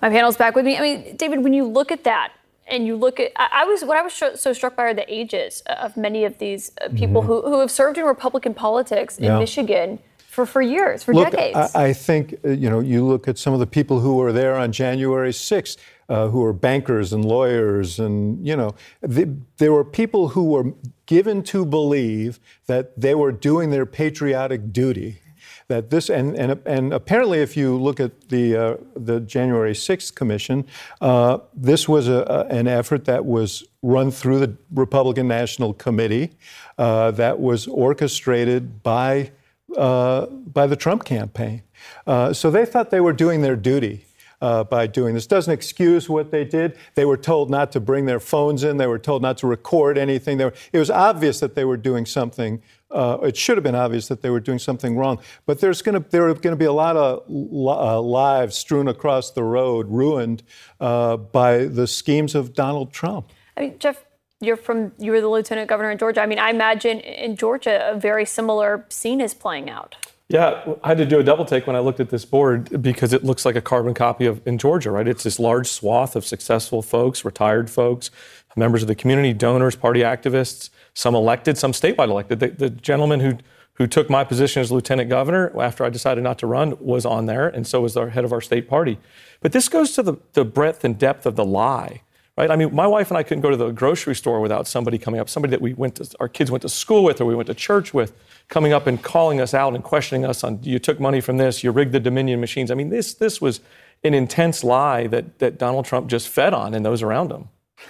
My 0.00 0.08
panel's 0.08 0.36
back 0.36 0.54
with 0.54 0.64
me. 0.64 0.76
I 0.76 0.80
mean, 0.82 1.16
David, 1.16 1.42
when 1.42 1.52
you 1.52 1.64
look 1.64 1.90
at 1.90 2.04
that, 2.04 2.30
and 2.68 2.86
you 2.86 2.94
look 2.94 3.18
at, 3.18 3.32
I, 3.34 3.62
I 3.62 3.64
was 3.64 3.84
what 3.84 3.98
I 3.98 4.02
was 4.02 4.12
so 4.12 4.52
struck 4.52 4.76
by 4.76 4.84
are 4.84 4.94
the 4.94 5.12
ages 5.12 5.64
of 5.66 5.96
many 5.96 6.24
of 6.24 6.38
these 6.38 6.70
uh, 6.80 6.90
people 6.90 7.22
mm-hmm. 7.22 7.32
who, 7.32 7.42
who 7.42 7.58
have 7.58 7.72
served 7.72 7.98
in 7.98 8.04
Republican 8.04 8.54
politics 8.54 9.18
in 9.18 9.24
yeah. 9.24 9.38
Michigan 9.40 9.98
for, 10.30 10.46
for 10.46 10.62
years, 10.62 11.02
for 11.02 11.12
look, 11.12 11.32
decades. 11.32 11.74
I, 11.74 11.86
I 11.86 11.92
think, 11.92 12.36
uh, 12.44 12.50
you 12.50 12.70
know, 12.70 12.78
you 12.78 13.04
look 13.04 13.26
at 13.26 13.36
some 13.36 13.52
of 13.52 13.58
the 13.58 13.66
people 13.66 13.98
who 13.98 14.14
were 14.16 14.32
there 14.32 14.56
on 14.56 14.70
January 14.70 15.32
6th, 15.32 15.76
uh, 16.08 16.28
who 16.28 16.40
were 16.40 16.52
bankers 16.52 17.12
and 17.12 17.24
lawyers, 17.24 17.98
and, 17.98 18.46
you 18.46 18.56
know, 18.56 18.76
the, 19.00 19.36
there 19.58 19.72
were 19.72 19.84
people 19.84 20.28
who 20.28 20.44
were 20.44 20.72
given 21.06 21.42
to 21.42 21.66
believe 21.66 22.38
that 22.66 22.98
they 23.00 23.14
were 23.14 23.32
doing 23.32 23.70
their 23.70 23.84
patriotic 23.84 24.72
duty. 24.72 25.18
That 25.66 25.90
this 25.90 26.08
and, 26.10 26.36
and, 26.36 26.60
and 26.66 26.92
apparently, 26.92 27.38
if 27.38 27.56
you 27.56 27.76
look 27.76 28.00
at 28.00 28.28
the 28.28 28.56
uh, 28.56 28.76
the 28.96 29.20
January 29.20 29.72
6th 29.72 30.16
commission, 30.16 30.66
uh, 31.00 31.38
this 31.54 31.88
was 31.88 32.08
a, 32.08 32.24
a, 32.28 32.52
an 32.52 32.66
effort 32.66 33.04
that 33.04 33.24
was 33.24 33.62
run 33.80 34.10
through 34.10 34.40
the 34.40 34.56
Republican 34.74 35.28
National 35.28 35.72
Committee, 35.72 36.32
uh, 36.76 37.12
that 37.12 37.38
was 37.38 37.68
orchestrated 37.68 38.82
by 38.82 39.30
uh, 39.76 40.26
by 40.26 40.66
the 40.66 40.76
Trump 40.76 41.04
campaign. 41.04 41.62
Uh, 42.06 42.32
so 42.32 42.50
they 42.50 42.64
thought 42.64 42.90
they 42.90 43.00
were 43.00 43.12
doing 43.12 43.42
their 43.42 43.56
duty. 43.56 44.04
Uh, 44.42 44.64
by 44.64 44.86
doing 44.86 45.12
this. 45.12 45.26
Doesn't 45.26 45.52
excuse 45.52 46.08
what 46.08 46.30
they 46.30 46.46
did. 46.46 46.74
They 46.94 47.04
were 47.04 47.18
told 47.18 47.50
not 47.50 47.72
to 47.72 47.80
bring 47.80 48.06
their 48.06 48.18
phones 48.18 48.64
in. 48.64 48.78
They 48.78 48.86
were 48.86 48.98
told 48.98 49.20
not 49.20 49.36
to 49.38 49.46
record 49.46 49.98
anything. 49.98 50.38
Were, 50.38 50.54
it 50.72 50.78
was 50.78 50.90
obvious 50.90 51.40
that 51.40 51.54
they 51.54 51.66
were 51.66 51.76
doing 51.76 52.06
something. 52.06 52.62
Uh, 52.90 53.18
it 53.22 53.36
should 53.36 53.58
have 53.58 53.64
been 53.64 53.74
obvious 53.74 54.08
that 54.08 54.22
they 54.22 54.30
were 54.30 54.40
doing 54.40 54.58
something 54.58 54.96
wrong. 54.96 55.20
But 55.44 55.60
there's 55.60 55.82
going 55.82 56.02
to 56.02 56.08
there 56.08 56.26
are 56.26 56.32
going 56.32 56.54
to 56.54 56.56
be 56.56 56.64
a 56.64 56.72
lot 56.72 56.96
of 56.96 57.22
uh, 57.28 58.00
lives 58.00 58.56
strewn 58.56 58.88
across 58.88 59.30
the 59.30 59.44
road, 59.44 59.88
ruined 59.90 60.42
uh, 60.80 61.18
by 61.18 61.66
the 61.66 61.86
schemes 61.86 62.34
of 62.34 62.54
Donald 62.54 62.94
Trump. 62.94 63.28
I 63.58 63.60
mean, 63.60 63.78
Jeff, 63.78 64.06
you're 64.40 64.56
from 64.56 64.92
you 64.98 65.12
were 65.12 65.20
the 65.20 65.28
lieutenant 65.28 65.68
governor 65.68 65.90
in 65.90 65.98
Georgia. 65.98 66.22
I 66.22 66.26
mean, 66.26 66.38
I 66.38 66.50
imagine 66.50 67.00
in 67.00 67.36
Georgia 67.36 67.90
a 67.90 67.98
very 67.98 68.24
similar 68.24 68.86
scene 68.88 69.20
is 69.20 69.34
playing 69.34 69.70
out. 69.70 69.96
Yeah, 70.28 70.74
I 70.84 70.88
had 70.88 70.98
to 70.98 71.06
do 71.06 71.18
a 71.18 71.24
double 71.24 71.44
take 71.44 71.66
when 71.66 71.74
I 71.74 71.80
looked 71.80 71.98
at 71.98 72.10
this 72.10 72.24
board 72.24 72.80
because 72.80 73.12
it 73.12 73.24
looks 73.24 73.44
like 73.44 73.56
a 73.56 73.60
carbon 73.60 73.94
copy 73.94 74.26
of 74.26 74.46
in 74.46 74.58
Georgia, 74.58 74.90
right? 74.92 75.06
It's 75.06 75.24
this 75.24 75.40
large 75.40 75.66
swath 75.66 76.14
of 76.14 76.24
successful 76.24 76.82
folks, 76.82 77.24
retired 77.24 77.68
folks, 77.68 78.10
members 78.56 78.82
of 78.82 78.88
the 78.88 78.94
community, 78.94 79.32
donors, 79.32 79.74
party 79.74 80.00
activists, 80.00 80.70
some 80.94 81.14
elected, 81.14 81.58
some 81.58 81.72
statewide 81.72 82.08
elected. 82.08 82.40
The, 82.40 82.48
the 82.48 82.70
gentleman 82.70 83.20
who 83.20 83.38
who 83.74 83.86
took 83.86 84.10
my 84.10 84.22
position 84.24 84.60
as 84.60 84.70
lieutenant 84.70 85.08
governor 85.08 85.58
after 85.58 85.86
I 85.86 85.88
decided 85.88 86.22
not 86.22 86.38
to 86.40 86.46
run 86.46 86.76
was 86.80 87.06
on 87.06 87.24
there, 87.24 87.48
and 87.48 87.66
so 87.66 87.80
was 87.80 87.94
the 87.94 88.10
head 88.10 88.26
of 88.26 88.32
our 88.32 88.42
state 88.42 88.68
party. 88.68 88.98
But 89.40 89.52
this 89.52 89.70
goes 89.70 89.92
to 89.92 90.02
the, 90.02 90.16
the 90.34 90.44
breadth 90.44 90.84
and 90.84 90.98
depth 90.98 91.24
of 91.24 91.34
the 91.34 91.46
lie 91.46 92.02
right? 92.40 92.50
I 92.50 92.56
mean, 92.56 92.74
my 92.74 92.86
wife 92.86 93.10
and 93.10 93.18
I 93.18 93.22
couldn't 93.22 93.42
go 93.42 93.50
to 93.50 93.56
the 93.56 93.70
grocery 93.70 94.14
store 94.14 94.40
without 94.40 94.66
somebody 94.66 94.98
coming 94.98 95.20
up, 95.20 95.28
somebody 95.28 95.50
that 95.50 95.60
we 95.60 95.74
went 95.74 95.96
to, 95.96 96.16
our 96.20 96.28
kids 96.28 96.50
went 96.50 96.62
to 96.62 96.68
school 96.68 97.04
with 97.04 97.20
or 97.20 97.26
we 97.26 97.34
went 97.34 97.48
to 97.48 97.54
church 97.54 97.92
with, 97.92 98.14
coming 98.48 98.72
up 98.72 98.86
and 98.86 99.02
calling 99.02 99.40
us 99.40 99.52
out 99.52 99.74
and 99.74 99.84
questioning 99.84 100.24
us 100.24 100.42
on, 100.42 100.58
you 100.62 100.78
took 100.78 100.98
money 100.98 101.20
from 101.20 101.36
this, 101.36 101.62
you 101.62 101.70
rigged 101.70 101.92
the 101.92 102.00
Dominion 102.00 102.40
machines. 102.40 102.70
I 102.70 102.74
mean, 102.74 102.88
this, 102.88 103.14
this 103.14 103.40
was 103.40 103.60
an 104.02 104.14
intense 104.14 104.64
lie 104.64 105.06
that, 105.08 105.38
that 105.38 105.58
Donald 105.58 105.84
Trump 105.84 106.08
just 106.08 106.28
fed 106.28 106.54
on 106.54 106.72
and 106.72 106.84
those 106.84 107.02
around 107.02 107.30
him. 107.30 107.48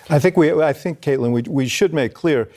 I 0.09 0.19
think 0.19 0.37
we, 0.37 0.53
I 0.53 0.73
think, 0.73 1.01
Kaitlan, 1.01 1.33
we, 1.33 1.43
we 1.43 1.69
should 1.69 1.95
make 1.95 2.13
clear 2.13 2.49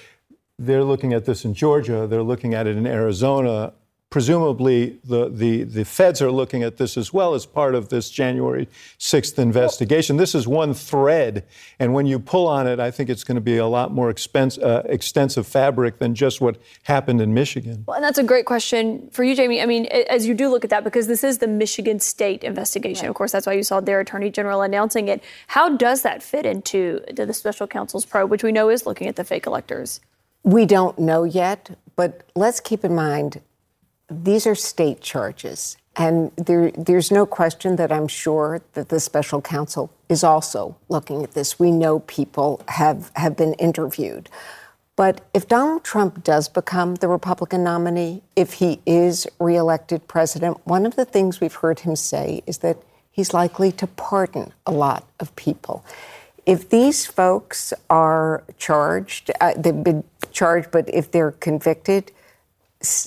they're 0.58 0.84
looking 0.84 1.14
at 1.14 1.26
this 1.26 1.46
in 1.46 1.54
Georgia, 1.54 2.08
they're 2.08 2.24
looking 2.24 2.54
at 2.54 2.68
it 2.68 2.76
in 2.76 2.88
Arizona, 2.88 3.74
presumably 4.14 5.00
the, 5.04 5.28
the, 5.28 5.64
the 5.64 5.84
feds 5.84 6.22
are 6.22 6.30
looking 6.30 6.62
at 6.62 6.78
this 6.78 6.98
as 6.98 7.12
well 7.12 7.34
as 7.34 7.48
part 7.48 7.74
of 7.74 7.90
this 7.90 8.12
January 8.12 8.70
6th 9.00 9.40
investigation. 9.40 10.18
This 10.18 10.36
is 10.36 10.48
one 10.48 10.76
thread, 10.76 11.44
and 11.80 11.96
when 11.96 12.06
you 12.06 12.20
pull 12.20 12.48
on 12.48 12.68
it, 12.68 12.80
I 12.80 12.92
think 12.92 13.10
it's 13.10 13.24
going 13.24 13.38
to 13.38 13.42
be 13.42 13.58
a 13.58 13.66
lot 13.66 13.92
more 13.92 14.12
expense, 14.12 14.60
uh, 14.60 14.84
extensive 14.86 15.48
fabric 15.48 15.98
than 15.98 16.14
just 16.14 16.42
what 16.42 16.62
happened 16.84 17.22
in 17.22 17.34
Michigan. 17.34 17.86
Well, 17.88 17.96
and 17.96 18.04
that's 18.04 18.20
a 18.20 18.24
great 18.24 18.46
question 18.46 19.10
for 19.10 19.24
you, 19.24 19.36
Jamie. 19.36 19.64
I 19.64 19.66
mean, 19.66 19.88
as 19.88 20.28
you 20.28 20.36
do 20.36 20.48
look 20.48 20.64
at 20.64 20.70
that, 20.70 20.84
because 20.84 21.08
this 21.08 21.24
is 21.24 21.40
the 21.40 21.48
Michigan 21.48 22.00
State 22.00 22.44
investigation. 22.44 23.06
Right. 23.06 23.10
Of 23.10 23.16
course, 23.16 23.32
that's 23.32 23.48
why 23.48 23.54
you 23.54 23.64
saw 23.64 23.80
their 23.80 24.00
Attorney 24.00 24.30
General 24.30 24.62
announcing 24.62 25.08
it. 25.08 25.24
How 25.48 25.76
does 25.76 26.04
that 26.04 26.22
fit 26.22 26.46
into 26.46 27.02
the 27.12 27.34
special 27.34 27.66
counsel's 27.66 28.06
probe, 28.06 28.30
which 28.30 28.44
we 28.44 28.52
know 28.52 28.70
is 28.70 28.86
looking 28.86 29.08
at 29.08 29.16
the 29.16 29.24
fake 29.24 29.48
electors? 29.48 30.02
We 30.44 30.68
don't 30.68 31.00
know 31.00 31.24
yet, 31.24 31.76
but 31.96 32.22
let's 32.36 32.60
keep 32.60 32.86
in 32.86 32.94
mind 32.94 33.42
these 34.10 34.46
are 34.46 34.56
state 34.56 35.02
charges. 35.02 35.78
And 35.96 36.32
there, 36.36 36.72
there's 36.72 37.12
no 37.12 37.26
question 37.26 37.76
that 37.76 37.92
I'm 37.92 38.08
sure 38.08 38.62
that 38.74 38.90
the 38.90 39.00
special 39.00 39.42
counsel 39.42 39.92
is 40.10 40.24
also 40.24 40.76
looking 40.90 41.24
at 41.24 41.34
this. 41.34 41.60
We 41.60 41.72
know 41.72 42.00
people 42.00 42.62
have, 42.68 43.12
have 43.16 43.38
been 43.38 43.54
interviewed. 43.56 44.30
But 44.96 45.22
if 45.34 45.48
Donald 45.48 45.84
Trump 45.84 46.24
does 46.24 46.50
become 46.50 46.96
the 46.96 47.08
Republican 47.08 47.64
nominee, 47.64 48.22
if 48.36 48.54
he 48.54 48.80
is 48.86 49.28
reelected 49.40 50.08
president, 50.08 50.66
one 50.66 50.86
of 50.86 50.96
the 50.96 51.06
things 51.06 51.42
we've 51.42 51.54
heard 51.54 51.80
him 51.80 51.96
say 51.96 52.44
is 52.46 52.60
that 52.60 52.78
he's 53.12 53.34
likely 53.34 53.72
to 53.74 53.88
pardon 53.88 54.54
a 54.66 54.72
lot 54.72 55.08
of 55.20 55.36
people. 55.36 55.84
If 56.46 56.70
these 56.70 57.06
folks 57.06 57.74
are 57.90 58.44
charged, 58.58 59.32
uh, 59.40 59.54
they've 59.58 59.84
been 59.84 60.04
charged, 60.32 60.72
but 60.72 60.94
if 60.94 61.12
they're 61.12 61.32
convicted, 61.32 62.12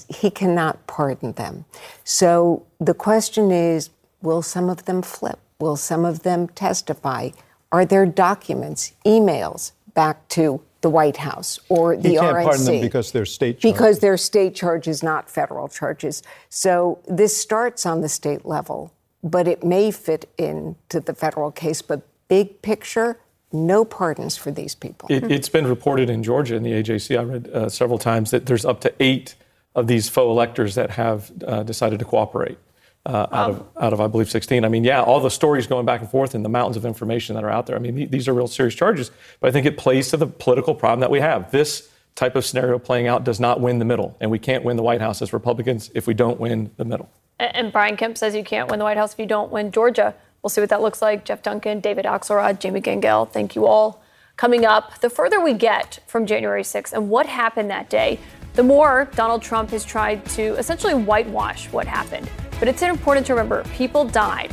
he 0.08 0.30
cannot 0.30 0.86
pardon 0.86 1.32
them. 1.32 1.64
So 2.04 2.66
the 2.80 2.94
question 2.94 3.50
is 3.50 3.90
will 4.22 4.42
some 4.42 4.68
of 4.68 4.84
them 4.86 5.02
flip? 5.02 5.38
Will 5.58 5.76
some 5.76 6.04
of 6.04 6.22
them 6.22 6.48
testify? 6.48 7.30
Are 7.72 7.84
there 7.84 8.06
documents, 8.06 8.92
emails 9.04 9.72
back 9.94 10.28
to 10.28 10.62
the 10.80 10.90
White 10.90 11.18
House 11.18 11.58
or 11.68 11.96
the 11.96 12.12
you 12.12 12.20
can't 12.20 12.36
RNC? 12.36 12.44
pardon 12.44 12.64
them 12.64 12.80
because 12.80 13.12
they're 13.12 13.26
state 13.26 13.60
charges. 13.60 13.72
Because 13.72 13.98
they're 14.00 14.16
state 14.16 14.54
charges, 14.54 15.02
not 15.02 15.30
federal 15.30 15.68
charges. 15.68 16.22
So 16.48 16.98
this 17.08 17.36
starts 17.36 17.86
on 17.86 18.02
the 18.02 18.08
state 18.08 18.44
level, 18.44 18.92
but 19.22 19.48
it 19.48 19.64
may 19.64 19.90
fit 19.90 20.28
into 20.38 21.00
the 21.00 21.14
federal 21.14 21.50
case. 21.50 21.82
But 21.82 22.02
big 22.28 22.62
picture, 22.62 23.18
no 23.52 23.84
pardons 23.84 24.36
for 24.36 24.50
these 24.50 24.74
people. 24.74 25.08
It, 25.10 25.30
has 25.30 25.48
been 25.48 25.66
reported 25.66 26.10
in 26.10 26.22
Georgia 26.22 26.56
in 26.56 26.62
the 26.62 26.72
AJC. 26.72 27.18
I 27.18 27.22
read 27.22 27.48
uh, 27.48 27.68
several 27.68 27.98
times 27.98 28.30
that 28.30 28.46
there's 28.46 28.64
up 28.64 28.80
to 28.82 28.94
eight 29.00 29.34
of 29.76 29.86
these 29.86 30.08
faux 30.08 30.28
electors 30.28 30.74
that 30.74 30.90
have 30.90 31.30
uh, 31.46 31.62
decided 31.62 32.00
to 32.00 32.04
cooperate. 32.04 32.58
Uh, 33.04 33.28
out 33.30 33.50
of 33.50 33.66
out 33.80 33.92
of 33.92 34.00
I 34.00 34.08
believe 34.08 34.28
16. 34.28 34.64
I 34.64 34.68
mean, 34.68 34.82
yeah, 34.82 35.00
all 35.00 35.20
the 35.20 35.30
stories 35.30 35.68
going 35.68 35.86
back 35.86 36.00
and 36.00 36.10
forth 36.10 36.34
and 36.34 36.44
the 36.44 36.48
mountains 36.48 36.76
of 36.76 36.84
information 36.84 37.36
that 37.36 37.44
are 37.44 37.50
out 37.50 37.66
there. 37.66 37.76
I 37.76 37.78
mean, 37.78 38.10
these 38.10 38.26
are 38.26 38.34
real 38.34 38.48
serious 38.48 38.74
charges. 38.74 39.12
But 39.38 39.46
I 39.46 39.52
think 39.52 39.64
it 39.64 39.78
plays 39.78 40.08
to 40.08 40.16
the 40.16 40.26
political 40.26 40.74
problem 40.74 40.98
that 41.00 41.10
we 41.10 41.20
have. 41.20 41.52
This 41.52 41.88
type 42.16 42.34
of 42.34 42.44
scenario 42.44 42.80
playing 42.80 43.06
out 43.06 43.22
does 43.22 43.38
not 43.38 43.60
win 43.60 43.78
the 43.78 43.84
middle, 43.84 44.16
and 44.20 44.28
we 44.28 44.40
can't 44.40 44.64
win 44.64 44.76
the 44.76 44.82
White 44.82 45.00
House 45.00 45.22
as 45.22 45.32
Republicans 45.32 45.88
if 45.94 46.08
we 46.08 46.14
don't 46.14 46.40
win 46.40 46.72
the 46.78 46.84
middle. 46.84 47.08
And 47.38 47.70
Brian 47.70 47.96
Kemp 47.96 48.18
says 48.18 48.34
you 48.34 48.42
can't 48.42 48.68
win 48.68 48.80
the 48.80 48.84
White 48.84 48.96
House 48.96 49.12
if 49.12 49.20
you 49.20 49.26
don't 49.26 49.52
win 49.52 49.70
Georgia. 49.70 50.12
We'll 50.42 50.50
see 50.50 50.60
what 50.60 50.70
that 50.70 50.82
looks 50.82 51.00
like. 51.00 51.24
Jeff 51.24 51.42
Duncan, 51.42 51.78
David 51.78 52.06
Axelrod, 52.06 52.58
Jamie 52.58 52.80
Gangel, 52.80 53.26
thank 53.26 53.54
you 53.54 53.66
all. 53.66 54.02
Coming 54.36 54.66
up, 54.66 55.00
the 55.00 55.10
further 55.10 55.40
we 55.40 55.54
get 55.54 56.00
from 56.06 56.26
January 56.26 56.62
6th 56.62 56.92
and 56.92 57.08
what 57.08 57.26
happened 57.26 57.70
that 57.70 57.88
day, 57.88 58.18
the 58.57 58.62
more 58.62 59.11
Donald 59.14 59.42
Trump 59.42 59.68
has 59.68 59.84
tried 59.84 60.24
to 60.30 60.54
essentially 60.54 60.94
whitewash 60.94 61.70
what 61.72 61.86
happened. 61.86 62.28
But 62.59 62.68
it's 62.68 62.80
important 62.80 63.26
to 63.26 63.34
remember 63.34 63.62
people 63.74 64.07
died. 64.07 64.50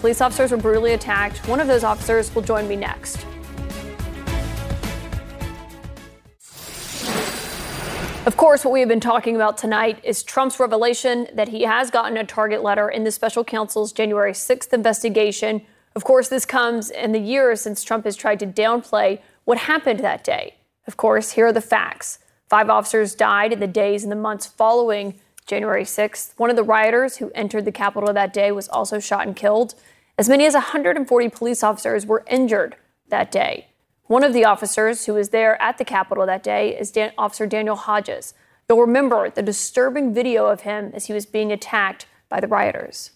Police 0.00 0.22
officers 0.22 0.52
were 0.52 0.56
brutally 0.56 0.94
attacked. 0.94 1.46
One 1.46 1.60
of 1.60 1.66
those 1.66 1.84
officers 1.84 2.34
will 2.34 2.40
join 2.40 2.66
me 2.66 2.76
next. 2.76 3.26
Of 8.24 8.38
course, 8.38 8.64
what 8.64 8.72
we 8.72 8.80
have 8.80 8.88
been 8.88 9.00
talking 9.00 9.36
about 9.36 9.58
tonight 9.58 10.00
is 10.02 10.22
Trump's 10.22 10.58
revelation 10.58 11.28
that 11.34 11.48
he 11.48 11.64
has 11.64 11.90
gotten 11.90 12.16
a 12.16 12.24
target 12.24 12.62
letter 12.62 12.88
in 12.88 13.04
the 13.04 13.12
special 13.12 13.44
counsel's 13.44 13.92
January 13.92 14.32
6th 14.32 14.72
investigation. 14.72 15.60
Of 15.94 16.04
course, 16.04 16.28
this 16.28 16.46
comes 16.46 16.88
in 16.88 17.12
the 17.12 17.20
years 17.20 17.60
since 17.60 17.84
Trump 17.84 18.06
has 18.06 18.16
tried 18.16 18.40
to 18.40 18.46
downplay 18.46 19.20
what 19.44 19.58
happened 19.58 20.00
that 20.00 20.24
day. 20.24 20.54
Of 20.86 20.96
course, 20.96 21.32
here 21.32 21.48
are 21.48 21.52
the 21.52 21.60
facts. 21.60 22.18
Five 22.52 22.68
officers 22.68 23.14
died 23.14 23.54
in 23.54 23.60
the 23.60 23.66
days 23.66 24.02
and 24.02 24.12
the 24.12 24.16
months 24.16 24.44
following 24.44 25.18
January 25.46 25.84
6th. 25.84 26.34
One 26.36 26.50
of 26.50 26.56
the 26.56 26.62
rioters 26.62 27.16
who 27.16 27.32
entered 27.34 27.64
the 27.64 27.72
Capitol 27.72 28.12
that 28.12 28.34
day 28.34 28.52
was 28.52 28.68
also 28.68 28.98
shot 28.98 29.26
and 29.26 29.34
killed. 29.34 29.74
As 30.18 30.28
many 30.28 30.44
as 30.44 30.52
140 30.52 31.30
police 31.30 31.62
officers 31.62 32.04
were 32.04 32.24
injured 32.28 32.76
that 33.08 33.32
day. 33.32 33.68
One 34.02 34.22
of 34.22 34.34
the 34.34 34.44
officers 34.44 35.06
who 35.06 35.14
was 35.14 35.30
there 35.30 35.60
at 35.62 35.78
the 35.78 35.84
Capitol 35.86 36.26
that 36.26 36.42
day 36.42 36.78
is 36.78 36.90
Dan- 36.90 37.14
Officer 37.16 37.46
Daniel 37.46 37.74
Hodges. 37.74 38.34
You'll 38.68 38.82
remember 38.82 39.30
the 39.30 39.40
disturbing 39.40 40.12
video 40.12 40.44
of 40.48 40.60
him 40.60 40.90
as 40.92 41.06
he 41.06 41.14
was 41.14 41.24
being 41.24 41.52
attacked 41.52 42.04
by 42.28 42.38
the 42.38 42.48
rioters. 42.48 43.12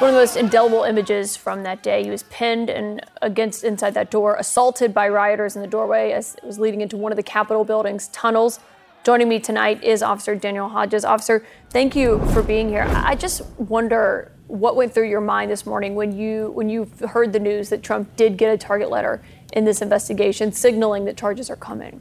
One 0.00 0.08
of 0.08 0.14
the 0.14 0.20
most 0.20 0.36
indelible 0.36 0.84
images 0.84 1.36
from 1.36 1.62
that 1.62 1.82
day. 1.82 2.02
He 2.02 2.08
was 2.08 2.22
pinned 2.24 2.70
and 2.70 3.04
against 3.20 3.64
inside 3.64 3.92
that 3.94 4.10
door, 4.10 4.34
assaulted 4.36 4.94
by 4.94 5.10
rioters 5.10 5.56
in 5.56 5.62
the 5.62 5.68
doorway 5.68 6.12
as 6.12 6.36
it 6.36 6.44
was 6.44 6.58
leading 6.58 6.80
into 6.80 6.96
one 6.96 7.12
of 7.12 7.16
the 7.16 7.22
Capitol 7.22 7.64
building's 7.64 8.08
tunnels. 8.08 8.60
Joining 9.04 9.28
me 9.28 9.38
tonight 9.38 9.84
is 9.84 10.02
Officer 10.02 10.34
Daniel 10.34 10.70
Hodges. 10.70 11.04
Officer, 11.04 11.44
thank 11.68 11.94
you 11.94 12.18
for 12.32 12.42
being 12.42 12.70
here. 12.70 12.86
I 12.88 13.14
just 13.14 13.44
wonder 13.58 14.32
what 14.46 14.74
went 14.74 14.94
through 14.94 15.08
your 15.08 15.20
mind 15.20 15.50
this 15.50 15.66
morning 15.66 15.94
when 15.94 16.16
you 16.16 16.50
when 16.52 16.70
you 16.70 16.90
heard 17.10 17.34
the 17.34 17.38
news 17.38 17.68
that 17.68 17.82
Trump 17.82 18.16
did 18.16 18.38
get 18.38 18.54
a 18.54 18.56
target 18.56 18.88
letter 18.88 19.20
in 19.52 19.66
this 19.66 19.82
investigation, 19.82 20.50
signaling 20.50 21.04
that 21.04 21.18
charges 21.18 21.50
are 21.50 21.56
coming. 21.56 22.00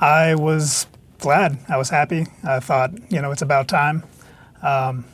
I 0.00 0.34
was 0.34 0.88
glad. 1.20 1.58
I 1.68 1.76
was 1.76 1.90
happy. 1.90 2.26
I 2.42 2.58
thought, 2.58 2.90
you 3.08 3.22
know, 3.22 3.30
it's 3.30 3.42
about 3.42 3.68
time. 3.68 4.02
Um, 4.62 5.04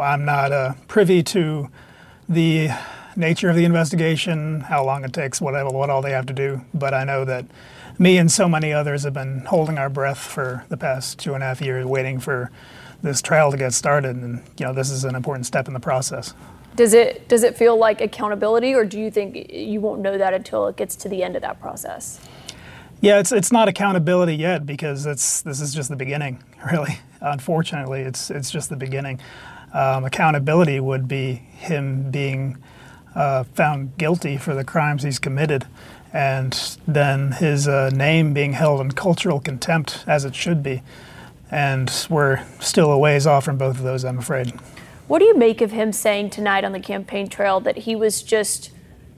I'm 0.00 0.24
not 0.24 0.52
uh, 0.52 0.74
privy 0.88 1.22
to 1.24 1.68
the 2.28 2.70
nature 3.16 3.48
of 3.48 3.56
the 3.56 3.64
investigation, 3.64 4.60
how 4.60 4.84
long 4.84 5.04
it 5.04 5.12
takes, 5.12 5.40
whatever, 5.40 5.70
what 5.70 5.90
all 5.90 6.02
they 6.02 6.12
have 6.12 6.26
to 6.26 6.32
do. 6.32 6.62
But 6.72 6.94
I 6.94 7.04
know 7.04 7.24
that 7.24 7.46
me 7.98 8.18
and 8.18 8.30
so 8.30 8.48
many 8.48 8.72
others 8.72 9.04
have 9.04 9.14
been 9.14 9.40
holding 9.40 9.78
our 9.78 9.88
breath 9.88 10.18
for 10.18 10.64
the 10.68 10.76
past 10.76 11.18
two 11.18 11.34
and 11.34 11.42
a 11.42 11.46
half 11.46 11.60
years, 11.60 11.86
waiting 11.86 12.18
for 12.18 12.50
this 13.02 13.22
trial 13.22 13.50
to 13.50 13.56
get 13.56 13.72
started. 13.72 14.16
And 14.16 14.42
you 14.58 14.66
know, 14.66 14.72
this 14.72 14.90
is 14.90 15.04
an 15.04 15.14
important 15.14 15.46
step 15.46 15.68
in 15.68 15.74
the 15.74 15.80
process. 15.80 16.34
Does 16.74 16.92
it 16.92 17.28
does 17.28 17.44
it 17.44 17.56
feel 17.56 17.76
like 17.76 18.00
accountability, 18.00 18.74
or 18.74 18.84
do 18.84 18.98
you 18.98 19.10
think 19.10 19.52
you 19.52 19.80
won't 19.80 20.00
know 20.00 20.18
that 20.18 20.34
until 20.34 20.66
it 20.66 20.76
gets 20.76 20.96
to 20.96 21.08
the 21.08 21.22
end 21.22 21.36
of 21.36 21.42
that 21.42 21.60
process? 21.60 22.20
Yeah, 23.00 23.20
it's 23.20 23.30
it's 23.30 23.52
not 23.52 23.68
accountability 23.68 24.34
yet 24.34 24.66
because 24.66 25.06
it's 25.06 25.40
this 25.42 25.60
is 25.60 25.72
just 25.72 25.88
the 25.88 25.96
beginning. 25.96 26.42
Really, 26.72 26.98
unfortunately, 27.20 28.00
it's 28.00 28.30
it's 28.30 28.50
just 28.50 28.70
the 28.70 28.76
beginning 28.76 29.20
um, 29.74 30.04
accountability 30.04 30.80
would 30.80 31.06
be 31.06 31.34
him 31.34 32.10
being 32.10 32.56
uh, 33.14 33.44
found 33.54 33.96
guilty 33.98 34.36
for 34.36 34.54
the 34.54 34.64
crimes 34.64 35.02
he's 35.02 35.18
committed, 35.18 35.66
and 36.12 36.78
then 36.86 37.32
his 37.32 37.68
uh, 37.68 37.90
name 37.90 38.32
being 38.32 38.52
held 38.52 38.80
in 38.80 38.92
cultural 38.92 39.40
contempt 39.40 40.04
as 40.06 40.24
it 40.24 40.34
should 40.34 40.62
be. 40.62 40.82
And 41.50 42.06
we're 42.08 42.44
still 42.60 42.90
a 42.90 42.98
ways 42.98 43.26
off 43.26 43.44
from 43.44 43.58
both 43.58 43.76
of 43.76 43.82
those, 43.82 44.04
I'm 44.04 44.18
afraid. 44.18 44.52
What 45.06 45.18
do 45.18 45.26
you 45.26 45.36
make 45.36 45.60
of 45.60 45.72
him 45.72 45.92
saying 45.92 46.30
tonight 46.30 46.64
on 46.64 46.72
the 46.72 46.80
campaign 46.80 47.28
trail 47.28 47.60
that 47.60 47.78
he 47.78 47.94
was 47.94 48.22
just, 48.22 48.70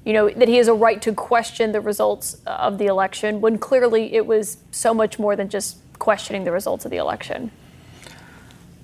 you 0.05 0.13
know, 0.13 0.29
that 0.31 0.49
he 0.49 0.57
has 0.57 0.69
a 0.69 0.75
right 0.75 1.01
to 1.03 1.13
question 1.13 1.73
the 1.73 1.81
results 1.81 2.41
of 2.47 2.79
the 2.79 2.87
election 2.87 3.41
when 3.41 3.59
clearly 3.59 4.15
it 4.15 4.27
was 4.27 4.59
so 4.71 4.93
much 4.93 5.19
more 5.19 5.37
than 5.37 5.49
just 5.49 5.79
questioning 5.99 6.45
the 6.45 6.53
results 6.53 6.85
of 6.85 6.91
the 6.91 6.97
election? 6.97 7.53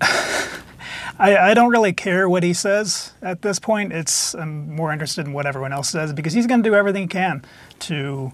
I, 1.18 1.36
I, 1.36 1.54
don't 1.54 1.70
really 1.70 1.92
care 1.92 2.28
what 2.28 2.42
he 2.42 2.52
says 2.52 3.12
at 3.20 3.42
this 3.42 3.58
point. 3.58 3.92
It's 3.92 4.34
I'm 4.34 4.74
more 4.74 4.92
interested 4.92 5.26
in 5.26 5.32
what 5.32 5.46
everyone 5.46 5.72
else 5.72 5.90
says 5.90 6.12
because 6.12 6.32
he's 6.32 6.46
going 6.46 6.62
to 6.62 6.68
do 6.68 6.74
everything 6.74 7.02
he 7.02 7.08
can 7.08 7.44
to, 7.80 8.32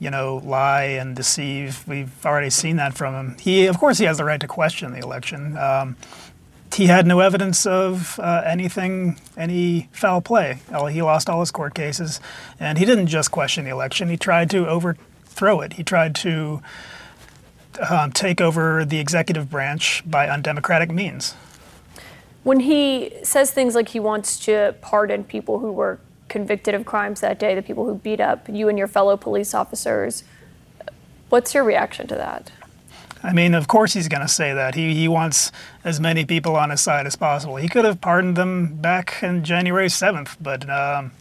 you 0.00 0.10
know, 0.10 0.40
lie 0.44 0.84
and 0.84 1.14
deceive. 1.14 1.86
We've 1.86 2.12
already 2.26 2.50
seen 2.50 2.76
that 2.76 2.94
from 2.94 3.14
him. 3.14 3.38
He, 3.38 3.66
of 3.66 3.78
course, 3.78 3.98
he 3.98 4.04
has 4.04 4.18
the 4.18 4.24
right 4.24 4.40
to 4.40 4.48
question 4.48 4.92
the 4.92 4.98
election. 4.98 5.56
Um, 5.56 5.96
he 6.74 6.86
had 6.86 7.06
no 7.06 7.20
evidence 7.20 7.66
of 7.66 8.20
uh, 8.20 8.42
anything, 8.44 9.18
any 9.36 9.88
foul 9.92 10.20
play. 10.20 10.58
He 10.90 11.02
lost 11.02 11.28
all 11.30 11.40
his 11.40 11.50
court 11.50 11.74
cases, 11.74 12.20
and 12.60 12.78
he 12.78 12.84
didn't 12.84 13.06
just 13.06 13.30
question 13.30 13.64
the 13.64 13.70
election. 13.70 14.08
He 14.08 14.16
tried 14.16 14.50
to 14.50 14.68
overthrow 14.68 15.60
it. 15.60 15.74
He 15.74 15.82
tried 15.82 16.14
to 16.16 16.62
um, 17.88 18.12
take 18.12 18.40
over 18.40 18.84
the 18.84 18.98
executive 18.98 19.50
branch 19.50 20.02
by 20.06 20.28
undemocratic 20.28 20.90
means 20.90 21.34
when 22.44 22.60
he 22.60 23.12
says 23.22 23.50
things 23.50 23.74
like 23.74 23.88
he 23.88 24.00
wants 24.00 24.38
to 24.40 24.74
pardon 24.80 25.24
people 25.24 25.58
who 25.58 25.72
were 25.72 25.98
convicted 26.28 26.74
of 26.74 26.84
crimes 26.84 27.20
that 27.20 27.38
day, 27.38 27.54
the 27.54 27.62
people 27.62 27.84
who 27.86 27.94
beat 27.94 28.20
up 28.20 28.48
you 28.48 28.68
and 28.68 28.78
your 28.78 28.88
fellow 28.88 29.16
police 29.16 29.54
officers. 29.54 30.24
What's 31.28 31.54
your 31.54 31.64
reaction 31.64 32.06
to 32.08 32.14
that? 32.14 32.50
I 33.22 33.32
mean, 33.32 33.54
of 33.54 33.66
course 33.66 33.94
he's 33.94 34.08
going 34.08 34.22
to 34.22 34.28
say 34.28 34.54
that. 34.54 34.74
He, 34.74 34.94
he 34.94 35.08
wants 35.08 35.50
as 35.84 36.00
many 36.00 36.24
people 36.24 36.56
on 36.56 36.70
his 36.70 36.80
side 36.80 37.06
as 37.06 37.16
possible. 37.16 37.56
He 37.56 37.68
could 37.68 37.84
have 37.84 38.00
pardoned 38.00 38.36
them 38.36 38.76
back 38.76 39.22
in 39.22 39.42
January 39.42 39.88
7th, 39.88 40.36
but 40.40 40.68
um, 40.70 41.12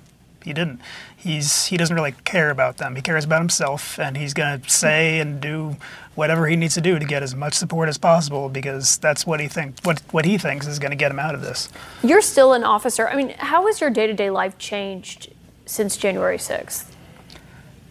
he 0.44 0.54
didn't. 0.54 0.80
He's 1.16 1.66
he 1.66 1.78
doesn't 1.78 1.96
really 1.96 2.14
care 2.24 2.50
about 2.50 2.78
them. 2.78 2.96
He 2.96 3.02
cares 3.02 3.26
about 3.26 3.40
himself, 3.40 4.00
and 4.00 4.18
he's 4.18 4.34
going 4.34 4.62
to 4.62 4.70
say 4.70 5.20
and 5.20 5.42
do 5.42 5.78
whatever 6.16 6.48
he 6.48 6.56
needs 6.56 6.74
to 6.74 6.82
do 6.82 6.98
to 6.98 7.06
get 7.06 7.22
as 7.22 7.36
much 7.36 7.54
support 7.54 7.88
as 7.90 7.98
possible 7.98 8.50
because 8.50 8.98
that's 8.98 9.26
what 9.26 9.40
he 9.40 9.48
think 9.48 9.80
what 9.84 10.02
what 10.12 10.26
he 10.26 10.38
thinks 10.38 10.66
is 10.66 10.80
going 10.80 10.92
to 10.92 10.98
get 10.98 11.12
him 11.12 11.20
out 11.20 11.36
of 11.36 11.42
this. 11.42 11.70
You're 12.04 12.22
still 12.22 12.54
an 12.54 12.64
officer. 12.64 13.08
I 13.08 13.16
mean, 13.16 13.30
how 13.38 13.68
has 13.68 13.82
your 13.82 13.90
day-to-day 13.90 14.30
life 14.30 14.58
changed 14.58 15.34
since 15.66 15.98
January 15.98 16.38
6th? 16.38 16.92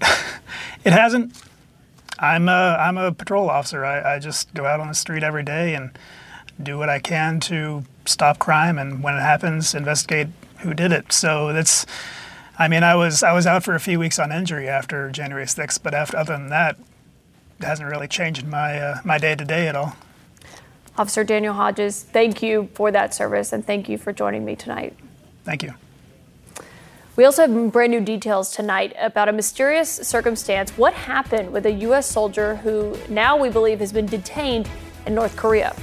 it 0.85 0.93
hasn't. 0.93 1.41
I'm 2.19 2.49
a 2.49 2.77
I'm 2.81 2.97
a 2.97 3.13
patrol 3.13 3.51
officer. 3.51 3.85
I, 3.85 4.15
I 4.15 4.19
just 4.19 4.53
go 4.55 4.65
out 4.65 4.81
on 4.81 4.89
the 4.89 4.95
street 4.95 5.23
every 5.23 5.43
day 5.43 5.75
and 5.75 5.91
do 6.63 6.79
what 6.79 6.89
I 6.89 6.99
can 6.99 7.41
to 7.41 7.85
stop 8.07 8.39
crime, 8.39 8.79
and 8.79 9.03
when 9.03 9.15
it 9.15 9.21
happens, 9.21 9.75
investigate 9.75 10.29
who 10.59 10.75
did 10.75 10.93
it. 10.93 11.13
So 11.13 11.53
that's 11.53 11.87
I 12.59 12.69
mean, 12.69 12.83
I 12.83 12.95
was 12.95 13.23
I 13.23 13.33
was 13.33 13.47
out 13.47 13.65
for 13.65 13.75
a 13.75 13.81
few 13.81 13.99
weeks 13.99 14.19
on 14.19 14.33
injury 14.33 14.69
after 14.69 15.11
January 15.11 15.45
6th, 15.45 15.83
but 15.83 15.95
after, 15.95 16.17
other 16.17 16.33
than 16.33 16.49
that, 16.49 16.79
it 17.59 17.65
hasn't 17.65 17.89
really 17.89 18.09
changed 18.09 18.47
my 18.47 18.79
uh, 18.79 19.01
my 19.05 19.19
day 19.19 19.35
to 19.35 19.45
day 19.45 19.69
at 19.69 19.77
all. 19.77 19.97
Officer 20.99 21.25
Daniel 21.25 21.53
Hodges, 21.53 22.03
thank 22.03 22.43
you 22.43 22.71
for 22.75 22.91
that 22.91 23.13
service 23.13 23.53
and 23.53 23.67
thank 23.67 23.89
you 23.89 23.99
for 23.99 24.13
joining 24.13 24.45
me 24.45 24.57
tonight. 24.57 24.97
Thank 25.45 25.63
you. 25.63 25.75
We 27.17 27.25
also 27.25 27.47
have 27.47 27.73
brand 27.73 27.93
new 27.93 28.01
details 28.01 28.51
tonight 28.51 28.95
about 28.99 29.29
a 29.29 29.33
mysterious 29.33 29.91
circumstance. 29.91 30.71
What 30.77 30.95
happened 30.95 31.53
with 31.53 31.67
a 31.67 31.73
U.S. 31.73 32.07
soldier 32.07 32.57
who 32.57 32.97
now 33.09 33.37
we 33.37 33.49
believe 33.49 33.81
has 33.81 33.93
been 33.93 34.07
detained 34.07 34.69
in 35.07 35.15
North 35.15 35.37
Korea? 35.37 35.75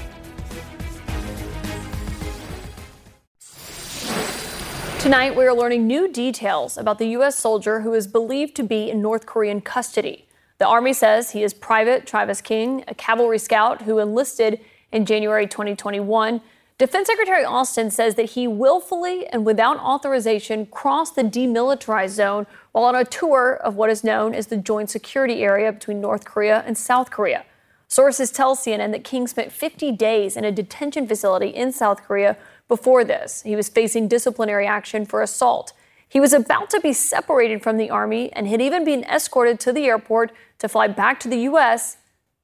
Tonight, 5.04 5.36
we 5.36 5.44
are 5.44 5.54
learning 5.54 5.86
new 5.86 6.08
details 6.08 6.78
about 6.78 6.98
the 6.98 7.08
U.S. 7.08 7.36
soldier 7.36 7.82
who 7.82 7.94
is 7.94 8.08
believed 8.08 8.56
to 8.56 8.64
be 8.64 8.90
in 8.90 9.02
North 9.02 9.26
Korean 9.26 9.60
custody. 9.60 10.30
The 10.60 10.66
Army 10.66 10.94
says 10.94 11.32
he 11.32 11.44
is 11.44 11.54
Private 11.54 12.08
Travis 12.08 12.40
King, 12.40 12.86
a 12.88 12.96
cavalry 12.96 13.38
scout 13.38 13.82
who 13.82 14.00
enlisted 14.00 14.62
in 14.94 15.06
January 15.06 15.46
2021. 15.46 16.40
Defense 16.78 17.08
Secretary 17.08 17.44
Austin 17.44 17.92
says 17.92 18.16
that 18.16 18.30
he 18.30 18.48
willfully 18.48 19.28
and 19.28 19.46
without 19.46 19.78
authorization 19.80 20.68
crossed 20.68 21.16
the 21.16 21.24
demilitarized 21.24 22.12
zone 22.12 22.48
while 22.72 22.86
on 22.86 22.96
a 22.96 23.04
tour 23.04 23.56
of 23.56 23.76
what 23.76 23.90
is 23.90 24.06
known 24.06 24.34
as 24.34 24.48
the 24.48 24.56
Joint 24.56 24.90
Security 24.90 25.44
Area 25.44 25.74
between 25.74 26.00
North 26.00 26.24
Korea 26.24 26.64
and 26.66 26.78
South 26.78 27.12
Korea. 27.12 27.44
Sources 27.90 28.32
tell 28.32 28.56
CNN 28.56 28.92
that 28.94 29.04
King 29.04 29.28
spent 29.28 29.52
50 29.52 29.92
days 29.92 30.38
in 30.38 30.46
a 30.46 30.52
detention 30.52 31.06
facility 31.08 31.50
in 31.50 31.74
South 31.74 32.02
Korea 32.04 32.38
before 32.74 33.04
this, 33.04 33.44
he 33.44 33.56
was 33.56 33.70
facing 33.70 34.08
disciplinary 34.08 34.66
action 34.66 35.06
for 35.06 35.22
assault. 35.22 35.74
He 36.10 36.20
was 36.20 36.34
about 36.34 36.72
to 36.72 36.80
be 36.82 36.92
separated 36.92 37.62
from 37.62 37.78
the 37.78 37.92
Army 37.92 38.34
and 38.34 38.48
had 38.48 38.62
even 38.62 38.84
been 38.84 39.04
escorted 39.04 39.60
to 39.60 39.72
the 39.72 39.86
airport 39.86 40.32
to 40.58 40.68
fly 40.68 40.88
back 40.88 41.20
to 41.20 41.28
the 41.30 41.38
U.S., 41.52 41.98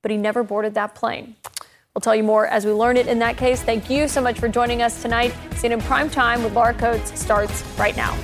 but 0.03 0.11
he 0.11 0.17
never 0.17 0.43
boarded 0.43 0.75
that 0.75 0.93
plane. 0.93 1.35
We'll 1.95 2.01
tell 2.01 2.15
you 2.15 2.21
more 2.21 2.45
as 2.45 2.63
we 2.63 2.71
learn 2.71 2.95
it 2.95 3.07
in 3.07 3.17
that 3.19 3.37
case. 3.37 3.63
Thank 3.63 3.89
you 3.89 4.07
so 4.07 4.21
much 4.21 4.39
for 4.39 4.47
joining 4.47 4.83
us 4.83 5.01
tonight. 5.01 5.31
CNN 5.61 5.81
Prime 5.81 6.11
Time 6.11 6.43
with 6.43 6.53
Laura 6.53 6.75
Coates 6.75 7.19
starts 7.19 7.63
right 7.79 7.97
now. 7.97 8.15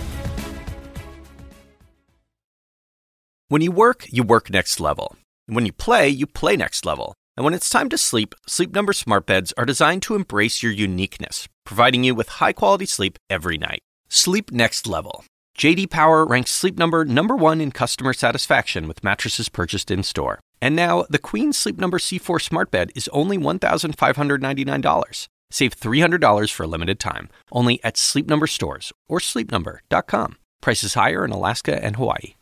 When 3.48 3.64
you 3.64 3.72
work, 3.72 4.06
you 4.12 4.22
work 4.22 4.52
next 4.52 4.80
level. 4.80 5.16
And 5.48 5.56
when 5.56 5.66
you 5.66 5.74
play, 5.74 6.08
you 6.10 6.28
play 6.28 6.56
next 6.56 6.86
level. 6.86 7.16
And 7.38 7.44
when 7.44 7.54
it's 7.54 7.70
time 7.70 7.90
to 7.90 7.98
sleep, 7.98 8.34
Sleep 8.48 8.74
Number 8.74 8.94
smart 8.94 9.26
beds 9.26 9.54
are 9.58 9.66
designed 9.66 10.02
to 10.04 10.16
embrace 10.16 10.64
your 10.64 10.72
uniqueness, 10.72 11.48
providing 11.66 12.04
you 12.04 12.16
with 12.16 12.30
high-quality 12.30 12.86
sleep 12.86 13.20
every 13.30 13.58
night. 13.58 13.82
Sleep 14.08 14.52
next 14.52 14.88
level. 14.88 15.26
JD 15.58 15.90
Power 15.90 16.26
ranks 16.26 16.52
Sleep 16.52 16.78
Number 16.78 17.04
number 17.06 17.36
1 17.36 17.62
in 17.62 17.72
customer 17.72 18.14
satisfaction 18.14 18.88
with 18.88 19.04
mattresses 19.04 19.50
purchased 19.50 19.92
in-store. 19.92 20.40
And 20.62 20.76
now, 20.76 21.06
the 21.10 21.20
Queen 21.20 21.52
Sleep 21.54 21.78
Number 21.78 22.00
C4 22.00 22.42
smart 22.42 22.72
bed 22.72 22.92
is 22.96 23.10
only 23.10 23.38
$1,599. 23.38 25.28
Save 25.52 25.80
$300 25.80 26.52
for 26.52 26.64
a 26.64 26.68
limited 26.68 27.00
time, 27.00 27.30
only 27.52 27.84
at 27.84 27.98
Sleep 27.98 28.28
Number 28.28 28.48
stores 28.48 28.92
or 29.08 29.20
sleepnumber.com. 29.20 30.38
Prices 30.62 30.94
higher 30.96 31.24
in 31.24 31.32
Alaska 31.32 31.84
and 31.84 31.98
Hawaii. 31.98 32.36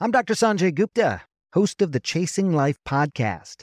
I'm 0.00 0.10
Dr. 0.10 0.34
Sanjay 0.34 0.74
Gupta, 0.74 1.22
host 1.54 1.80
of 1.80 1.92
the 1.92 2.00
Chasing 2.00 2.52
Life 2.52 2.78
podcast. 2.86 3.62